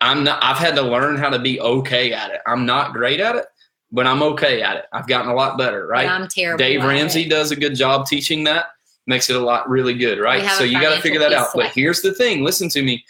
I'm 0.00 0.24
not. 0.24 0.42
I've 0.42 0.56
had 0.56 0.74
to 0.76 0.82
learn 0.82 1.16
how 1.16 1.28
to 1.28 1.38
be 1.38 1.60
okay 1.60 2.12
at 2.12 2.30
it. 2.30 2.40
I'm 2.46 2.64
not 2.64 2.94
great 2.94 3.20
at 3.20 3.36
it, 3.36 3.44
but 3.92 4.06
I'm 4.06 4.22
okay 4.22 4.62
at 4.62 4.76
it. 4.76 4.86
I've 4.92 5.06
gotten 5.06 5.30
a 5.30 5.34
lot 5.34 5.58
better, 5.58 5.86
right? 5.86 6.08
I'm 6.08 6.26
terrible. 6.26 6.58
Dave 6.58 6.82
Ramsey 6.82 7.26
it. 7.26 7.30
does 7.30 7.50
a 7.50 7.56
good 7.56 7.74
job 7.74 8.06
teaching 8.06 8.42
that. 8.44 8.66
Makes 9.06 9.28
it 9.28 9.36
a 9.36 9.40
lot 9.40 9.68
really 9.68 9.94
good, 9.94 10.18
right? 10.18 10.48
So 10.52 10.64
you 10.64 10.80
got 10.80 10.94
to 10.94 11.02
figure 11.02 11.18
that 11.20 11.32
out. 11.32 11.48
But 11.54 11.72
here's 11.72 12.00
the 12.00 12.14
thing. 12.14 12.44
Listen 12.44 12.68
to 12.70 12.82
me. 12.82 13.04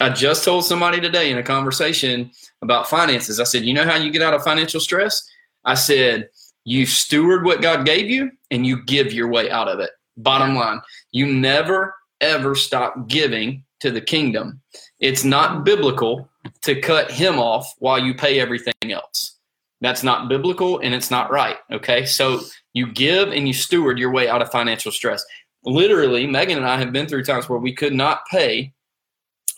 I 0.00 0.08
just 0.08 0.44
told 0.44 0.64
somebody 0.64 1.00
today 1.00 1.30
in 1.30 1.38
a 1.38 1.42
conversation 1.42 2.30
about 2.60 2.88
finances. 2.88 3.38
I 3.38 3.44
said, 3.44 3.64
you 3.64 3.72
know 3.72 3.84
how 3.84 3.96
you 3.96 4.10
get 4.10 4.22
out 4.22 4.34
of 4.34 4.42
financial 4.42 4.80
stress? 4.80 5.24
I 5.64 5.74
said, 5.74 6.28
you 6.64 6.86
steward 6.86 7.44
what 7.44 7.62
God 7.62 7.86
gave 7.86 8.10
you 8.10 8.32
and 8.50 8.66
you 8.66 8.84
give 8.84 9.12
your 9.12 9.28
way 9.28 9.50
out 9.50 9.68
of 9.68 9.78
it. 9.78 9.90
Bottom 10.16 10.56
line, 10.56 10.80
you 11.12 11.26
never 11.26 11.94
ever 12.22 12.54
stop 12.54 13.08
giving 13.08 13.64
to 13.80 13.90
the 13.90 14.00
kingdom. 14.00 14.60
It's 15.00 15.24
not 15.24 15.64
biblical 15.64 16.30
to 16.62 16.80
cut 16.80 17.10
him 17.10 17.38
off 17.38 17.74
while 17.78 17.98
you 17.98 18.14
pay 18.14 18.40
everything 18.40 18.72
else. 18.90 19.36
That's 19.80 20.04
not 20.04 20.28
biblical 20.28 20.78
and 20.78 20.94
it's 20.94 21.10
not 21.10 21.30
right. 21.30 21.56
Okay. 21.72 22.06
So 22.06 22.40
you 22.72 22.92
give 22.92 23.32
and 23.32 23.46
you 23.46 23.52
steward 23.52 23.98
your 23.98 24.12
way 24.12 24.28
out 24.28 24.40
of 24.40 24.50
financial 24.50 24.92
stress. 24.92 25.24
Literally, 25.64 26.26
Megan 26.26 26.58
and 26.58 26.66
I 26.66 26.78
have 26.78 26.92
been 26.92 27.06
through 27.06 27.24
times 27.24 27.48
where 27.48 27.58
we 27.58 27.74
could 27.74 27.92
not 27.92 28.24
pay 28.30 28.72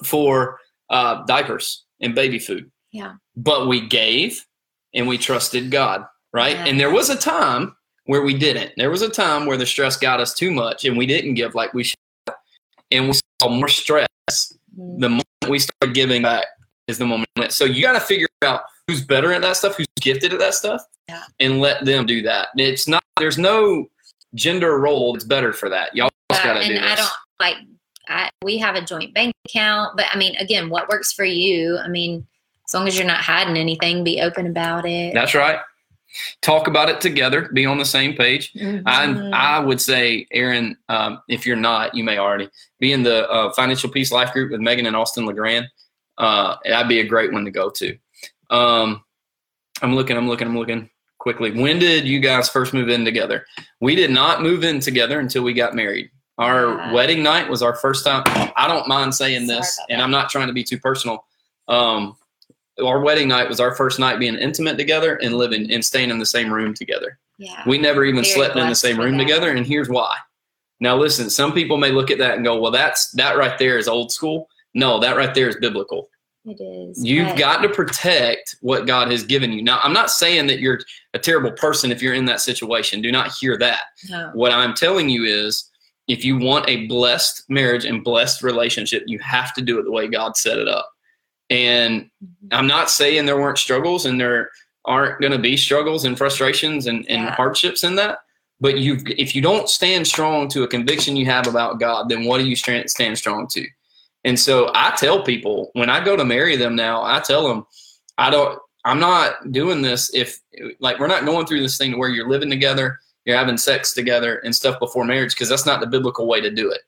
for 0.02 0.58
uh, 0.90 1.24
diapers 1.26 1.84
and 2.00 2.14
baby 2.14 2.38
food. 2.38 2.70
Yeah. 2.90 3.14
But 3.36 3.68
we 3.68 3.86
gave 3.86 4.44
and 4.94 5.06
we 5.06 5.18
trusted 5.18 5.70
God, 5.70 6.06
right? 6.32 6.56
Yeah. 6.56 6.64
And 6.66 6.80
there 6.80 6.90
was 6.90 7.10
a 7.10 7.16
time 7.16 7.76
where 8.06 8.22
we 8.22 8.36
didn't. 8.36 8.72
There 8.76 8.90
was 8.90 9.02
a 9.02 9.08
time 9.08 9.46
where 9.46 9.56
the 9.56 9.66
stress 9.66 9.96
got 9.96 10.20
us 10.20 10.34
too 10.34 10.50
much 10.50 10.84
and 10.84 10.96
we 10.96 11.06
didn't 11.06 11.34
give 11.34 11.54
like 11.54 11.74
we 11.74 11.84
should. 11.84 11.98
And 12.94 13.08
we 13.08 13.14
saw 13.42 13.48
more 13.48 13.68
stress. 13.68 14.08
Mm. 14.30 15.00
The 15.00 15.08
moment 15.08 15.26
we 15.48 15.58
started 15.58 15.94
giving 15.94 16.22
back 16.22 16.46
is 16.86 16.98
the 16.98 17.06
moment. 17.06 17.28
So 17.50 17.64
you 17.64 17.82
got 17.82 17.92
to 17.92 18.00
figure 18.00 18.28
out 18.42 18.62
who's 18.86 19.02
better 19.02 19.32
at 19.32 19.42
that 19.42 19.56
stuff, 19.56 19.76
who's 19.76 19.86
gifted 20.00 20.32
at 20.32 20.38
that 20.38 20.54
stuff, 20.54 20.82
Yeah. 21.08 21.22
and 21.40 21.60
let 21.60 21.84
them 21.84 22.06
do 22.06 22.22
that. 22.22 22.48
It's 22.56 22.86
not, 22.88 23.02
there's 23.18 23.38
no 23.38 23.86
gender 24.34 24.78
role 24.78 25.12
that's 25.12 25.24
better 25.24 25.52
for 25.52 25.68
that. 25.70 25.94
Y'all 25.94 26.10
just 26.30 26.42
got 26.42 26.54
to 26.54 26.66
do 26.66 26.74
and 26.74 26.84
this. 26.84 26.92
I 26.92 26.96
don't 26.96 27.10
like. 27.40 27.56
I, 28.06 28.28
we 28.42 28.58
have 28.58 28.74
a 28.74 28.82
joint 28.82 29.14
bank 29.14 29.34
account, 29.46 29.96
but 29.96 30.04
I 30.12 30.18
mean, 30.18 30.36
again, 30.36 30.68
what 30.68 30.88
works 30.90 31.12
for 31.12 31.24
you? 31.24 31.78
I 31.78 31.88
mean, 31.88 32.26
as 32.68 32.74
long 32.74 32.86
as 32.86 32.98
you're 32.98 33.06
not 33.06 33.20
hiding 33.22 33.56
anything, 33.56 34.04
be 34.04 34.20
open 34.20 34.46
about 34.46 34.84
it. 34.84 35.14
That's 35.14 35.34
right. 35.34 35.58
Talk 36.42 36.68
about 36.68 36.88
it 36.88 37.00
together. 37.00 37.48
Be 37.52 37.66
on 37.66 37.78
the 37.78 37.84
same 37.84 38.14
page. 38.14 38.52
Mhm. 38.54 38.82
I 38.86 39.56
I 39.56 39.58
would 39.58 39.80
say, 39.80 40.26
Aaron, 40.32 40.76
um, 40.88 41.20
if 41.28 41.46
you're 41.46 41.56
not, 41.56 41.94
you 41.94 42.04
may 42.04 42.18
already 42.18 42.48
be 42.80 42.92
in 42.92 43.02
the 43.02 43.28
uh, 43.30 43.52
Financial 43.52 43.90
Peace 43.90 44.12
Life 44.12 44.32
Group 44.32 44.52
with 44.52 44.60
Megan 44.60 44.86
and 44.86 44.94
Austin 44.96 45.26
Legrand. 45.26 45.66
Uh, 46.18 46.56
that'd 46.64 46.88
be 46.88 47.00
a 47.00 47.04
great 47.06 47.32
one 47.32 47.44
to 47.44 47.50
go 47.50 47.68
to. 47.70 47.96
Um, 48.50 49.02
I'm 49.82 49.94
looking, 49.96 50.16
I'm 50.16 50.28
looking, 50.28 50.46
I'm 50.46 50.56
looking 50.56 50.88
quickly. 51.18 51.50
When 51.50 51.78
did 51.78 52.06
you 52.06 52.20
guys 52.20 52.48
first 52.48 52.72
move 52.74 52.88
in 52.88 53.04
together? 53.04 53.44
We 53.80 53.94
did 53.96 54.10
not 54.10 54.42
move 54.42 54.62
in 54.62 54.78
together 54.80 55.18
until 55.18 55.42
we 55.42 55.52
got 55.54 55.74
married. 55.74 56.10
Our 56.38 56.68
Yeah. 56.76 56.92
wedding 56.92 57.22
night 57.22 57.48
was 57.48 57.62
our 57.62 57.74
first 57.74 58.04
time. 58.04 58.22
I 58.56 58.66
don't 58.68 58.86
mind 58.88 59.14
saying 59.14 59.46
Sorry 59.46 59.58
this, 59.58 59.78
and. 59.90 60.02
I'm 60.02 60.10
not 60.10 60.28
trying 60.30 60.46
to 60.48 60.52
be 60.52 60.62
too 60.64 60.78
personal. 60.78 61.24
Um, 61.68 62.16
our 62.84 63.00
wedding 63.00 63.28
night 63.28 63.48
was 63.48 63.60
our 63.60 63.74
first 63.74 63.98
night 63.98 64.18
being 64.18 64.34
intimate 64.34 64.76
together 64.76 65.16
and 65.16 65.34
living 65.36 65.70
and 65.72 65.84
staying 65.84 66.10
in 66.10 66.18
the 66.18 66.26
same 66.26 66.52
room 66.52 66.74
together. 66.74 67.18
yeah. 67.38 67.62
We 67.66 67.78
never 67.78 68.04
even 68.04 68.22
Very 68.24 68.34
slept 68.34 68.56
in 68.56 68.68
the 68.68 68.74
same 68.74 68.98
room 68.98 69.16
that. 69.16 69.22
together, 69.24 69.50
and 69.52 69.66
here's 69.66 69.88
why. 69.88 70.16
Now, 70.80 70.96
listen, 70.96 71.30
some 71.30 71.52
people 71.52 71.76
may 71.76 71.90
look 71.90 72.10
at 72.10 72.18
that 72.18 72.34
and 72.34 72.44
go, 72.44 72.60
well, 72.60 72.72
that's 72.72 73.10
that 73.12 73.36
right 73.36 73.56
there 73.58 73.78
is 73.78 73.86
old 73.88 74.10
school. 74.12 74.48
No, 74.74 74.98
that 74.98 75.16
right 75.16 75.32
there 75.34 75.48
is 75.48 75.56
biblical. 75.56 76.08
it 76.44 76.60
is. 76.60 77.02
You've 77.04 77.36
got 77.38 77.62
to 77.62 77.68
protect 77.68 78.56
what 78.60 78.86
God 78.86 79.10
has 79.10 79.22
given 79.22 79.52
you. 79.52 79.62
Now, 79.62 79.78
I'm 79.84 79.92
not 79.92 80.10
saying 80.10 80.48
that 80.48 80.58
you're 80.58 80.80
a 81.14 81.18
terrible 81.18 81.52
person 81.52 81.92
if 81.92 82.02
you're 82.02 82.14
in 82.14 82.24
that 82.26 82.40
situation. 82.40 83.00
Do 83.00 83.12
not 83.12 83.32
hear 83.32 83.56
that. 83.58 83.82
No. 84.10 84.30
What 84.34 84.50
I'm 84.52 84.74
telling 84.74 85.08
you 85.08 85.24
is 85.24 85.70
if 86.08 86.24
you 86.24 86.36
want 86.38 86.68
a 86.68 86.86
blessed 86.86 87.44
marriage 87.48 87.84
and 87.84 88.02
blessed 88.04 88.42
relationship, 88.42 89.04
you 89.06 89.18
have 89.20 89.54
to 89.54 89.62
do 89.62 89.78
it 89.78 89.84
the 89.84 89.92
way 89.92 90.08
God 90.08 90.36
set 90.36 90.58
it 90.58 90.68
up. 90.68 90.90
And 91.54 92.10
Mhm. 92.22 92.48
I'm 92.50 92.66
not 92.66 92.90
saying 92.90 93.26
there 93.26 93.40
weren't 93.40 93.58
struggles 93.58 94.06
and 94.06 94.20
there 94.20 94.50
aren't 94.84 95.20
going 95.20 95.32
to 95.32 95.38
be 95.38 95.56
struggles 95.56 96.04
and 96.04 96.18
frustrations 96.18 96.86
and, 96.88 97.08
and 97.08 97.22
Yeah. 97.22 97.34
hardships 97.34 97.84
in 97.84 97.94
that. 97.94 98.18
But 98.60 98.78
you, 98.78 98.98
if 99.06 99.34
you 99.36 99.40
don't 99.40 99.68
stand 99.68 100.06
strong 100.06 100.48
to 100.48 100.64
a 100.64 100.68
conviction 100.68 101.16
you 101.16 101.26
have 101.26 101.46
about 101.46 101.78
God, 101.78 102.08
then 102.08 102.24
what 102.24 102.38
do 102.38 102.44
you 102.46 102.56
stand 102.56 102.90
stand 102.90 103.16
strong 103.16 103.46
to? 103.48 103.64
And 104.24 104.38
so 104.38 104.70
I 104.74 104.90
tell 104.96 105.22
people 105.22 105.70
when 105.74 105.88
I 105.90 106.02
go 106.04 106.16
to 106.16 106.24
marry 106.24 106.56
them 106.56 106.74
now, 106.74 107.02
I 107.04 107.20
tell 107.20 107.46
them, 107.46 107.66
I 108.18 108.30
don't, 108.30 108.58
I'm 108.84 108.98
not 108.98 109.52
doing 109.52 109.80
this 109.82 110.10
if 110.12 110.40
like 110.80 110.98
we're 110.98 111.06
not 111.06 111.24
going 111.24 111.46
through 111.46 111.60
this 111.60 111.78
thing 111.78 111.98
where 111.98 112.08
you're 112.08 112.28
living 112.28 112.50
together, 112.50 112.98
you're 113.24 113.36
having 113.36 113.56
sex 113.56 113.92
together 113.94 114.38
and 114.44 114.54
stuff 114.54 114.78
before 114.80 115.04
marriage 115.04 115.34
because 115.34 115.48
that's 115.48 115.66
not 115.66 115.80
the 115.80 115.86
biblical 115.86 116.26
way 116.26 116.40
to 116.40 116.50
do 116.50 116.70
it. 116.70 116.82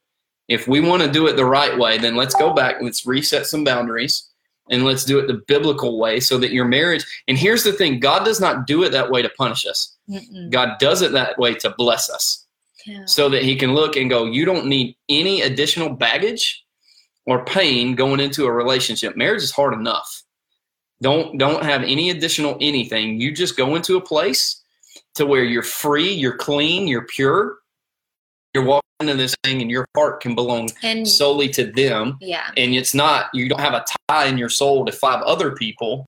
If 0.48 0.66
we 0.68 0.80
want 0.80 1.02
to 1.02 1.10
do 1.10 1.26
it 1.28 1.36
the 1.36 1.44
right 1.44 1.76
way, 1.78 1.98
then 1.98 2.16
let's 2.16 2.34
go 2.34 2.52
back, 2.52 2.76
let's 2.80 3.06
reset 3.06 3.46
some 3.46 3.64
boundaries 3.64 4.28
and 4.70 4.84
let's 4.84 5.04
do 5.04 5.18
it 5.18 5.26
the 5.26 5.42
biblical 5.46 5.98
way 5.98 6.18
so 6.20 6.38
that 6.38 6.50
your 6.52 6.64
marriage 6.64 7.04
and 7.28 7.38
here's 7.38 7.62
the 7.64 7.72
thing, 7.72 8.00
God 8.00 8.24
does 8.24 8.40
not 8.40 8.66
do 8.66 8.82
it 8.82 8.90
that 8.92 9.10
way 9.10 9.22
to 9.22 9.28
punish 9.30 9.66
us. 9.66 9.94
Mm-mm. 10.10 10.50
God 10.50 10.78
does 10.78 11.02
it 11.02 11.12
that 11.12 11.38
way 11.38 11.54
to 11.54 11.70
bless 11.76 12.10
us 12.10 12.44
Yeah. 12.86 13.04
so 13.06 13.28
that 13.28 13.42
he 13.42 13.56
can 13.56 13.74
look 13.74 13.96
and 13.96 14.08
go, 14.10 14.24
you 14.26 14.44
don't 14.44 14.66
need 14.66 14.96
any 15.08 15.42
additional 15.42 15.90
baggage 15.90 16.64
or 17.26 17.44
pain 17.44 17.94
going 17.96 18.20
into 18.20 18.44
a 18.46 18.52
relationship. 18.52 19.16
Marriage 19.16 19.42
is 19.42 19.50
hard 19.50 19.74
enough. 19.74 20.22
Don't 21.02 21.36
don't 21.38 21.62
have 21.62 21.82
any 21.82 22.10
additional 22.10 22.56
anything. 22.60 23.20
You 23.20 23.32
just 23.32 23.56
go 23.56 23.74
into 23.76 23.96
a 23.96 24.00
place 24.00 24.62
to 25.14 25.26
where 25.26 25.44
you're 25.44 25.62
free, 25.62 26.12
you're 26.12 26.36
clean, 26.36 26.86
you're 26.88 27.06
pure. 27.06 27.58
You're 28.56 28.64
walking 28.64 28.88
into 29.00 29.14
this 29.14 29.36
thing 29.44 29.60
and 29.60 29.70
your 29.70 29.86
heart 29.94 30.22
can 30.22 30.34
belong 30.34 30.70
And 30.82 31.06
solely 31.06 31.50
to 31.50 31.70
them. 31.70 32.16
yeah, 32.22 32.50
And 32.56 32.74
it's 32.74 32.94
not 32.94 33.26
you 33.34 33.50
don't 33.50 33.60
have 33.60 33.74
a 33.74 33.84
tie 34.08 34.24
in 34.24 34.38
your 34.38 34.48
soul 34.48 34.86
to 34.86 34.92
five 34.92 35.22
other 35.24 35.54
people 35.54 36.06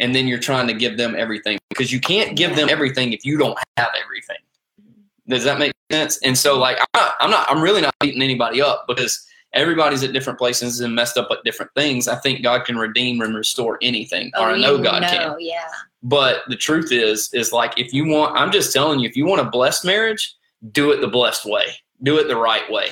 and 0.00 0.12
then 0.12 0.26
you're 0.26 0.40
trying 0.40 0.66
to 0.66 0.74
give 0.74 0.96
them 0.96 1.14
everything 1.16 1.56
because 1.68 1.92
you 1.92 2.00
can't 2.00 2.36
give 2.36 2.56
them 2.56 2.68
everything 2.68 3.12
if 3.12 3.24
you 3.24 3.38
don't 3.38 3.56
have 3.76 3.90
everything. 4.02 4.38
Mm-hmm. 4.80 5.30
Does 5.30 5.44
that 5.44 5.60
make 5.60 5.72
sense? 5.92 6.18
And 6.24 6.36
so, 6.36 6.58
like, 6.58 6.78
I'm 6.80 6.86
not, 7.00 7.14
I'm 7.20 7.30
not, 7.30 7.48
I'm 7.48 7.62
really 7.62 7.80
not 7.80 7.94
beating 8.00 8.20
anybody 8.22 8.60
up 8.60 8.86
because 8.88 9.24
everybody's 9.52 10.02
at 10.02 10.12
different 10.12 10.36
places 10.36 10.80
and 10.80 10.94
messed 10.94 11.16
up 11.16 11.28
at 11.30 11.38
different 11.44 11.70
things. 11.76 12.08
I 12.08 12.16
think 12.16 12.42
God 12.42 12.64
can 12.64 12.76
redeem 12.76 13.20
and 13.20 13.36
restore 13.36 13.78
anything, 13.82 14.32
or 14.36 14.46
I 14.46 14.54
oh, 14.54 14.56
know 14.56 14.78
God 14.82 15.02
know, 15.02 15.08
can. 15.08 15.36
Yeah. 15.38 15.68
But 16.02 16.40
the 16.48 16.56
truth 16.56 16.90
is, 16.90 17.32
is 17.32 17.52
like, 17.52 17.78
if 17.78 17.92
you 17.92 18.04
want, 18.06 18.36
I'm 18.36 18.50
just 18.50 18.72
telling 18.72 18.98
you, 18.98 19.08
if 19.08 19.16
you 19.16 19.26
want 19.26 19.40
a 19.40 19.44
blessed 19.44 19.84
marriage, 19.84 20.34
do 20.72 20.90
it 20.90 21.00
the 21.00 21.08
blessed 21.08 21.46
way, 21.46 21.66
do 22.04 22.18
it 22.18 22.28
the 22.28 22.36
right 22.36 22.70
way. 22.70 22.90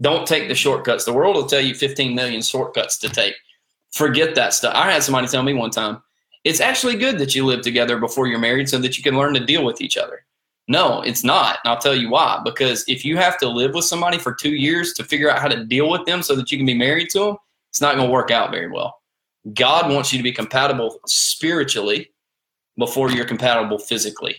Don't 0.00 0.26
take 0.26 0.48
the 0.48 0.54
shortcuts. 0.54 1.04
The 1.04 1.12
world 1.12 1.36
will 1.36 1.46
tell 1.46 1.60
you 1.60 1.74
15 1.74 2.14
million 2.14 2.42
shortcuts 2.42 2.98
to 2.98 3.08
take. 3.08 3.34
Forget 3.92 4.34
that 4.34 4.54
stuff. 4.54 4.74
I 4.74 4.90
had 4.90 5.02
somebody 5.02 5.26
tell 5.26 5.42
me 5.42 5.52
one 5.52 5.70
time, 5.70 6.02
it's 6.44 6.60
actually 6.60 6.96
good 6.96 7.18
that 7.18 7.34
you 7.34 7.44
live 7.44 7.60
together 7.60 7.98
before 7.98 8.26
you're 8.26 8.38
married 8.38 8.68
so 8.68 8.78
that 8.78 8.96
you 8.96 9.02
can 9.02 9.16
learn 9.16 9.34
to 9.34 9.44
deal 9.44 9.64
with 9.64 9.80
each 9.80 9.96
other. 9.98 10.24
No, 10.68 11.02
it's 11.02 11.24
not. 11.24 11.58
And 11.64 11.72
I'll 11.72 11.80
tell 11.80 11.94
you 11.94 12.08
why. 12.08 12.40
Because 12.44 12.84
if 12.86 13.04
you 13.04 13.16
have 13.16 13.36
to 13.38 13.48
live 13.48 13.74
with 13.74 13.84
somebody 13.84 14.18
for 14.18 14.32
two 14.32 14.54
years 14.54 14.92
to 14.94 15.04
figure 15.04 15.30
out 15.30 15.40
how 15.40 15.48
to 15.48 15.64
deal 15.64 15.90
with 15.90 16.06
them 16.06 16.22
so 16.22 16.34
that 16.36 16.50
you 16.50 16.56
can 16.56 16.66
be 16.66 16.74
married 16.74 17.10
to 17.10 17.18
them, 17.18 17.36
it's 17.68 17.80
not 17.80 17.96
going 17.96 18.06
to 18.06 18.12
work 18.12 18.30
out 18.30 18.50
very 18.50 18.70
well. 18.70 19.00
God 19.54 19.92
wants 19.92 20.12
you 20.12 20.18
to 20.18 20.22
be 20.22 20.32
compatible 20.32 21.00
spiritually 21.06 22.10
before 22.78 23.10
you're 23.10 23.24
compatible 23.24 23.78
physically. 23.78 24.36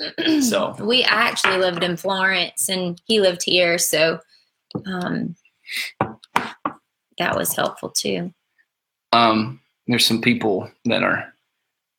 So 0.40 0.76
we 0.80 1.02
actually 1.04 1.58
lived 1.58 1.82
in 1.82 1.96
Florence 1.96 2.68
and 2.68 3.00
he 3.06 3.20
lived 3.20 3.42
here, 3.44 3.78
so 3.78 4.20
um, 4.86 5.34
that 7.18 7.36
was 7.36 7.54
helpful 7.54 7.90
too. 7.90 8.32
um, 9.12 9.60
there's 9.86 10.06
some 10.06 10.20
people 10.20 10.70
that 10.84 11.02
are 11.02 11.32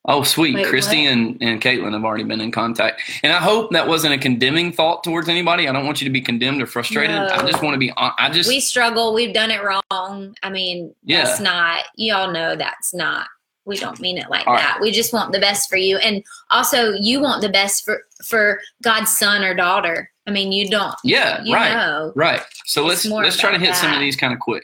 oh 0.06 0.24
sweet 0.24 0.56
Wait, 0.56 0.68
christy 0.68 1.04
what? 1.04 1.12
and, 1.12 1.38
and 1.41 1.62
caitlin 1.62 1.91
have 1.91 2.06
already 2.06 2.24
been 2.24 2.39
in 2.39 2.52
contact 2.52 3.02
and 3.22 3.34
i 3.34 3.38
hope 3.38 3.70
that 3.72 3.86
wasn't 3.86 4.14
a 4.14 4.18
condemning 4.18 4.72
thought 4.72 5.04
towards 5.04 5.28
anybody 5.28 5.68
i 5.68 5.74
don't 5.74 5.86
want 5.86 6.00
you 6.00 6.06
to 6.06 6.12
be 6.12 6.22
condemned 6.22 6.62
or 6.62 6.66
frustrated 6.66 7.18
i 7.18 7.45
just 7.50 7.62
want 7.62 7.74
to 7.74 7.78
be 7.80 7.91
i 7.97 8.30
just 8.32 8.47
we 8.47 8.60
struggle. 8.62 9.14
We've 9.14 9.34
done 9.34 9.52
it 9.52 9.60
wrong. 9.62 10.36
I 10.41 10.50
mean, 10.50 10.95
Yeah. 11.04 11.26
that's 11.26 11.39
not. 11.41 11.84
You 11.95 12.14
all 12.14 12.32
know 12.32 12.56
that's 12.56 12.93
not. 12.93 13.28
We 13.66 13.78
don't 13.78 13.99
mean 13.99 14.18
it 14.18 14.30
like 14.30 14.47
All 14.47 14.53
right. 14.53 14.62
that. 14.64 14.82
We 14.82 14.91
just 14.91 15.14
want 15.14 15.32
the 15.32 15.39
best 15.39 15.70
for 15.70 15.78
you, 15.78 15.97
and 15.97 16.24
also 16.49 16.93
you 16.93 17.20
want 17.22 17.41
the 17.41 17.49
best 17.49 17.86
for 17.86 18.01
for 18.26 18.60
God's 18.82 19.16
son 19.16 19.43
or 19.43 19.53
daughter. 19.53 20.10
I 20.28 20.32
mean, 20.32 20.51
you 20.51 20.70
don't. 20.70 20.95
yeah 21.03 21.41
You 21.43 21.53
right 21.55 21.74
know. 21.74 22.12
right 22.16 22.41
so 22.66 22.88
It's 22.88 23.03
let's 23.05 23.24
let's 23.24 23.38
try 23.38 23.51
to 23.51 23.57
hit 23.57 23.76
some 23.76 23.91
of 23.93 23.99
these 23.99 24.16
kind 24.16 24.32
of 24.32 24.39
quick 24.39 24.64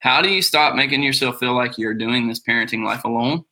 how 0.00 0.20
do 0.20 0.28
you 0.28 0.42
stop 0.42 0.74
making 0.74 1.02
yourself 1.02 1.38
feel 1.38 1.54
like 1.54 1.78
you're 1.78 1.94
doing 1.94 2.28
this 2.28 2.38
parenting 2.40 2.84
life 2.84 3.04
alone 3.04 3.42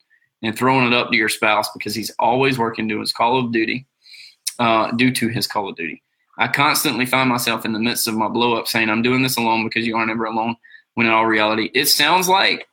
and 0.43 0.57
throwing 0.57 0.87
it 0.87 0.93
up 0.93 1.11
to 1.11 1.17
your 1.17 1.31
spouse 1.31 1.71
because 1.73 1.95
he's 1.95 2.11
always 2.19 2.59
working 2.59 2.87
to 2.91 3.01
his 3.01 3.13
call 3.15 3.39
of 3.39 3.51
duty 3.51 3.87
uh, 4.59 4.91
due 4.93 5.11
to 5.11 5.29
his 5.29 5.47
call 5.47 5.71
of 5.71 5.77
duty 5.77 6.03
i 6.37 6.47
constantly 6.47 7.07
find 7.07 7.31
myself 7.31 7.65
in 7.65 7.73
the 7.73 7.79
midst 7.79 8.07
of 8.07 8.15
my 8.15 8.29
blow 8.29 8.55
up 8.55 8.69
saying 8.69 8.91
i'm 8.91 9.01
doing 9.03 9.23
this 9.23 9.39
alone 9.39 9.65
because 9.65 9.87
you 9.87 9.97
aren't 9.97 10.11
ever 10.11 10.27
alone 10.27 10.55
when 10.95 11.07
in 11.07 11.13
all 11.13 11.25
reality 11.25 11.71
it 11.73 11.87
sounds 11.87 12.29
like 12.29 12.68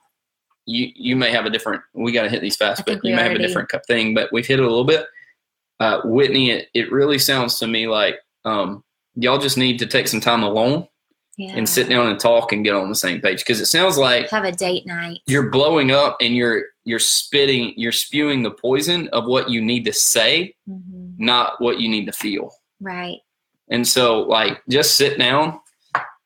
you 0.65 0.89
you 0.95 1.15
may 1.15 1.31
have 1.31 1.45
a 1.45 1.49
different 1.49 1.81
we 1.93 2.11
got 2.11 2.23
to 2.23 2.29
hit 2.29 2.41
these 2.41 2.55
fast 2.55 2.83
but 2.85 3.03
you 3.03 3.15
may 3.15 3.21
have 3.23 3.31
a 3.33 3.37
different 3.37 3.69
cup 3.69 3.81
thing 3.87 4.13
but 4.13 4.31
we've 4.31 4.47
hit 4.47 4.59
it 4.59 4.63
a 4.63 4.67
little 4.67 4.83
bit 4.85 5.05
uh, 5.79 6.01
whitney 6.05 6.51
it, 6.51 6.67
it 6.73 6.91
really 6.91 7.19
sounds 7.19 7.59
to 7.59 7.67
me 7.67 7.87
like 7.87 8.17
um, 8.45 8.83
y'all 9.15 9.37
just 9.37 9.57
need 9.57 9.77
to 9.79 9.85
take 9.85 10.07
some 10.07 10.21
time 10.21 10.43
alone 10.43 10.87
Yeah. 11.37 11.53
and 11.55 11.67
sit 11.67 11.89
down 11.89 12.07
and 12.09 12.19
talk 12.19 12.51
and 12.53 12.63
get 12.63 12.73
on 12.73 12.89
the 12.89 12.95
same 12.95 13.19
page 13.21 13.39
because 13.39 13.59
it 13.59 13.65
sounds 13.65 13.97
like 13.97 14.29
Have 14.29 14.45
a 14.45 14.51
date 14.51 14.85
night. 14.87 15.19
you're 15.27 15.49
blowing 15.49 15.91
up 15.91 16.17
and 16.21 16.35
you're 16.35 16.63
you're 16.85 16.99
spitting 16.99 17.73
you're 17.75 17.91
spewing 17.91 18.41
the 18.43 18.51
poison 18.51 19.07
of 19.09 19.25
what 19.25 19.49
you 19.49 19.61
need 19.61 19.83
to 19.85 19.93
say 19.93 20.55
hmm 20.67 20.81
not 21.17 21.61
what 21.61 21.79
you 21.79 21.87
need 21.89 22.05
to 22.05 22.11
feel 22.11 22.51
Right. 22.81 23.19
and 23.69 23.87
so 23.87 24.21
like 24.21 24.61
just 24.69 24.97
sit 24.97 25.17
down 25.17 25.59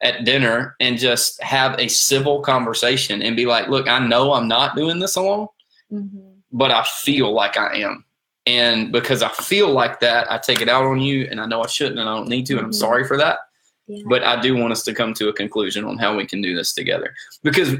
at 0.01 0.23
dinner 0.25 0.75
and 0.79 0.97
just 0.97 1.41
have 1.43 1.77
a 1.79 1.87
civil 1.87 2.39
conversation 2.41 3.21
and 3.21 3.35
be 3.35 3.45
like 3.45 3.67
look 3.67 3.87
i 3.87 3.99
know 3.99 4.33
i'm 4.33 4.47
not 4.47 4.75
doing 4.75 4.99
this 4.99 5.15
alone 5.15 5.47
hmm 5.89 6.07
but 6.51 6.71
i 6.71 6.83
feel 7.01 7.31
like 7.31 7.57
i 7.57 7.75
am 7.77 8.03
and 8.47 8.91
because 8.91 9.21
i 9.21 9.29
feel 9.29 9.69
like 9.69 9.99
that 9.99 10.31
i 10.31 10.37
take 10.37 10.61
it 10.61 10.69
out 10.69 10.83
on 10.85 10.99
you 10.99 11.27
and 11.29 11.39
i 11.39 11.45
know 11.45 11.61
i 11.61 11.67
shouldn't 11.67 11.99
and 11.99 12.09
i 12.09 12.15
don't 12.15 12.27
need 12.29 12.45
to 12.45 12.53
and 12.57 12.65
i'm 12.65 12.71
Mhm. 12.71 12.75
sorry 12.75 13.05
for 13.05 13.17
that 13.17 13.39
Yeah. 13.87 14.03
but 14.07 14.23
I 14.23 14.39
do 14.39 14.55
want 14.55 14.71
us 14.71 14.83
to 14.83 14.93
come 14.93 15.13
to 15.15 15.29
a 15.29 15.33
conclusion 15.33 15.83
on 15.83 15.97
how 15.97 16.15
we 16.15 16.25
can 16.27 16.41
do 16.43 16.55
this 16.55 16.73
together. 16.73 17.13
Because 17.43 17.75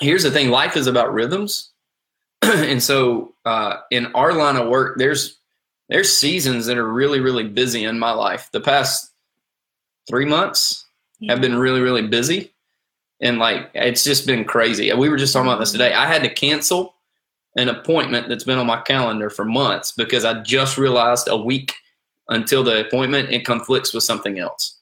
here's 0.00 0.22
the 0.22 0.30
thing: 0.30 0.48
life 0.50 0.76
is 0.76 0.86
about 0.86 1.12
rhythms, 1.12 1.70
and 2.42 2.80
so 2.80 3.34
uh, 3.44 3.78
in 3.90 4.06
our 4.14 4.32
line 4.32 4.54
of 4.56 4.68
work, 4.68 4.96
there's 4.96 5.38
there's 5.88 6.08
seasons 6.16 6.66
that 6.66 6.78
are 6.78 6.92
really 6.92 7.18
really 7.20 7.42
busy 7.48 7.82
in 7.84 7.98
my 7.98 8.12
life. 8.12 8.48
The 8.52 8.60
past 8.60 9.10
three 10.08 10.24
months 10.24 10.86
have 11.26 11.40
been 11.40 11.56
really 11.56 11.80
really 11.80 12.06
busy, 12.06 12.52
and 13.20 13.38
like 13.38 13.70
it's 13.74 14.04
just 14.04 14.26
been 14.26 14.44
crazy. 14.44 14.92
We 14.92 15.08
were 15.08 15.16
just 15.16 15.32
talking 15.32 15.48
about 15.48 15.58
this 15.60 15.72
today. 15.72 15.92
I 15.92 16.06
had 16.06 16.22
to 16.22 16.28
cancel 16.32 16.94
an 17.56 17.68
appointment 17.68 18.28
that's 18.28 18.44
been 18.44 18.58
on 18.58 18.66
my 18.66 18.80
calendar 18.82 19.30
for 19.30 19.44
months 19.44 19.90
because 19.92 20.24
I 20.24 20.42
just 20.42 20.78
realized 20.78 21.28
a 21.28 21.36
week 21.36 21.74
until 22.28 22.62
the 22.62 22.86
appointment 22.86 23.30
it 23.30 23.44
conflicts 23.46 23.92
with 23.94 24.04
something 24.04 24.38
else 24.38 24.76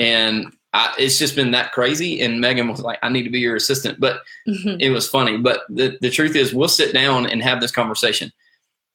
and 0.00 0.52
I, 0.72 0.92
it's 0.98 1.18
just 1.18 1.36
been 1.36 1.50
that 1.52 1.70
crazy. 1.72 2.20
And 2.22 2.40
Megan 2.40 2.66
was 2.68 2.80
like, 2.80 2.98
"I 3.02 3.08
need 3.08 3.22
to 3.24 3.30
be 3.30 3.38
your 3.40 3.54
assistant," 3.56 4.00
but 4.00 4.22
Mhm. 4.48 4.80
it 4.80 4.90
was 4.90 5.08
funny. 5.08 5.36
But 5.36 5.60
the 5.68 5.96
the 6.00 6.10
truth 6.10 6.34
is, 6.34 6.52
we'll 6.52 6.66
sit 6.68 6.92
down 6.92 7.26
and 7.26 7.40
have 7.42 7.60
this 7.60 7.70
conversation. 7.70 8.32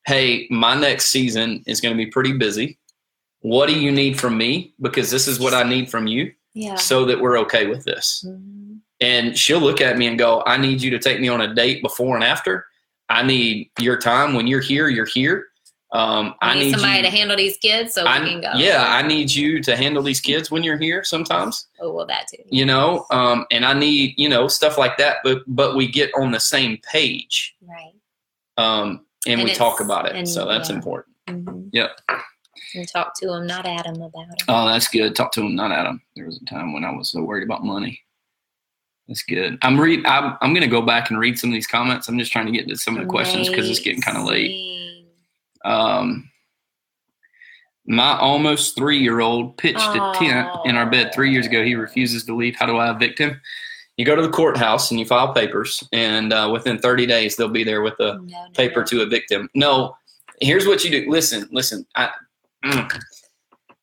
Hey, 0.05 0.45
my 0.49 0.75
next 0.75 1.05
season 1.05 1.63
is 1.67 1.79
going 1.79 1.93
to 1.95 1.97
be 2.05 2.09
pretty 2.11 2.33
busy. 2.33 2.77
What 3.41 3.69
do 3.69 3.79
you 3.79 3.91
need 3.93 4.19
from 4.19 4.37
me? 4.37 4.73
Because 4.81 5.09
this 5.09 5.25
is 5.27 5.39
what 5.39 5.53
I 5.53 5.63
need 5.63 5.89
from 5.89 6.05
you, 6.07 6.33
Yeah. 6.53 6.75
so 6.75 7.05
that 7.05 7.19
we're 7.19 7.37
okay 7.39 7.67
with 7.67 7.83
this. 7.85 8.25
Mhm. 8.27 8.79
And 9.01 9.37
she'll 9.37 9.59
look 9.61 9.79
at 9.81 9.97
me 9.97 10.07
and 10.07 10.17
go, 10.19 10.43
"I 10.45 10.57
need 10.57 10.81
you 10.81 10.89
to 10.91 10.99
take 10.99 11.19
me 11.21 11.29
on 11.29 11.41
a 11.41 11.53
date 11.53 11.81
before 11.81 12.15
and 12.15 12.23
after. 12.23 12.65
I 13.09 13.23
need 13.23 13.69
your 13.79 13.97
time 13.97 14.33
when 14.33 14.45
you're 14.47 14.59
here. 14.61 14.87
You're 14.89 15.05
here. 15.05 15.47
Um, 15.91 16.35
I 16.41 16.53
need, 16.53 16.65
need 16.65 16.71
somebody 16.73 16.97
you, 16.97 17.03
to 17.03 17.09
handle 17.09 17.35
these 17.37 17.57
kids 17.57 17.93
so 17.95 18.03
we 18.03 18.09
I- 18.09 18.19
can 18.19 18.41
go. 18.41 18.51
yeah, 18.55 18.85
I 18.87 19.01
need 19.01 19.31
you 19.33 19.59
to 19.63 19.75
handle 19.75 20.03
these 20.03 20.19
kids 20.21 20.51
when 20.51 20.61
you're 20.63 20.77
here. 20.77 21.03
Sometimes." 21.03 21.67
oh, 21.79 21.91
well, 21.91 22.05
that 22.05 22.27
too. 22.27 22.43
you 22.49 22.65
know 22.65 23.05
um, 23.09 23.45
and 23.51 23.65
i 23.65 23.73
need 23.73 24.13
you 24.17 24.27
know 24.29 24.47
stuff 24.47 24.77
like 24.77 24.97
that 24.97 25.17
but 25.23 25.41
but 25.47 25.75
we 25.75 25.87
get 25.87 26.11
on 26.13 26.29
the 26.31 26.39
same 26.39 26.77
page 26.83 27.55
Right. 27.61 27.93
um, 28.57 29.05
and, 29.25 29.39
And 29.39 29.43
we 29.49 29.55
talk 29.55 29.79
about 29.79 30.05
it 30.07 30.15
and- 30.15 30.27
so 30.29 30.45
that's 30.45 30.69
yeah. 30.69 30.75
important 30.75 31.15
hmm 31.27 31.69
Yep. 31.71 32.01
And 32.75 32.87
talk 32.87 33.13
to 33.19 33.33
him, 33.33 33.47
not 33.47 33.65
Adam, 33.65 34.01
about 34.01 34.27
it. 34.29 34.43
oh 34.47 34.65
that's 34.67 34.87
good 34.87 35.15
talk 35.15 35.31
to 35.33 35.41
him 35.41 35.55
not 35.55 35.71
adam 35.71 36.01
there 36.15 36.25
was 36.25 36.39
a 36.41 36.45
time 36.45 36.73
when 36.73 36.83
i 36.83 36.91
was 36.91 37.09
so 37.11 37.21
worried 37.23 37.43
about 37.43 37.63
money 37.63 38.01
that's 39.07 39.23
good 39.23 39.57
i'm 39.63 39.79
read 39.79 40.05
i'm, 40.05 40.37
I'm 40.41 40.53
going 40.53 40.61
to 40.61 40.67
go 40.67 40.81
back 40.81 41.09
and 41.09 41.19
read 41.19 41.39
some 41.39 41.49
of 41.49 41.53
these 41.53 41.67
comments 41.67 42.07
i'm 42.07 42.19
just 42.19 42.31
trying 42.31 42.45
to 42.45 42.51
get 42.51 42.67
to 42.67 42.75
some 42.77 42.95
of 42.95 43.01
the 43.03 43.09
questions 43.09 43.49
because 43.49 43.69
it's 43.69 43.79
getting 43.79 44.01
kind 44.01 44.17
of 44.17 44.25
late 44.25 45.05
um, 45.65 46.29
my 47.85 48.17
almost 48.19 48.75
three 48.75 48.99
year 48.99 49.19
old 49.19 49.57
pitched 49.57 49.79
a 49.79 50.13
tent 50.15 50.47
in 50.65 50.75
our 50.75 50.89
bed 50.89 51.11
three 51.13 51.31
years 51.31 51.47
ago. 51.47 51.63
He 51.63 51.75
refuses 51.75 52.23
to 52.25 52.35
leave. 52.35 52.55
How 52.55 52.65
do 52.67 52.77
I 52.77 52.91
evict 52.91 53.19
him? 53.19 53.41
You 53.97 54.05
go 54.05 54.15
to 54.15 54.21
the 54.21 54.29
courthouse 54.29 54.91
and 54.91 54.99
you 54.99 55.05
file 55.05 55.33
papers, 55.33 55.83
and 55.91 56.31
uh, 56.31 56.49
within 56.53 56.77
30 56.77 57.05
days, 57.07 57.35
they'll 57.35 57.49
be 57.49 57.63
there 57.63 57.81
with 57.81 57.99
a 57.99 58.13
No, 58.13 58.21
no, 58.21 58.45
paper 58.53 58.81
no. 58.81 58.85
to 58.85 59.01
evict 59.01 59.31
him. 59.31 59.49
No, 59.55 59.97
here's 60.39 60.65
what 60.67 60.83
you 60.85 60.91
do. 60.91 61.09
Listen, 61.11 61.49
listen. 61.51 61.85
I, 61.95 62.09
mm. 62.63 63.01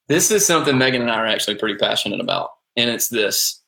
this 0.08 0.30
is 0.30 0.46
something 0.46 0.76
Megan 0.76 1.02
and 1.02 1.10
I 1.10 1.16
are 1.16 1.26
actually 1.26 1.56
pretty 1.56 1.76
passionate 1.76 2.20
about, 2.20 2.50
and 2.76 2.90
it's 2.90 3.08
this: 3.08 3.62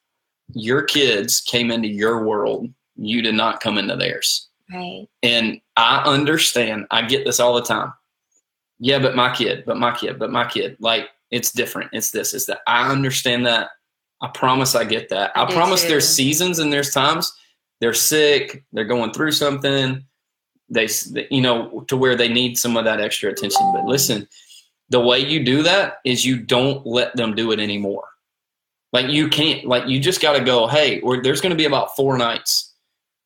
your 0.54 0.82
kids 0.82 1.40
came 1.40 1.70
into 1.70 1.88
your 1.88 2.24
world. 2.24 2.68
You 2.96 3.22
did 3.22 3.34
not 3.34 3.60
come 3.60 3.78
into 3.78 3.96
theirs. 3.96 4.48
Right. 4.72 5.06
And 5.22 5.60
I 5.76 6.02
understand. 6.04 6.86
I 6.90 7.02
get 7.02 7.24
this 7.24 7.40
all 7.40 7.54
the 7.54 7.62
time. 7.62 7.92
Yeah, 8.80 8.98
but 8.98 9.16
my 9.16 9.34
kid, 9.34 9.64
but 9.66 9.76
my 9.76 9.94
kid, 9.96 10.18
but 10.18 10.30
my 10.30 10.48
kid. 10.48 10.76
Like 10.80 11.08
it's 11.30 11.52
different. 11.52 11.90
It's 11.92 12.10
this. 12.10 12.34
It's 12.34 12.46
that. 12.46 12.60
I 12.66 12.90
understand 12.90 13.46
that. 13.46 13.70
I 14.20 14.28
promise 14.28 14.74
I 14.74 14.84
get 14.84 15.08
that. 15.10 15.32
I 15.36 15.44
I, 15.44 15.52
promise 15.52 15.82
too. 15.82 15.88
there's 15.88 16.08
seasons 16.08 16.58
and 16.58 16.72
there's 16.72 16.92
times 16.92 17.32
they're 17.80 17.94
sick, 17.94 18.64
they're 18.72 18.84
going 18.84 19.12
through 19.12 19.32
something. 19.32 20.04
They, 20.70 20.88
you 21.30 21.40
know, 21.40 21.84
to 21.88 21.96
where 21.96 22.16
they 22.16 22.28
need 22.28 22.58
some 22.58 22.76
of 22.76 22.84
that 22.84 23.00
extra 23.00 23.30
attention. 23.30 23.72
But 23.72 23.84
listen, 23.84 24.28
the 24.90 25.00
way 25.00 25.18
you 25.18 25.44
do 25.44 25.62
that 25.62 25.98
is 26.04 26.24
you 26.24 26.38
don't 26.38 26.86
let 26.86 27.14
them 27.16 27.34
do 27.34 27.52
it 27.52 27.60
anymore. 27.60 28.08
Like 28.92 29.08
you 29.08 29.28
can't. 29.28 29.66
Like 29.66 29.86
you 29.86 30.00
just 30.00 30.22
got 30.22 30.38
to 30.38 30.44
go. 30.44 30.66
Hey, 30.66 31.02
there's 31.22 31.40
going 31.40 31.50
to 31.50 31.56
be 31.56 31.66
about 31.66 31.94
four 31.94 32.16
nights 32.16 32.74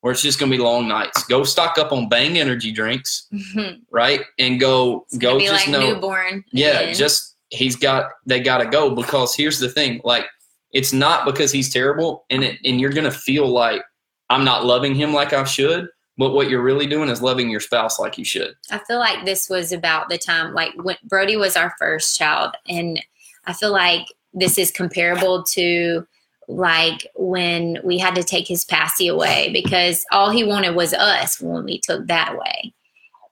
where 0.01 0.11
it's 0.11 0.21
just 0.21 0.37
going 0.37 0.51
to 0.51 0.57
be 0.57 0.61
long 0.61 0.87
nights. 0.87 1.23
Go 1.25 1.45
stock 1.45 1.77
up 1.77 1.93
on 1.93 2.09
Bang 2.09 2.37
energy 2.37 2.71
drinks, 2.71 3.27
it's 3.31 3.79
right? 3.91 4.21
And 4.37 4.59
go 4.59 5.05
gonna 5.11 5.21
go 5.21 5.37
be 5.37 5.45
just 5.45 5.67
like 5.67 5.69
know 5.69 5.93
newborn. 5.93 6.43
yeah, 6.51 6.79
again. 6.79 6.95
just 6.95 7.37
he's 7.49 7.77
got 7.77 8.09
they 8.25 8.41
got 8.41 8.57
to 8.57 8.65
go 8.65 8.93
because 8.93 9.33
here's 9.33 9.59
the 9.59 9.69
thing, 9.69 10.01
like 10.03 10.25
it's 10.73 10.91
not 10.91 11.25
because 11.25 11.51
he's 11.51 11.71
terrible 11.71 12.25
and 12.29 12.43
it 12.43 12.59
and 12.65 12.81
you're 12.81 12.91
going 12.91 13.09
to 13.09 13.11
feel 13.11 13.47
like 13.47 13.81
I'm 14.29 14.43
not 14.43 14.65
loving 14.65 14.95
him 14.95 15.13
like 15.13 15.31
I 15.31 15.45
should, 15.45 15.87
but 16.17 16.33
what 16.33 16.49
you're 16.49 16.61
really 16.61 16.87
doing 16.87 17.09
is 17.09 17.21
loving 17.21 17.49
your 17.49 17.59
spouse 17.59 17.99
like 17.99 18.17
you 18.17 18.25
should. 18.25 18.55
I 18.71 18.79
feel 18.79 18.99
like 18.99 19.25
this 19.25 19.49
was 19.49 19.71
about 19.71 20.09
the 20.09 20.17
time 20.17 20.53
like 20.53 20.73
when 20.75 20.97
Brody 21.03 21.37
was 21.37 21.55
our 21.55 21.73
first 21.79 22.17
child 22.17 22.55
and 22.67 23.03
I 23.45 23.53
feel 23.53 23.71
like 23.71 24.07
this 24.33 24.57
is 24.57 24.71
comparable 24.71 25.43
to 25.43 26.05
like 26.47 27.07
when 27.15 27.79
we 27.83 27.97
had 27.97 28.15
to 28.15 28.23
take 28.23 28.47
his 28.47 28.65
passy 28.65 29.07
away 29.07 29.49
because 29.53 30.05
all 30.11 30.29
he 30.29 30.43
wanted 30.43 30.75
was 30.75 30.93
us 30.93 31.39
when 31.39 31.63
we 31.63 31.79
took 31.79 32.07
that 32.07 32.33
away. 32.33 32.73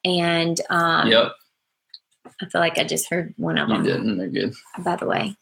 And 0.04 0.60
um 0.70 1.08
yep, 1.08 1.34
I 2.42 2.46
feel 2.48 2.62
like 2.62 2.78
I 2.78 2.84
just 2.84 3.10
heard 3.10 3.34
one 3.38 3.58
of 3.58 3.70
you 3.70 3.76
them 3.76 3.84
didn't. 3.84 4.18
They're 4.18 4.28
good. 4.30 4.54
by 4.80 4.96
the 4.96 5.06
way. 5.06 5.36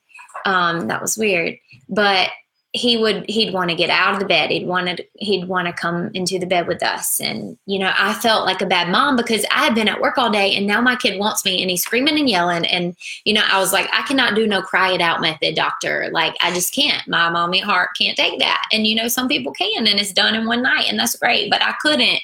Um, 0.45 0.87
that 0.87 1.01
was 1.01 1.17
weird. 1.17 1.55
But 1.87 2.29
he 2.71 2.97
would 2.97 3.27
he'd 3.27 3.51
want 3.51 3.71
to 3.71 3.75
get 3.75 3.89
out 3.89 4.13
of 4.13 4.19
the 4.19 4.27
bed. 4.27 4.51
He'd 4.51 4.67
wanted 4.67 5.07
he'd 5.15 5.47
want 5.47 5.67
to 5.67 5.73
come 5.73 6.11
into 6.13 6.37
the 6.37 6.45
bed 6.45 6.67
with 6.67 6.83
us. 6.83 7.19
And 7.19 7.57
you 7.65 7.79
know 7.79 7.91
i 7.97 8.13
felt 8.13 8.45
like 8.45 8.61
a 8.61 8.65
bad 8.65 8.89
mom 8.89 9.15
because 9.15 9.43
i 9.51 9.63
had 9.63 9.73
been 9.73 9.87
at 9.87 10.01
work 10.01 10.17
all 10.17 10.29
day 10.29 10.55
and 10.55 10.67
now 10.67 10.79
my 10.79 10.95
kid 10.95 11.19
wants 11.19 11.43
me 11.45 11.61
and 11.61 11.71
he's 11.71 11.81
screaming 11.81 12.19
and 12.19 12.29
yelling. 12.29 12.65
And 12.65 12.95
you 13.25 13.33
know 13.33 13.43
i 13.49 13.59
was 13.59 13.73
like 13.73 13.89
i 13.91 14.03
cannot 14.03 14.35
do 14.35 14.45
no 14.45 14.61
cry 14.61 14.91
it 14.93 15.01
out 15.01 15.21
method 15.21 15.55
doctor. 15.55 16.09
Like 16.11 16.35
i 16.41 16.53
just 16.53 16.73
can't. 16.73 17.07
My 17.07 17.29
mommy 17.29 17.59
heart 17.59 17.89
can't 17.97 18.17
take 18.17 18.37
that. 18.39 18.67
And 18.71 18.85
you 18.85 18.95
know 18.95 19.07
some 19.07 19.27
people 19.27 19.51
can 19.51 19.87
and 19.87 19.99
it's 19.99 20.13
done 20.13 20.35
in 20.35 20.45
one 20.45 20.61
night 20.61 20.85
and 20.89 20.99
that's 20.99 21.15
great 21.15 21.49
but 21.49 21.63
i 21.63 21.73
couldn't 21.81 22.21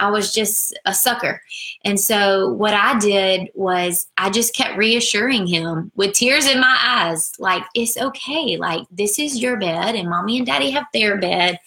I 0.00 0.10
was 0.10 0.34
just 0.34 0.76
a 0.86 0.94
sucker. 0.94 1.42
And 1.84 2.00
so 2.00 2.52
what 2.54 2.74
I 2.74 2.98
did 2.98 3.50
was 3.54 4.06
I 4.16 4.30
just 4.30 4.54
kept 4.54 4.76
reassuring 4.76 5.46
him 5.46 5.92
with 5.94 6.14
tears 6.14 6.48
in 6.48 6.60
my 6.60 6.78
eyes, 6.82 7.32
like, 7.38 7.62
it's 7.74 7.96
okay. 7.96 8.56
Like, 8.56 8.86
this 8.90 9.18
is 9.18 9.40
your 9.40 9.58
bed, 9.58 9.94
and 9.94 10.08
mommy 10.08 10.38
and 10.38 10.46
daddy 10.46 10.70
have 10.70 10.86
their 10.92 11.18
bed. 11.18 11.58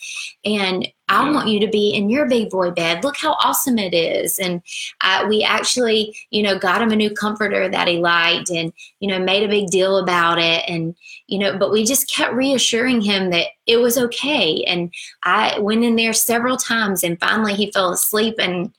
And 0.44 0.88
I 1.14 1.30
want 1.30 1.48
you 1.48 1.60
to 1.60 1.68
be 1.68 1.92
in 1.92 2.10
your 2.10 2.28
big 2.28 2.50
boy 2.50 2.72
bed. 2.72 3.04
Look 3.04 3.18
how 3.18 3.34
awesome 3.34 3.78
it 3.78 3.94
is. 3.94 4.40
And 4.40 4.62
I, 5.02 5.26
we 5.28 5.44
actually, 5.44 6.18
you 6.32 6.42
know, 6.42 6.58
got 6.58 6.82
him 6.82 6.92
a 6.92 6.96
new 6.96 7.12
comforter 7.12 7.70
that 7.70 7.88
he 7.88 7.98
liked 8.00 8.50
and, 8.50 8.74
you 9.00 9.08
know, 9.08 9.20
made 9.20 9.44
a 9.44 9.48
big 9.48 9.70
deal 9.70 9.98
about 9.98 10.40
it. 10.40 10.64
And, 10.68 10.96
you 11.28 11.38
know, 11.38 11.58
but 11.58 11.72
we 11.72 11.86
just 11.86 12.12
kept 12.12 12.34
reassuring 12.34 13.02
him 13.02 13.30
that 13.30 13.48
it 13.68 13.78
was 13.78 13.98
okay. 13.98 14.64
And 14.66 14.92
I 15.24 15.60
went 15.60 15.84
in 15.84 15.96
there 15.96 16.14
several 16.14 16.58
times 16.58 17.04
and 17.04 17.20
finally 17.20 17.54
he 17.54 17.72
fell 17.72 17.92
asleep. 17.92 18.36
And 18.40 18.74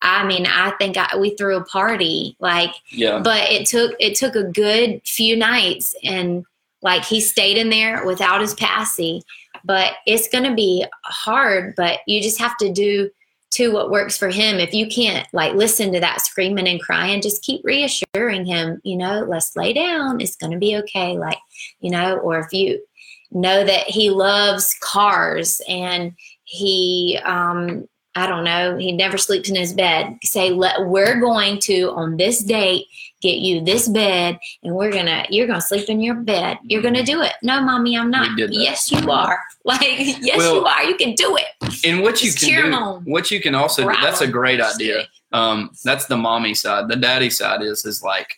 I 0.00 0.24
mean, 0.24 0.46
I 0.46 0.70
think 0.78 0.96
I, 0.96 1.16
we 1.18 1.36
threw 1.36 1.56
a 1.56 1.64
party 1.64 2.36
like, 2.40 2.74
Yeah. 2.90 3.18
but 3.18 3.50
it 3.50 3.66
took, 3.66 3.94
it 4.00 4.14
took 4.14 4.34
a 4.34 4.44
good 4.44 5.02
few 5.04 5.36
nights 5.36 5.94
and 6.02 6.46
like 6.82 7.04
he 7.04 7.20
stayed 7.20 7.56
in 7.56 7.70
there 7.70 8.04
without 8.06 8.40
his 8.40 8.54
passy 8.54 9.22
but 9.66 9.94
it's 10.06 10.28
going 10.28 10.44
to 10.44 10.54
be 10.54 10.86
hard 11.04 11.74
but 11.76 12.00
you 12.06 12.22
just 12.22 12.38
have 12.38 12.56
to 12.56 12.72
do 12.72 13.10
to 13.52 13.72
what 13.72 13.90
works 13.90 14.18
for 14.18 14.28
him. 14.28 14.56
If 14.56 14.74
you 14.74 14.86
can't 14.86 15.26
like 15.32 15.54
listen 15.54 15.92
to 15.92 16.00
that 16.00 16.20
screaming 16.20 16.68
and 16.68 16.80
crying 16.80 17.22
just 17.22 17.42
keep 17.42 17.62
reassuring 17.64 18.44
him 18.44 18.80
you 18.84 18.96
know 18.96 19.24
let's 19.26 19.56
lay 19.56 19.72
down. 19.72 20.20
It's 20.20 20.36
going 20.36 20.52
to 20.52 20.58
be 20.58 20.76
okay 20.76 21.16
like 21.18 21.38
you 21.80 21.90
know 21.90 22.18
or 22.18 22.38
if 22.40 22.52
you 22.52 22.82
know 23.30 23.64
that 23.64 23.86
he 23.86 24.10
loves 24.10 24.76
cars 24.80 25.60
and 25.68 26.12
he 26.44 27.18
um 27.24 27.88
i 28.16 28.26
don't 28.26 28.44
know. 28.44 28.76
He 28.76 28.92
never 28.92 29.18
sleeps 29.18 29.48
in 29.48 29.56
his 29.56 29.72
bed. 29.72 30.18
Say 30.24 30.50
let 30.50 30.86
we're 30.86 31.20
going 31.20 31.58
to 31.60 31.90
on 31.92 32.16
this 32.16 32.40
date 32.40 32.86
get 33.22 33.38
you 33.38 33.60
this 33.62 33.88
bed 33.88 34.38
and 34.62 34.74
we're 34.74 34.92
gonna 34.92 35.24
you're 35.30 35.46
gonna 35.46 35.60
sleep 35.60 35.88
in 35.88 36.00
your 36.00 36.14
bed. 36.14 36.58
You're 36.64 36.82
gonna 36.82 37.04
do 37.04 37.22
it. 37.22 37.32
No 37.42 37.60
mommy 37.60 37.96
i'm 37.96 38.10
not. 38.10 38.30
We 38.30 38.36
did 38.36 38.50
that. 38.50 38.56
yes 38.56 38.90
you 38.90 39.10
are. 39.10 39.38
Like 39.66 39.80
yes 39.80 40.38
Well, 40.38 40.54
you 40.54 40.64
are. 40.64 40.84
You 40.84 40.94
can 40.94 41.14
do 41.14 41.36
it. 41.36 41.84
And 41.84 42.00
what 42.00 42.22
you 42.22 42.30
Just 42.30 42.44
can 42.44 42.70
do, 42.70 43.10
what 43.10 43.32
you 43.32 43.40
can 43.40 43.56
also 43.56 43.82
do, 43.82 43.96
that's 44.00 44.20
a 44.20 44.28
great 44.28 44.60
idea. 44.60 45.08
Um, 45.32 45.70
that's 45.82 46.06
the 46.06 46.16
mommy 46.16 46.54
side. 46.54 46.86
The 46.86 46.94
daddy 46.94 47.30
side 47.30 47.62
is 47.62 47.84
is 47.84 48.00
like 48.00 48.32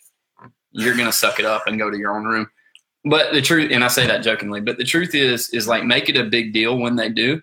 you're 0.71 0.97
gonna 0.97 1.11
suck 1.11 1.39
it 1.39 1.45
up 1.45 1.67
and 1.67 1.77
go 1.77 1.91
to 1.91 1.97
your 1.97 2.15
own 2.15 2.25
room. 2.25 2.49
But 3.05 3.31
the 3.31 3.43
truth, 3.43 3.71
and 3.71 3.83
I 3.83 3.87
say 3.89 4.07
that 4.07 4.23
jokingly, 4.23 4.59
but 4.59 4.77
the 4.77 4.83
truth 4.83 5.13
is, 5.13 5.49
is 5.51 5.67
like 5.67 5.85
make 5.85 6.09
it 6.09 6.17
a 6.17 6.23
big 6.23 6.51
deal 6.51 6.77
when 6.77 6.95
they 6.95 7.09
do, 7.09 7.41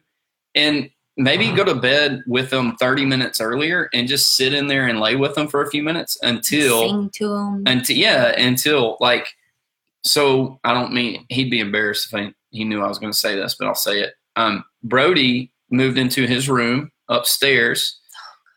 and 0.57 0.91
maybe 1.17 1.51
go 1.53 1.65
to 1.65 1.75
bed 1.75 2.23
with 2.27 2.51
them 2.51 2.77
30 2.77 3.07
minutes 3.07 3.41
earlier 3.41 3.89
and 3.95 4.07
just 4.07 4.37
sit 4.37 4.53
in 4.53 4.67
there 4.67 4.87
and 4.87 5.01
lay 5.01 5.17
with 5.17 5.35
them 5.35 5.49
for 5.49 5.63
a 5.63 5.71
few 5.71 5.83
minutes 5.83 6.19
until 6.23 6.81
sing 6.89 7.11
to 7.15 7.35
him 7.35 7.63
until 7.67 7.97
yeah 7.97 8.39
until 8.39 8.97
like 9.01 9.29
so 10.03 10.59
i 10.65 10.73
don't 10.75 10.93
mean 10.93 11.25
he'd 11.31 11.51
be 11.51 11.61
embarrassed 11.61 12.07
if 12.07 12.15
I, 12.15 12.35
he 12.51 12.65
knew 12.65 12.83
i 12.83 12.87
was 12.89 12.99
going 12.99 13.13
to 13.13 13.19
say 13.19 13.35
this 13.35 13.55
but 13.55 13.67
i'll 13.67 13.75
say 13.75 14.01
it. 14.01 14.15
Um 14.37 14.65
brody 14.85 15.51
moved 15.71 15.97
into 15.99 16.27
his 16.27 16.49
room 16.49 16.93
upstairs 17.09 17.99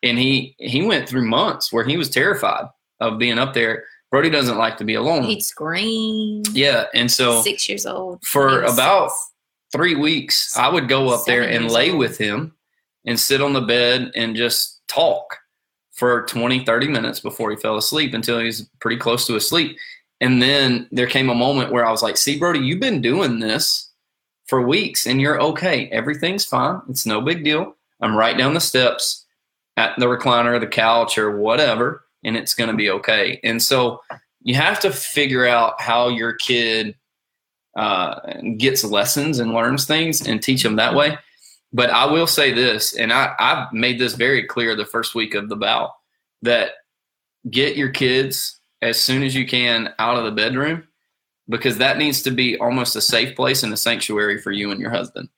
and 0.04 0.18
he 0.18 0.56
he 0.60 0.82
went 0.84 1.08
through 1.08 1.26
months 1.28 1.72
where 1.74 1.86
he 1.86 1.98
was 1.98 2.10
terrified 2.10 2.66
of 3.00 3.18
being 3.18 3.40
up 3.40 3.54
there. 3.54 3.86
Brody 4.12 4.30
doesn't 4.30 4.58
like 4.58 4.76
to 4.78 4.84
be 4.84 4.96
alone. 4.96 5.24
He'd 5.24 5.42
scream. 5.42 6.44
Yeah 6.52 6.86
and 6.94 7.10
so 7.10 7.42
six 7.42 7.70
years 7.70 7.86
old. 7.86 8.22
for 8.26 8.64
about- 8.64 9.12
six. 9.12 9.26
Three 9.72 9.96
weeks, 9.96 10.58
I 10.58 10.70
would 10.70 10.88
go 10.88 11.10
up 11.10 11.26
there 11.26 11.48
and 11.48 11.72
lay 11.72 11.92
old. 11.92 12.00
with 12.00 12.18
him 12.18 12.54
and 13.06 13.20
sit 13.20 13.42
on 13.42 13.54
the 13.54 13.62
bed 13.62 14.12
and 14.16 14.36
just 14.36 14.82
talk 14.88 15.38
for 15.92 16.26
20, 16.28 16.66
30 16.66 16.88
minutes 16.88 17.20
before 17.20 17.52
he 17.52 17.58
fell 17.58 17.78
asleep 17.78 18.14
until 18.14 18.40
he 18.40 18.46
was 18.46 18.70
pretty 18.80 18.98
close 18.98 19.28
to 19.28 19.36
asleep. 19.36 19.78
And 20.22 20.42
then 20.42 20.88
there 20.92 21.08
came 21.08 21.30
a 21.30 21.36
moment 21.36 21.72
where 21.72 21.86
I 21.86 21.92
was 21.92 22.04
like, 22.04 22.18
see, 22.18 22.38
Brody, 22.38 22.60
you've 22.60 22.80
been 22.80 23.02
doing 23.02 23.40
this 23.40 23.90
for 24.48 24.62
weeks 24.62 25.06
and 25.06 25.22
you're 25.22 25.42
okay. 25.42 25.88
Everything's 25.90 26.46
fine. 26.46 26.82
It's 26.90 27.06
no 27.06 27.22
big 27.22 27.44
deal. 27.44 27.76
I'm 28.02 28.16
right 28.16 28.38
down 28.38 28.54
the 28.54 28.60
steps 28.60 29.26
at 29.78 29.98
the 30.00 30.08
recliner 30.08 30.56
or 30.56 30.60
the 30.60 30.68
couch 30.68 31.18
or 31.18 31.38
whatever, 31.38 32.06
and 32.24 32.36
it's 32.36 32.54
going 32.54 32.70
to 32.70 32.76
be 32.76 32.90
okay. 32.90 33.40
And 33.44 33.62
so 33.62 34.02
you 34.42 34.56
have 34.56 34.80
to 34.82 34.92
figure 34.92 35.48
out 35.48 35.80
how 35.82 36.10
your 36.10 36.34
kid 36.34 36.96
uh, 37.80 38.20
gets 38.58 38.84
lessons 38.84 39.40
and 39.40 39.54
learns 39.54 39.86
things 39.86 40.28
and 40.28 40.44
teach 40.44 40.62
them 40.64 40.76
that 40.76 40.94
way. 40.94 41.18
But 41.72 41.92
I 41.92 42.06
will 42.06 42.28
say 42.28 42.52
this, 42.52 42.94
and 42.94 43.14
I, 43.14 43.34
I've 43.40 43.72
made 43.72 43.98
this 44.00 44.16
very 44.16 44.44
clear 44.44 44.76
the 44.76 44.86
first 44.86 45.16
week 45.16 45.34
of 45.34 45.48
the 45.48 45.56
bout 45.56 45.92
that 46.42 46.72
get 47.50 47.78
your 47.78 47.90
kids 47.90 48.60
as 48.82 49.00
soon 49.00 49.24
as 49.24 49.34
you 49.34 49.48
can 49.48 49.94
out 49.98 50.18
of 50.18 50.26
the 50.26 50.32
bedroom 50.32 50.88
because 51.48 51.78
that 51.78 51.98
needs 51.98 52.22
to 52.24 52.32
be 52.32 52.58
almost 52.58 52.98
a 52.98 53.02
safe 53.02 53.34
place 53.34 53.64
and 53.64 53.72
a 53.72 53.78
sanctuary 53.78 54.40
for 54.40 54.52
you 54.52 54.72
and 54.72 54.82
your 54.82 54.92
husband 54.92 55.30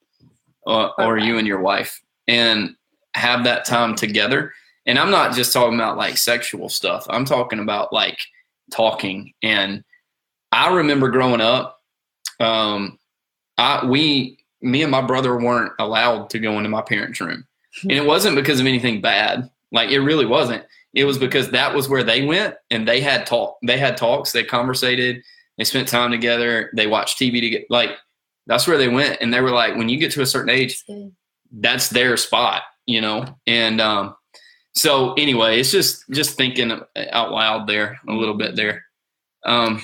uh, 0.65 0.89
or 0.97 1.19
you 1.19 1.37
and 1.37 1.47
your 1.47 1.61
wife 1.61 2.01
and 2.27 2.75
have 3.13 3.43
that 3.43 3.65
time 3.65 3.95
together. 3.95 4.51
And 4.87 4.97
I'm 4.97 5.11
not 5.11 5.35
just 5.35 5.53
talking 5.53 5.75
about 5.75 5.97
like 5.97 6.17
sexual 6.17 6.69
stuff, 6.69 7.05
I'm 7.07 7.25
talking 7.25 7.59
about 7.59 7.93
like 7.93 8.17
talking. 8.71 9.31
And 9.43 9.83
I 10.51 10.73
remember 10.73 11.09
growing 11.09 11.41
up, 11.41 11.80
um, 12.41 12.99
I 13.57 13.85
we 13.85 14.37
me 14.61 14.83
and 14.83 14.91
my 14.91 15.01
brother 15.01 15.37
weren't 15.37 15.73
allowed 15.79 16.29
to 16.31 16.39
go 16.39 16.57
into 16.57 16.69
my 16.69 16.81
parents' 16.81 17.21
room, 17.21 17.45
and 17.83 17.91
it 17.91 18.05
wasn't 18.05 18.35
because 18.35 18.59
of 18.59 18.65
anything 18.65 19.01
bad. 19.01 19.49
Like 19.71 19.89
it 19.89 19.99
really 19.99 20.25
wasn't. 20.25 20.65
It 20.93 21.05
was 21.05 21.17
because 21.17 21.51
that 21.51 21.73
was 21.73 21.87
where 21.87 22.03
they 22.03 22.25
went, 22.25 22.55
and 22.69 22.87
they 22.87 23.01
had 23.01 23.25
talk. 23.25 23.57
They 23.63 23.77
had 23.77 23.97
talks. 23.97 24.31
They 24.31 24.43
conversated. 24.43 25.23
They 25.57 25.63
spent 25.63 25.87
time 25.87 26.11
together. 26.11 26.71
They 26.75 26.87
watched 26.87 27.19
TV 27.19 27.39
together. 27.39 27.65
Like 27.69 27.91
that's 28.47 28.67
where 28.67 28.77
they 28.77 28.89
went, 28.89 29.19
and 29.21 29.33
they 29.33 29.41
were 29.41 29.51
like, 29.51 29.75
when 29.75 29.89
you 29.89 29.97
get 29.97 30.11
to 30.13 30.21
a 30.21 30.25
certain 30.25 30.49
age, 30.49 30.83
that's 31.51 31.89
their 31.89 32.17
spot, 32.17 32.63
you 32.85 33.01
know. 33.01 33.25
And 33.47 33.79
um, 33.79 34.15
so 34.73 35.13
anyway, 35.13 35.59
it's 35.59 35.71
just 35.71 36.09
just 36.09 36.35
thinking 36.35 36.71
out 37.11 37.31
loud 37.31 37.67
there 37.67 37.99
a 38.07 38.13
little 38.13 38.35
bit 38.35 38.55
there. 38.55 38.85
Um, 39.45 39.81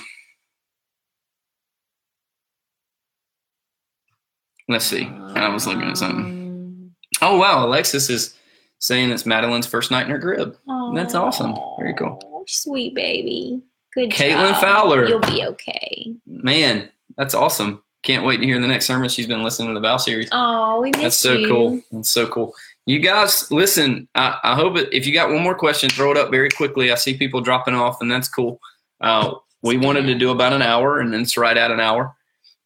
let's 4.68 4.84
see. 4.84 5.06
I 5.34 5.48
was 5.48 5.66
looking 5.66 5.82
at 5.82 5.96
something. 5.96 6.94
Oh 7.20 7.36
wow, 7.38 7.66
Alexis 7.66 8.10
is 8.10 8.34
saying 8.78 9.10
it's 9.10 9.26
Madeline's 9.26 9.66
first 9.66 9.90
night 9.90 10.04
in 10.04 10.10
her 10.10 10.20
crib. 10.20 10.56
Um, 10.68 10.94
That's 10.94 11.14
awesome. 11.14 11.54
Very 11.78 11.94
cool. 11.94 12.44
Sweet 12.46 12.94
baby. 12.94 13.60
Good 13.94 14.10
Caitlin 14.10 14.52
job. 14.52 14.60
Fowler. 14.60 15.08
You'll 15.08 15.20
be 15.20 15.44
okay. 15.44 16.14
Man, 16.26 16.88
that's 17.16 17.34
awesome. 17.34 17.82
Can't 18.04 18.24
wait 18.24 18.36
to 18.36 18.46
hear 18.46 18.60
the 18.60 18.68
next 18.68 18.86
sermon. 18.86 19.08
She's 19.08 19.26
been 19.26 19.42
listening 19.42 19.68
to 19.68 19.74
the 19.74 19.80
Bow 19.80 19.96
series. 19.96 20.28
Oh, 20.30 20.80
we 20.80 20.90
miss 20.90 21.00
That's 21.00 21.16
so 21.16 21.32
you. 21.32 21.48
cool. 21.48 21.82
That's 21.90 22.08
so 22.10 22.28
cool. 22.28 22.54
You 22.86 23.00
guys, 23.00 23.50
listen. 23.50 24.06
I, 24.14 24.38
I 24.44 24.54
hope 24.54 24.76
it, 24.76 24.88
if 24.92 25.06
you 25.06 25.12
got 25.12 25.30
one 25.30 25.42
more 25.42 25.56
question, 25.56 25.90
throw 25.90 26.12
it 26.12 26.16
up 26.16 26.30
very 26.30 26.48
quickly. 26.48 26.92
I 26.92 26.94
see 26.94 27.18
people 27.18 27.40
dropping 27.40 27.74
off, 27.74 28.00
and 28.00 28.10
that's 28.10 28.28
cool. 28.28 28.60
Uh, 29.00 29.34
we 29.62 29.76
wanted 29.76 30.02
to 30.02 30.14
do 30.14 30.30
about 30.30 30.52
an 30.52 30.62
hour, 30.62 31.00
and 31.00 31.12
then 31.12 31.22
it's 31.22 31.36
right 31.36 31.56
at 31.56 31.72
an 31.72 31.80
hour. 31.80 32.14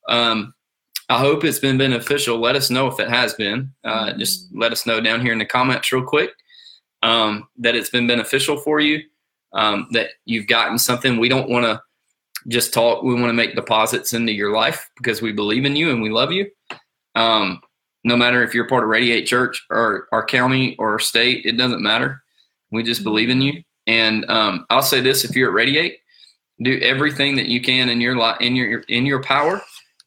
Um, 0.08 0.52
I 1.12 1.18
hope 1.18 1.44
it's 1.44 1.58
been 1.58 1.76
beneficial. 1.76 2.38
Let 2.38 2.56
us 2.56 2.70
know 2.70 2.86
if 2.86 2.98
it 2.98 3.10
has 3.10 3.34
been. 3.34 3.70
Uh, 3.84 4.14
just 4.14 4.48
let 4.54 4.72
us 4.72 4.86
know 4.86 4.98
down 4.98 5.20
here 5.20 5.34
in 5.34 5.38
the 5.38 5.44
comments, 5.44 5.92
real 5.92 6.02
quick, 6.02 6.30
um, 7.02 7.46
that 7.58 7.76
it's 7.76 7.90
been 7.90 8.06
beneficial 8.06 8.56
for 8.56 8.80
you. 8.80 9.02
Um, 9.52 9.88
that 9.90 10.12
you've 10.24 10.46
gotten 10.46 10.78
something. 10.78 11.18
We 11.18 11.28
don't 11.28 11.50
want 11.50 11.66
to 11.66 11.82
just 12.48 12.72
talk. 12.72 13.02
We 13.02 13.12
want 13.12 13.26
to 13.26 13.34
make 13.34 13.54
deposits 13.54 14.14
into 14.14 14.32
your 14.32 14.52
life 14.52 14.88
because 14.96 15.20
we 15.20 15.32
believe 15.32 15.66
in 15.66 15.76
you 15.76 15.90
and 15.90 16.00
we 16.00 16.08
love 16.08 16.32
you. 16.32 16.50
Um, 17.14 17.60
no 18.04 18.16
matter 18.16 18.42
if 18.42 18.54
you're 18.54 18.66
part 18.66 18.82
of 18.82 18.88
Radiate 18.88 19.26
Church 19.26 19.62
or 19.68 20.08
our 20.12 20.24
county 20.24 20.76
or 20.78 20.92
our 20.92 20.98
state, 20.98 21.44
it 21.44 21.58
doesn't 21.58 21.82
matter. 21.82 22.22
We 22.70 22.82
just 22.84 23.04
believe 23.04 23.28
in 23.28 23.42
you. 23.42 23.62
And 23.86 24.24
um, 24.30 24.64
I'll 24.70 24.80
say 24.80 25.02
this: 25.02 25.26
if 25.26 25.36
you're 25.36 25.50
at 25.50 25.54
Radiate, 25.54 25.98
do 26.62 26.80
everything 26.80 27.36
that 27.36 27.48
you 27.48 27.60
can 27.60 27.90
in 27.90 28.00
your 28.00 28.16
li- 28.16 28.38
in 28.40 28.56
your 28.56 28.80
in 28.88 29.04
your 29.04 29.22
power 29.22 29.60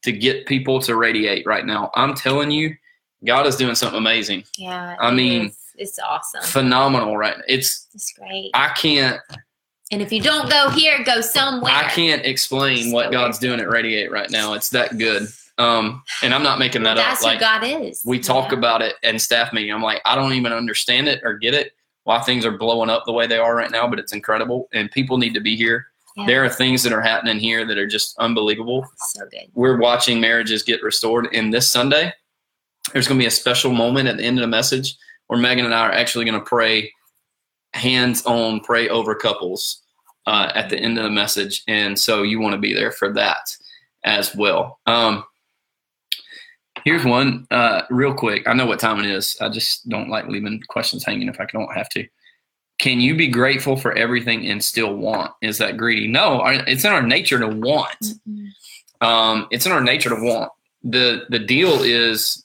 to 0.06 0.12
get 0.12 0.46
people 0.46 0.80
to 0.80 0.94
radiate 0.94 1.44
right 1.46 1.66
now. 1.66 1.90
I'm 1.96 2.14
telling 2.14 2.52
you, 2.52 2.76
God 3.24 3.44
is 3.44 3.56
doing 3.56 3.74
something 3.74 3.98
amazing, 3.98 4.44
Yeah. 4.56 4.94
I 5.00 5.10
mean, 5.10 5.46
is. 5.46 5.58
it's 5.76 5.98
awesome. 5.98 6.42
phenomenal. 6.44 7.16
Right? 7.16 7.36
It's 7.48 7.88
It's 7.92 8.12
great. 8.12 8.52
I 8.54 8.68
can't 8.70 9.20
and 9.92 10.00
if 10.02 10.12
you 10.12 10.20
don't 10.20 10.48
go 10.50 10.68
here, 10.70 11.02
go 11.04 11.20
somewhere. 11.20 11.72
I 11.72 11.84
can't 11.90 12.24
explain 12.24 12.90
what 12.92 13.10
God's 13.12 13.38
doing 13.38 13.60
at 13.60 13.68
Radiate 13.68 14.10
right 14.10 14.28
now. 14.30 14.54
It's 14.54 14.68
that 14.70 14.96
good. 14.98 15.28
Um, 15.58 16.02
and 16.22 16.34
I'm 16.34 16.42
not 16.42 16.58
making 16.58 16.82
that 16.84 16.98
up. 16.98 17.04
That's 17.04 17.24
up. 17.24 17.34
who 17.34 17.38
God 17.40 17.62
is. 17.64 18.02
we 18.04 18.18
talk 18.20 18.50
Yeah. 18.52 18.58
about 18.58 18.82
it 18.82 18.94
and 19.02 19.20
staff 19.20 19.52
meeting. 19.52 19.72
I'm 19.72 19.82
like, 19.82 20.02
I 20.04 20.14
don't 20.14 20.32
even 20.34 20.52
understand 20.52 21.08
it 21.08 21.20
or 21.24 21.34
get 21.34 21.54
it 21.54 21.72
why 22.04 22.20
things 22.20 22.44
are 22.46 22.52
blowing 22.52 22.90
up 22.90 23.04
the 23.06 23.12
way 23.12 23.26
they 23.26 23.38
are 23.38 23.54
right 23.56 23.70
now, 23.72 23.88
but 23.88 23.98
it's 23.98 24.12
incredible 24.12 24.68
and 24.72 24.88
people 24.92 25.18
need 25.18 25.34
to 25.34 25.40
be 25.40 25.56
here. 25.56 25.86
Yeah. 26.16 26.26
There 26.26 26.44
are 26.44 26.48
things 26.48 26.82
that 26.82 26.92
are 26.92 27.02
happening 27.02 27.38
here 27.38 27.66
that 27.66 27.76
are 27.76 27.86
just 27.86 28.16
unbelievable. 28.18 28.86
so 28.96 29.26
good. 29.30 29.50
We're 29.54 29.78
watching 29.78 30.20
marriages 30.20 30.62
get 30.62 30.82
restored. 30.82 31.28
And 31.32 31.52
this 31.52 31.68
Sunday, 31.70 32.12
there's 32.92 33.06
going 33.06 33.18
to 33.18 33.22
be 33.22 33.28
a 33.28 33.30
special 33.30 33.72
moment 33.72 34.08
at 34.08 34.16
the 34.16 34.24
end 34.24 34.38
of 34.38 34.42
the 34.42 34.48
message 34.48 34.96
where 35.26 35.38
Megan 35.38 35.64
and 35.64 35.74
I 35.74 35.80
are 35.80 35.92
actually 35.92 36.24
going 36.24 36.38
to 36.38 36.46
pray 36.46 36.90
hands 37.74 38.24
on, 38.24 38.60
pray 38.60 38.88
over 38.88 39.14
couples 39.14 39.82
uh, 40.26 40.50
at 40.54 40.70
the 40.70 40.78
end 40.78 40.96
of 40.96 41.04
the 41.04 41.10
message. 41.10 41.62
And 41.68 41.98
so 41.98 42.22
you 42.22 42.40
want 42.40 42.54
to 42.54 42.60
be 42.60 42.72
there 42.72 42.92
for 42.92 43.12
that 43.12 43.54
as 44.04 44.34
well. 44.34 44.80
Um, 44.86 45.24
here's 46.84 47.04
one 47.04 47.46
uh, 47.50 47.82
real 47.90 48.14
quick. 48.14 48.48
I 48.48 48.54
know 48.54 48.66
what 48.66 48.80
time 48.80 49.00
it 49.00 49.06
is. 49.06 49.36
I 49.40 49.48
just 49.48 49.88
don't 49.88 50.08
like 50.08 50.28
leaving 50.28 50.62
questions 50.68 51.04
hanging 51.04 51.28
if 51.28 51.40
I 51.40 51.46
don't 51.46 51.72
have 51.74 51.88
to. 51.90 52.06
Can 52.78 53.00
you 53.00 53.16
be 53.16 53.28
grateful 53.28 53.76
for 53.76 53.92
everything 53.92 54.46
and 54.48 54.62
still 54.62 54.94
want? 54.94 55.32
Is 55.40 55.58
that 55.58 55.76
greedy? 55.76 56.06
No, 56.08 56.42
it's 56.44 56.84
in 56.84 56.92
our 56.92 57.02
nature 57.02 57.38
to 57.38 57.48
want. 57.48 57.98
Mhm. 58.00 58.50
Um, 59.00 59.48
it's 59.50 59.66
in 59.66 59.72
our 59.72 59.80
nature 59.80 60.10
to 60.10 60.16
want. 60.16 60.52
the 60.82 61.26
The 61.30 61.38
deal 61.38 61.82
is, 61.82 62.44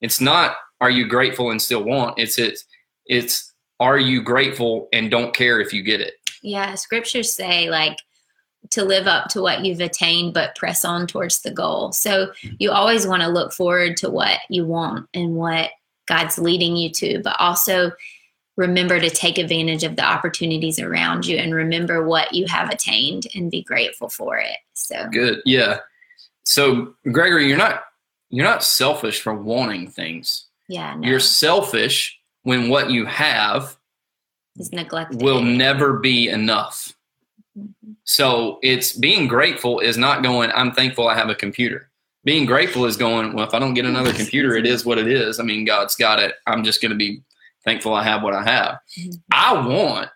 it's 0.00 0.20
not 0.20 0.56
are 0.80 0.90
you 0.90 1.06
grateful 1.06 1.50
and 1.50 1.60
still 1.60 1.84
want. 1.84 2.18
It's 2.18 2.38
it's 2.38 2.64
it's 3.06 3.52
are 3.78 3.98
you 3.98 4.22
grateful 4.22 4.88
and 4.92 5.10
don't 5.10 5.34
care 5.34 5.60
if 5.60 5.72
you 5.72 5.82
get 5.82 6.00
it. 6.00 6.14
Yeah, 6.42 6.74
scriptures 6.74 7.32
say 7.32 7.70
like 7.70 7.98
to 8.70 8.84
live 8.84 9.06
up 9.06 9.28
to 9.28 9.40
what 9.40 9.64
you've 9.64 9.80
attained, 9.80 10.34
but 10.34 10.54
press 10.56 10.84
on 10.84 11.06
towards 11.06 11.40
the 11.40 11.50
goal. 11.50 11.92
So 11.92 12.32
you 12.58 12.70
always 12.70 13.06
want 13.06 13.22
to 13.22 13.28
look 13.28 13.52
forward 13.52 13.96
to 13.98 14.10
what 14.10 14.38
you 14.48 14.64
want 14.66 15.08
and 15.14 15.34
what 15.34 15.70
God's 16.06 16.38
leading 16.38 16.76
you 16.76 16.90
to, 16.90 17.20
but 17.22 17.36
also 17.38 17.92
remember 18.56 19.00
to 19.00 19.10
take 19.10 19.38
advantage 19.38 19.84
of 19.84 19.96
the 19.96 20.04
opportunities 20.04 20.78
around 20.78 21.26
you 21.26 21.36
and 21.38 21.54
remember 21.54 22.04
what 22.04 22.32
you 22.34 22.46
have 22.46 22.68
attained 22.70 23.26
and 23.34 23.50
be 23.50 23.62
grateful 23.62 24.08
for 24.08 24.36
it. 24.38 24.56
So 24.74 25.08
Good, 25.10 25.40
yeah. 25.44 25.78
So 26.44 26.94
Gregory, 27.12 27.48
you're 27.48 27.56
not 27.58 27.84
you're 28.30 28.46
not 28.46 28.62
selfish 28.62 29.20
for 29.20 29.34
wanting 29.34 29.88
things. 29.90 30.46
yeah, 30.68 30.94
no, 30.94 31.08
You're 31.08 31.20
selfish 31.20 32.18
when 32.42 32.68
what 32.68 32.90
you 32.90 33.04
have 33.06 33.76
is 34.56 34.72
neglected. 34.72 35.20
will 35.22 35.40
never 35.42 35.98
be 35.98 36.28
enough. 36.28 36.94
Mhm. 37.58 37.96
So 38.04 38.58
it's 38.62 38.92
being 38.92 39.26
grateful 39.26 39.80
is 39.80 39.96
not 39.98 40.22
going, 40.22 40.50
I'm 40.54 40.72
thankful 40.72 41.08
I 41.08 41.14
have 41.16 41.28
a 41.28 41.34
computer. 41.34 41.90
Being 42.24 42.46
grateful 42.46 42.84
is 42.84 42.96
going, 42.96 43.32
well, 43.32 43.46
if 43.46 43.54
I 43.54 43.58
don't 43.58 43.74
get 43.74 43.84
another 43.86 44.12
computer, 44.20 44.54
it 44.56 44.66
is 44.66 44.84
what 44.84 44.98
it 44.98 45.08
is. 45.08 45.40
I 45.40 45.42
mean, 45.42 45.64
God's 45.64 45.96
got 45.96 46.20
it. 46.20 46.34
I'm 46.46 46.62
just 46.62 46.80
going 46.82 46.90
to 46.92 46.96
be 46.98 47.22
thankful 47.64 47.94
I 47.94 48.02
have 48.04 48.22
what 48.22 48.34
I 48.34 48.42
have. 48.42 48.78
Mhm. 48.98 49.20
I 49.32 49.52
want, 49.66 50.08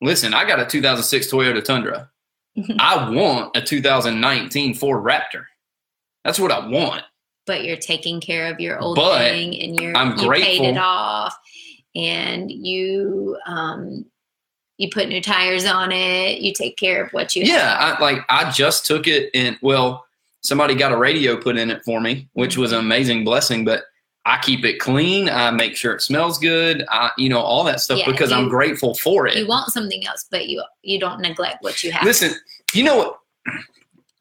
listen, 0.00 0.34
I 0.34 0.44
got 0.46 0.60
a 0.60 0.66
2006 0.66 1.30
Toyota 1.30 1.62
Tundra. 1.64 2.10
Mhm. 2.58 2.76
I 2.78 3.10
want 3.10 3.56
a 3.56 3.60
2019 3.62 4.74
Ford 4.74 5.04
Raptor. 5.04 5.44
That's 6.24 6.38
what 6.38 6.52
I 6.52 6.66
want. 6.66 7.02
but 7.46 7.62
you're 7.64 7.76
taking 7.76 8.22
care 8.22 8.50
of 8.50 8.58
your 8.58 8.78
old 8.80 8.96
But 8.96 9.18
thing 9.18 9.60
and 9.60 9.78
you're 9.78 9.94
I'm 9.94 10.18
you 10.18 10.30
paid 10.30 10.62
it 10.62 10.78
off 10.78 11.36
and 11.94 12.50
you 12.50 13.36
um 13.46 14.06
you 14.78 14.88
put 14.90 15.08
new 15.10 15.20
tires 15.20 15.66
on 15.66 15.92
it 15.92 16.38
you 16.40 16.54
take 16.54 16.78
care 16.78 17.04
of 17.04 17.12
what 17.12 17.36
you 17.36 17.44
Yeah, 17.44 17.76
I, 17.78 18.00
like 18.02 18.20
I 18.30 18.50
just 18.50 18.86
took 18.86 19.06
it 19.06 19.28
and 19.34 19.58
well, 19.60 20.06
somebody 20.40 20.74
got 20.74 20.92
a 20.92 20.96
radio 20.96 21.36
put 21.36 21.58
in 21.58 21.70
it 21.70 21.84
for 21.84 22.00
me, 22.00 22.28
which 22.32 22.56
was 22.56 22.72
an 22.72 22.78
amazing 22.78 23.24
blessing. 23.24 23.62
But 23.64 23.84
I 24.26 24.38
keep 24.38 24.64
it 24.64 24.78
clean. 24.78 25.28
I 25.28 25.50
make 25.50 25.76
sure 25.76 25.92
it 25.94 26.00
smells 26.00 26.38
good. 26.38 26.84
I, 26.90 27.10
you 27.18 27.28
know, 27.28 27.40
all 27.40 27.62
that 27.64 27.80
stuff 27.80 27.98
Yeah, 27.98 28.10
because 28.10 28.32
I'm 28.32 28.48
grateful 28.48 28.94
for 28.94 29.26
it. 29.26 29.36
you 29.36 29.46
want 29.46 29.70
something 29.72 30.06
else 30.06 30.26
but 30.30 30.48
you 30.48 30.62
you 30.82 30.98
don't 30.98 31.20
neglect 31.20 31.62
what 31.62 31.84
you 31.84 31.92
have 31.92 32.04
Listen, 32.04 32.32
you 32.72 32.84
know 32.84 32.96
what? 32.96 33.18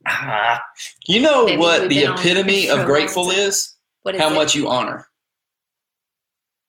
Ah, 0.05 0.61
you 1.07 1.21
know 1.21 1.45
Maybe 1.45 1.57
what 1.57 1.87
the 1.89 2.03
epitome 2.03 2.69
of 2.69 2.85
grateful 2.85 3.31
is? 3.31 3.75
what 4.01 4.15
is 4.15 4.21
How 4.21 4.29
it? 4.29 4.35
much 4.35 4.53
you 4.53 4.67
honor. 4.67 5.07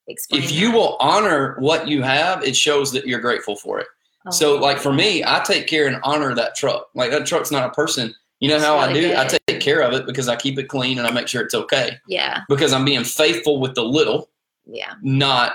Explain 0.06 0.42
If 0.42 0.52
you 0.52 0.70
will 0.70 0.96
honor 1.00 1.56
what 1.58 1.88
you 1.88 2.02
have, 2.02 2.44
it 2.44 2.54
shows 2.54 2.92
that 2.92 3.06
you're 3.06 3.20
grateful 3.20 3.56
for 3.56 3.80
it. 3.80 3.86
Oh, 4.26 4.30
So, 4.30 4.54
like 4.56 4.78
for 4.78 4.92
me, 4.92 5.24
I 5.24 5.40
take 5.40 5.66
care 5.66 5.86
and 5.88 5.98
honor 6.04 6.34
that 6.34 6.54
truck. 6.54 6.88
Like 6.94 7.10
that 7.10 7.26
truck's 7.26 7.50
not 7.50 7.68
a 7.68 7.72
person. 7.72 8.14
You 8.40 8.48
know 8.48 8.56
It's 8.56 8.64
how 8.64 8.76
I 8.76 8.88
really 8.88 9.08
do? 9.10 9.16
I 9.16 9.26
take 9.46 9.60
care 9.60 9.80
of 9.80 9.92
it 9.94 10.06
because 10.06 10.28
I 10.28 10.36
keep 10.36 10.58
it 10.58 10.64
clean 10.68 10.98
and 10.98 11.06
I 11.06 11.10
make 11.10 11.28
sure 11.28 11.42
it's 11.42 11.54
okay. 11.54 11.96
yeah 12.08 12.40
Because 12.48 12.72
I'm 12.72 12.84
being 12.84 13.04
faithful 13.04 13.60
with 13.60 13.74
the 13.74 13.84
little, 13.84 14.28
yeah 14.66 14.94
not 15.02 15.52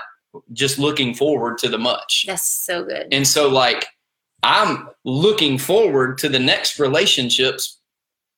just 0.52 0.78
looking 0.78 1.12
forward 1.14 1.58
to 1.58 1.68
the 1.68 1.78
much. 1.78 2.24
that's 2.26 2.46
so 2.46 2.84
good 2.84 3.08
And 3.12 3.26
so, 3.26 3.48
like, 3.48 3.86
I'm 4.42 4.88
looking 5.04 5.58
forward 5.58 6.18
to 6.18 6.28
the 6.28 6.38
next 6.38 6.78
relationships 6.78 7.78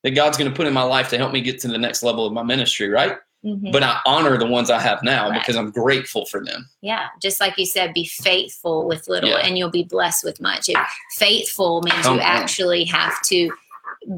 that 0.03 0.11
God's 0.13 0.37
going 0.37 0.51
to 0.51 0.57
put 0.57 0.67
in 0.67 0.73
my 0.73 0.83
life 0.83 1.09
to 1.11 1.19
help 1.19 1.33
me 1.33 1.41
get 1.41 1.61
to 1.61 1.69
the 1.69 1.79
next 1.79 2.03
level 2.03 2.27
of 2.27 2.33
my 2.33 2.43
ministry, 2.43 2.89
right? 2.89 3.19
Mhm. 3.45 3.71
But 3.73 3.83
I 3.85 4.01
honor 4.07 4.37
the 4.39 4.47
ones 4.47 4.71
I 4.71 4.81
have 4.81 5.03
now 5.03 5.29
Right. 5.31 5.41
because 5.41 5.57
I'm 5.57 5.71
grateful 5.71 6.25
for 6.27 6.45
them. 6.45 6.69
yeah 6.81 7.07
just 7.21 7.41
like 7.41 7.57
you 7.59 7.67
said 7.67 7.93
be 7.95 8.05
faithful 8.07 8.87
with 8.87 9.07
little 9.09 9.31
Yeah. 9.31 9.39
and 9.47 9.57
you'll 9.59 9.71
be 9.71 9.85
blessed 9.85 10.25
with 10.25 10.41
much 10.41 10.69
if 10.69 10.79
faithful 11.17 11.83
means 11.83 12.03
Come 12.07 12.17
you 12.17 12.21
on. 12.23 12.27
actually 12.27 12.85
have 12.85 13.21
to 13.23 13.51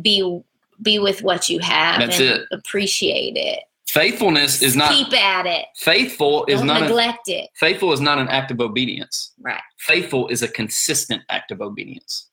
be 0.03 0.41
be 0.83 0.99
with 0.99 1.23
what 1.23 1.49
you 1.49 1.59
have 1.61 2.01
That's 2.01 2.19
and 2.19 2.29
it. 2.41 2.49
appreciate 2.53 3.37
it 3.37 3.61
Faithfulness 3.87 4.61
is 4.63 4.75
not 4.75 4.93
keep 4.93 5.13
at 5.13 5.47
it 5.47 5.67
faithful 5.77 6.45
is 6.47 6.59
don't 6.59 6.67
not 6.67 6.81
neglect 6.83 7.29
it 7.29 7.49
faithful 7.55 7.93
is 7.93 8.01
not 8.01 8.19
an 8.19 8.29
act 8.29 8.51
of 8.51 8.61
obedience. 8.61 9.33
right 9.41 9.61
Faithful 9.79 10.27
is 10.29 10.43
a 10.43 10.49
consistent 10.49 11.23
act 11.29 11.51
of 11.53 11.61
obedience. 11.61 12.29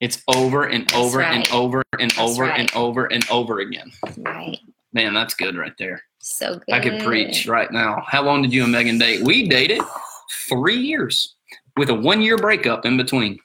It's 0.00 0.22
over 0.34 0.64
and 0.66 0.92
over 0.94 1.22
and 1.22 1.48
over 1.50 1.82
and 1.98 2.10
That's 2.10 2.20
over 2.20 2.42
right. 2.44 2.60
and 2.60 2.70
over 2.76 3.06
and 3.06 3.24
over 3.30 3.60
again. 3.60 3.90
right 4.18 4.58
Man, 4.92 5.12
that's 5.14 5.34
good 5.34 5.56
right 5.56 5.74
there. 5.78 6.02
so 6.18 6.54
good 6.56 6.74
I 6.74 6.80
could 6.80 7.02
preach 7.04 7.46
right 7.46 7.70
now. 7.70 8.02
How 8.06 8.22
long 8.22 8.42
did 8.42 8.52
you 8.52 8.62
and 8.64 8.72
Megan 8.72 8.98
date? 8.98 9.22
We 9.22 9.48
dated 9.48 9.80
three 10.48 10.78
years 10.78 11.36
with 11.76 11.90
a 11.90 11.94
one 11.94 12.20
year 12.22 12.36
breakup 12.36 12.84
in 12.86 12.96
between. 12.96 13.38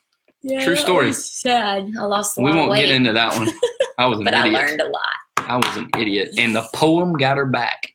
Yeah, 0.44 0.64
True 0.66 0.76
story. 0.76 1.14
sad 1.14 1.90
i 2.00 2.04
lost 2.04 2.38
We 2.38 2.52
won't 2.52 2.76
get 2.76 2.90
into 2.90 3.14
that 3.14 3.36
one. 3.38 3.50
I 3.98 4.06
was 4.08 4.20
an 4.20 4.28
idiot. 4.28 4.44
but 4.44 4.50
i 4.56 4.66
learned 4.66 4.82
a 4.82 4.86
lot 4.90 5.02
I 5.38 5.58
was 5.58 5.78
an 5.78 5.90
idiot. 5.98 6.36
And 6.38 6.56
the 6.56 6.68
poem 6.74 7.14
got 7.14 7.38
her 7.38 7.46
back. 7.46 7.94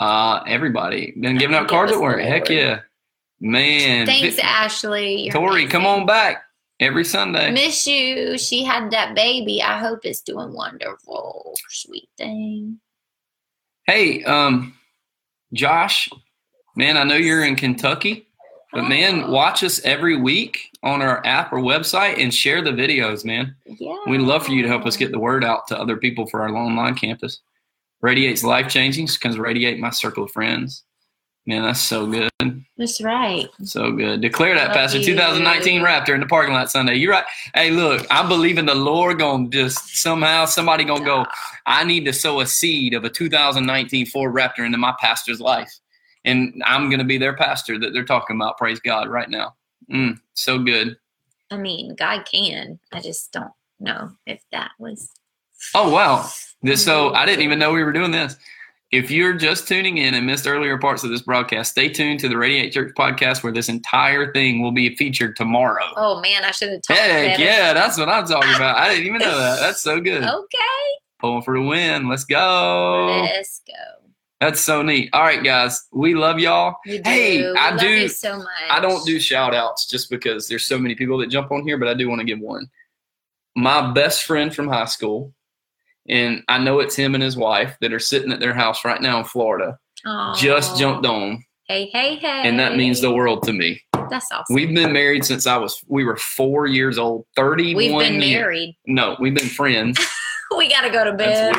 Uh 0.00 0.40
everybody 0.46 1.12
been 1.18 1.38
giving 1.38 1.56
out 1.56 1.68
cards 1.68 1.92
at 1.92 2.00
work. 2.00 2.20
Heck 2.20 2.48
yeah. 2.50 2.80
Man. 3.40 4.06
thanks 4.06 4.36
Vi- 4.36 4.42
ashley 4.42 5.22
You're 5.24 5.32
Tori, 5.34 5.66
come 5.66 5.86
on 5.86 6.06
back 6.06 6.42
every 6.80 7.04
Sunday. 7.04 7.50
miss 7.50 7.86
you 7.86 8.36
she 8.38 8.62
had 8.64 8.90
that 8.90 9.14
baby 9.14 9.62
i 9.62 9.78
hope 9.78 10.00
it's 10.04 10.20
doing 10.22 10.52
wonderful 10.52 11.54
sweet 11.68 12.08
thing 12.18 12.78
Hey, 13.86 14.24
um, 14.24 14.74
Josh, 15.52 16.10
man, 16.74 16.96
I 16.96 17.04
know 17.04 17.14
you're 17.14 17.44
in 17.44 17.54
Kentucky, 17.54 18.25
but 18.76 18.88
man, 18.90 19.30
watch 19.30 19.64
us 19.64 19.80
every 19.84 20.18
week 20.18 20.68
on 20.82 21.00
our 21.00 21.24
app 21.24 21.50
or 21.50 21.60
website 21.60 22.22
and 22.22 22.32
share 22.32 22.60
the 22.60 22.72
videos, 22.72 23.24
man. 23.24 23.56
yeah 23.64 23.96
We'd 24.06 24.20
love 24.20 24.44
for 24.44 24.52
you 24.52 24.60
to 24.60 24.68
help 24.68 24.84
us 24.84 24.98
get 24.98 25.12
the 25.12 25.18
word 25.18 25.44
out 25.44 25.66
to 25.68 25.80
other 25.80 25.96
people 25.96 26.26
for 26.26 26.42
our 26.42 26.54
online 26.54 26.94
campus. 26.94 27.40
Radiate's 28.02 28.44
life 28.44 28.68
changing 28.68 29.06
because 29.06 29.38
radiate 29.38 29.78
my 29.78 29.88
circle 29.88 30.24
of 30.24 30.30
friends. 30.30 30.84
Man, 31.46 31.62
that's 31.62 31.80
so 31.80 32.06
good. 32.06 32.28
that's 32.76 33.00
right 33.00 33.46
So 33.64 33.92
good. 33.92 34.20
Declare 34.20 34.56
that, 34.56 34.74
Pastor. 34.74 34.98
you. 34.98 35.06
2019 35.06 35.80
Raptor 35.80 36.12
in 36.12 36.20
the 36.20 36.26
parking 36.26 36.52
lot 36.52 36.70
Sunday. 36.70 36.96
You're 36.96 37.12
right. 37.12 37.24
Hey, 37.54 37.70
look, 37.70 38.06
I 38.10 38.28
believe 38.28 38.58
in 38.58 38.66
the 38.66 38.74
Lord 38.74 39.20
gonna 39.20 39.48
just 39.48 39.96
somehow 39.96 40.44
somebody 40.44 40.84
gonna 40.84 41.02
go, 41.02 41.24
I 41.64 41.82
need 41.82 42.04
to 42.04 42.12
sow 42.12 42.40
a 42.40 42.46
seed 42.46 42.92
of 42.92 43.04
a 43.04 43.08
2019 43.08 44.04
Ford 44.04 44.34
Raptor 44.34 44.66
into 44.66 44.76
my 44.76 44.94
pastor's 45.00 45.40
life. 45.40 45.72
And 46.26 46.62
I'm 46.66 46.90
gonna 46.90 47.04
be 47.04 47.16
their 47.18 47.34
pastor 47.34 47.78
that 47.78 47.92
they're 47.92 48.04
talking 48.04 48.36
about. 48.36 48.58
Praise 48.58 48.80
God 48.80 49.08
right 49.08 49.30
now. 49.30 49.54
Mm, 49.90 50.20
so 50.34 50.58
good. 50.58 50.96
I 51.50 51.56
mean, 51.56 51.94
God 51.94 52.26
can. 52.30 52.78
I 52.92 53.00
just 53.00 53.32
don't 53.32 53.52
know 53.80 54.10
if 54.26 54.42
that 54.52 54.72
was. 54.78 55.10
Oh 55.74 55.90
wow. 55.90 56.28
This 56.62 56.84
so 56.84 57.14
I 57.14 57.24
didn't 57.24 57.42
even 57.42 57.58
know 57.58 57.72
we 57.72 57.84
were 57.84 57.92
doing 57.92 58.10
this. 58.10 58.36
If 58.92 59.10
you're 59.10 59.34
just 59.34 59.66
tuning 59.66 59.98
in 59.98 60.14
and 60.14 60.24
missed 60.24 60.46
earlier 60.46 60.78
parts 60.78 61.02
of 61.02 61.10
this 61.10 61.22
broadcast, 61.22 61.72
stay 61.72 61.88
tuned 61.88 62.20
to 62.20 62.28
the 62.28 62.36
Radiate 62.36 62.72
Church 62.72 62.92
podcast 62.96 63.42
where 63.42 63.52
this 63.52 63.68
entire 63.68 64.32
thing 64.32 64.62
will 64.62 64.70
be 64.72 64.94
featured 64.94 65.36
tomorrow. 65.36 65.92
Oh 65.96 66.20
man, 66.20 66.44
I 66.44 66.50
should 66.52 66.70
have 66.70 66.82
talked 66.82 67.00
Heck 67.00 67.38
yeah, 67.38 67.72
that's 67.72 67.98
what 67.98 68.08
I'm 68.08 68.26
talking 68.26 68.54
about. 68.54 68.78
I 68.78 68.88
didn't 68.88 69.06
even 69.06 69.20
know 69.20 69.38
that. 69.38 69.60
That's 69.60 69.80
so 69.80 70.00
good. 70.00 70.24
Okay, 70.36 71.00
Pulling 71.18 71.42
for 71.42 71.54
the 71.54 71.62
win. 71.62 72.08
Let's 72.08 72.24
go. 72.24 73.22
let's 73.22 73.62
go. 73.66 74.05
That's 74.40 74.60
so 74.60 74.82
neat. 74.82 75.08
All 75.14 75.22
right, 75.22 75.42
guys. 75.42 75.82
We 75.92 76.14
love 76.14 76.38
y'all. 76.38 76.76
Do. 76.84 77.00
Hey, 77.04 77.38
We 77.50 77.56
I 77.58 77.76
do- 77.76 77.88
You 77.88 78.08
so 78.08 78.36
much. 78.36 78.46
I 78.70 78.80
don't 78.80 79.04
do 79.06 79.18
shout 79.18 79.54
outs 79.54 79.86
just 79.86 80.10
because 80.10 80.46
there's 80.46 80.66
so 80.66 80.78
many 80.78 80.94
people 80.94 81.16
that 81.18 81.28
jump 81.30 81.50
on 81.52 81.62
here, 81.66 81.78
but 81.78 81.88
I 81.88 81.94
do 81.94 82.08
want 82.08 82.20
to 82.20 82.26
give 82.26 82.38
one. 82.40 82.66
My 83.54 83.92
best 83.92 84.24
friend 84.24 84.54
from 84.54 84.68
high 84.68 84.84
school 84.84 85.32
and 86.08 86.42
I 86.48 86.58
know 86.58 86.80
it's 86.80 86.94
him 86.94 87.14
and 87.14 87.22
his 87.24 87.36
wife 87.36 87.76
that 87.80 87.92
are 87.92 87.98
sitting 87.98 88.30
at 88.30 88.38
their 88.38 88.54
house 88.54 88.84
right 88.84 89.00
now 89.00 89.18
in 89.18 89.24
Florida. 89.24 89.78
Aww. 90.06 90.36
Just 90.36 90.78
jumped 90.78 91.06
on, 91.06 91.42
Hey, 91.66 91.86
hey, 91.86 92.16
hey. 92.16 92.42
and 92.48 92.60
that 92.60 92.76
means 92.76 93.00
the 93.00 93.10
world 93.12 93.42
to 93.44 93.52
me. 93.52 93.82
That's 94.10 94.30
awesome. 94.30 94.54
We've 94.54 94.72
been 94.72 94.92
married 94.92 95.24
since 95.24 95.46
I 95.48 95.56
was 95.56 95.82
we 95.88 96.04
were 96.04 96.16
four 96.16 96.66
years 96.66 96.96
old. 96.98 97.24
Thirty-one. 97.34 97.76
We've 97.82 97.98
been 97.98 98.20
years. 98.22 98.40
married. 98.40 98.76
No, 98.86 99.16
we've 99.18 99.34
been 99.34 99.48
friends. 99.48 99.98
We 100.56 100.68
got 100.68 100.82
to 100.82 100.90
go 100.90 101.04
to 101.04 101.12
bed. 101.12 101.56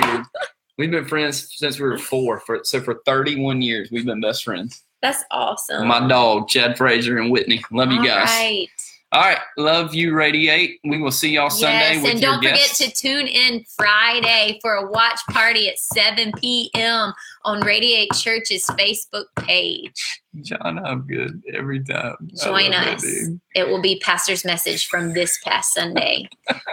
We've 0.77 0.91
been 0.91 1.05
friends 1.05 1.55
since 1.55 1.79
we 1.79 1.87
were 1.87 1.97
four. 1.97 2.39
For 2.41 2.59
so 2.63 2.79
for 2.81 3.01
31 3.05 3.61
years, 3.61 3.89
we've 3.91 4.05
been 4.05 4.21
best 4.21 4.43
friends. 4.43 4.83
That's 5.01 5.23
awesome. 5.31 5.87
My 5.87 6.07
dog, 6.07 6.47
Chad 6.47 6.77
Fraser 6.77 7.17
and 7.17 7.31
Whitney. 7.31 7.63
Love 7.71 7.91
you 7.91 8.03
guys. 8.03 8.27
right. 8.27 8.67
All 9.13 9.21
right, 9.21 9.37
love 9.55 9.95
you, 9.95 10.13
Radiate. 10.13 10.81
We 10.83 11.01
will 11.01 11.13
see 11.13 11.29
y'all 11.29 11.49
Sunday 11.49 11.93
yes, 11.93 12.03
with 12.03 12.11
and 12.11 12.21
don't 12.21 12.37
forget 12.39 12.55
guests. 12.55 12.79
to 12.79 12.91
tune 12.91 13.25
in 13.25 13.63
Friday 13.77 14.59
for 14.61 14.73
a 14.73 14.91
watch 14.91 15.21
party 15.31 15.69
at 15.69 15.79
7 15.79 16.33
p.m. 16.41 17.13
on 17.45 17.61
Radiate 17.61 18.11
Church's 18.15 18.65
Facebook 18.67 19.27
page. 19.37 20.21
John, 20.41 20.85
I'm 20.85 21.07
good 21.07 21.41
every 21.53 21.81
time. 21.85 22.17
Join 22.43 22.71
love 22.71 22.83
that 22.83 22.97
us. 22.97 23.29
It 23.55 23.69
will 23.69 23.81
be 23.81 23.97
Pastor's 23.99 24.43
message 24.43 24.87
from 24.87 25.13
this 25.13 25.39
past 25.41 25.73
Sunday. 25.73 26.27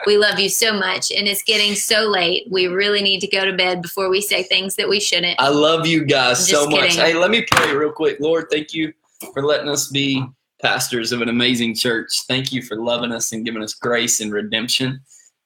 we 0.05 0.19
love 0.19 0.41
you 0.41 0.49
so 0.49 0.73
much, 0.77 1.13
and 1.13 1.29
it's 1.29 1.45
getting 1.45 1.77
so 1.77 2.09
late. 2.11 2.49
We 2.51 2.67
really 2.67 3.01
need 3.01 3.21
to 3.21 3.29
go 3.29 3.45
to 3.45 3.53
bed 3.53 3.81
before 3.81 4.11
we 4.11 4.21
say 4.21 4.43
things 4.43 4.75
that 4.75 4.89
we 4.89 4.99
shouldn't. 4.99 5.41
I 5.41 5.51
love 5.51 5.87
you 5.87 6.05
guys 6.05 6.41
I'm 6.41 6.47
so 6.47 6.65
just 6.65 6.71
much. 6.71 6.97
Hey, 6.97 7.15
let 7.15 7.31
me 7.31 7.47
pray 7.49 7.77
real 7.77 7.93
quick. 7.93 8.19
Lord, 8.19 8.47
thank 8.51 8.75
you 8.75 8.93
for 9.33 9.45
letting 9.45 9.69
us 9.69 9.87
be 9.87 10.27
pastors 10.69 11.13
of 11.13 11.21
an 11.21 11.29
amazing 11.29 11.75
church. 11.75 12.23
Thank 12.27 12.51
you 12.51 12.63
for 12.63 12.77
loving 12.77 13.13
us 13.13 13.33
and 13.33 13.45
giving 13.45 13.63
us 13.63 13.75
grace 13.75 14.21
and 14.21 14.33
redemption. 14.33 15.01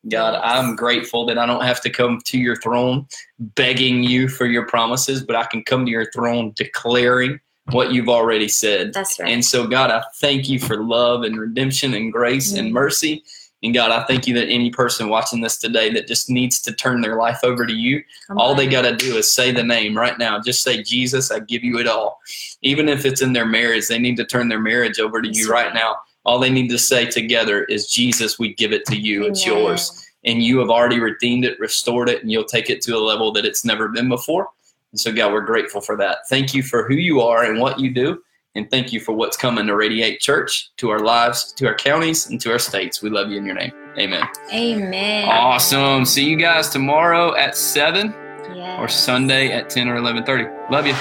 God, 0.09 0.41
I'm 0.45 0.77
grateful 0.77 1.27
that 1.27 1.39
I 1.39 1.45
don't 1.45 1.65
have 1.65 1.81
to 1.83 1.91
come 1.91 2.21
to 2.27 2.39
your 2.39 2.55
throne 2.55 3.05
begging 3.41 4.05
you 4.05 4.29
for 4.29 4.47
your 4.47 4.65
promises, 4.65 5.25
but 5.25 5.35
I 5.35 5.45
can 5.45 5.65
come 5.65 5.85
to 5.85 5.91
your 5.91 6.09
throne 6.13 6.53
declaring 6.57 7.41
what 7.73 7.93
you've 7.93 8.09
already 8.09 8.47
said. 8.47 8.95
That's 8.95 9.19
right. 9.19 9.29
And 9.29 9.45
so, 9.45 9.67
God, 9.67 9.91
I 9.91 10.05
thank 10.21 10.49
you 10.49 10.61
for 10.61 10.77
love 10.77 11.25
and 11.25 11.37
redemption 11.37 11.95
and 11.95 12.13
grace 12.13 12.53
and 12.53 12.71
Mhm. 12.71 12.75
mercy. 12.75 13.25
And 13.63 13.75
God, 13.75 13.91
I 13.91 14.05
thank 14.05 14.29
you 14.29 14.35
that 14.35 14.49
any 14.49 14.71
person 14.71 15.09
watching 15.09 15.41
this 15.41 15.57
today 15.57 15.91
that 15.93 16.07
just 16.07 16.31
needs 16.31 16.61
to 16.61 16.73
turn 16.73 17.01
their 17.01 17.17
life 17.17 17.41
over 17.43 17.67
to 17.67 17.73
you, 17.73 18.03
Come 18.29 18.39
all 18.39 18.51
on. 18.53 18.57
they 18.57 18.69
got 18.69 18.83
to 18.83 18.95
do 18.95 19.17
is 19.17 19.33
say 19.33 19.51
the 19.51 19.65
name 19.65 19.97
right 19.99 20.17
now. 20.17 20.41
Just 20.41 20.63
say, 20.63 20.83
Jesus, 20.83 21.33
I 21.33 21.41
give 21.41 21.65
you 21.65 21.79
it 21.79 21.89
all. 21.89 22.21
Even 22.63 22.89
if 22.89 23.05
it's 23.05 23.21
in 23.21 23.33
their 23.33 23.47
marriage, 23.47 23.89
they 23.89 23.99
need 23.99 24.17
to 24.19 24.25
turn 24.25 24.49
their 24.49 24.61
marriage 24.61 25.01
over 25.01 25.21
to 25.21 25.29
you 25.29 25.51
right 25.51 25.67
right. 25.67 25.75
now. 25.75 25.97
All 26.25 26.39
they 26.39 26.51
need 26.51 26.69
to 26.69 26.79
say 26.79 27.07
together 27.07 27.65
is, 27.65 27.89
Jesus, 27.91 28.39
we 28.39 28.55
give 28.55 28.73
it 28.73 28.85
to 28.87 28.97
you. 28.97 29.25
It's 29.27 29.45
Amen. 29.47 29.59
yours. 29.63 30.07
And 30.25 30.43
you 30.43 30.59
have 30.59 30.69
already 30.69 31.01
redeemed 31.01 31.45
it, 31.45 31.59
restored 31.59 32.09
it, 32.09 32.23
and 32.23 32.31
you'll 32.31 32.45
take 32.45 32.71
it 32.71 32.83
to 32.83 32.97
a 32.97 32.99
level 32.99 33.33
that 33.33 33.45
it's 33.45 33.65
never 33.65 33.89
been 33.89 34.09
before. 34.09 34.49
And 34.93 35.01
so, 35.01 35.13
God, 35.13 35.33
we're 35.33 35.41
grateful 35.41 35.81
for 35.81 35.97
that. 35.97 36.29
Thank 36.29 36.55
you 36.55 36.63
for 36.63 36.87
who 36.87 36.95
you 36.95 37.21
are 37.21 37.45
and 37.45 37.61
what 37.61 37.81
you 37.81 37.91
do. 37.91 38.23
And 38.55 38.71
thank 38.71 38.93
you 38.93 39.01
for 39.01 39.13
what's 39.13 39.37
coming 39.37 39.67
to 39.67 39.77
Radiate 39.77 40.21
Church, 40.21 40.71
to 40.79 40.91
our 40.91 41.01
lives, 41.01 41.53
to 41.59 41.67
our 41.67 41.75
counties, 41.75 42.29
and 42.29 42.41
to 42.41 42.51
our 42.53 42.59
states. 42.59 43.03
We 43.03 43.11
love 43.11 43.31
you 43.31 43.37
in 43.39 43.45
your 43.47 43.55
name. 43.55 43.73
Amen. 43.99 44.25
Amen. 44.53 45.29
Awesome. 45.29 46.05
See 46.05 46.25
you 46.29 46.37
guys 46.37 46.69
tomorrow 46.71 47.35
at 47.37 47.57
7 47.57 48.15
Yes. 48.55 48.81
or 48.81 48.89
Sunday 48.89 49.53
at 49.53 49.69
10 49.71 49.89
or 49.89 49.97
11:30. 49.97 50.49
Love 50.71 50.87
you. 50.87 50.95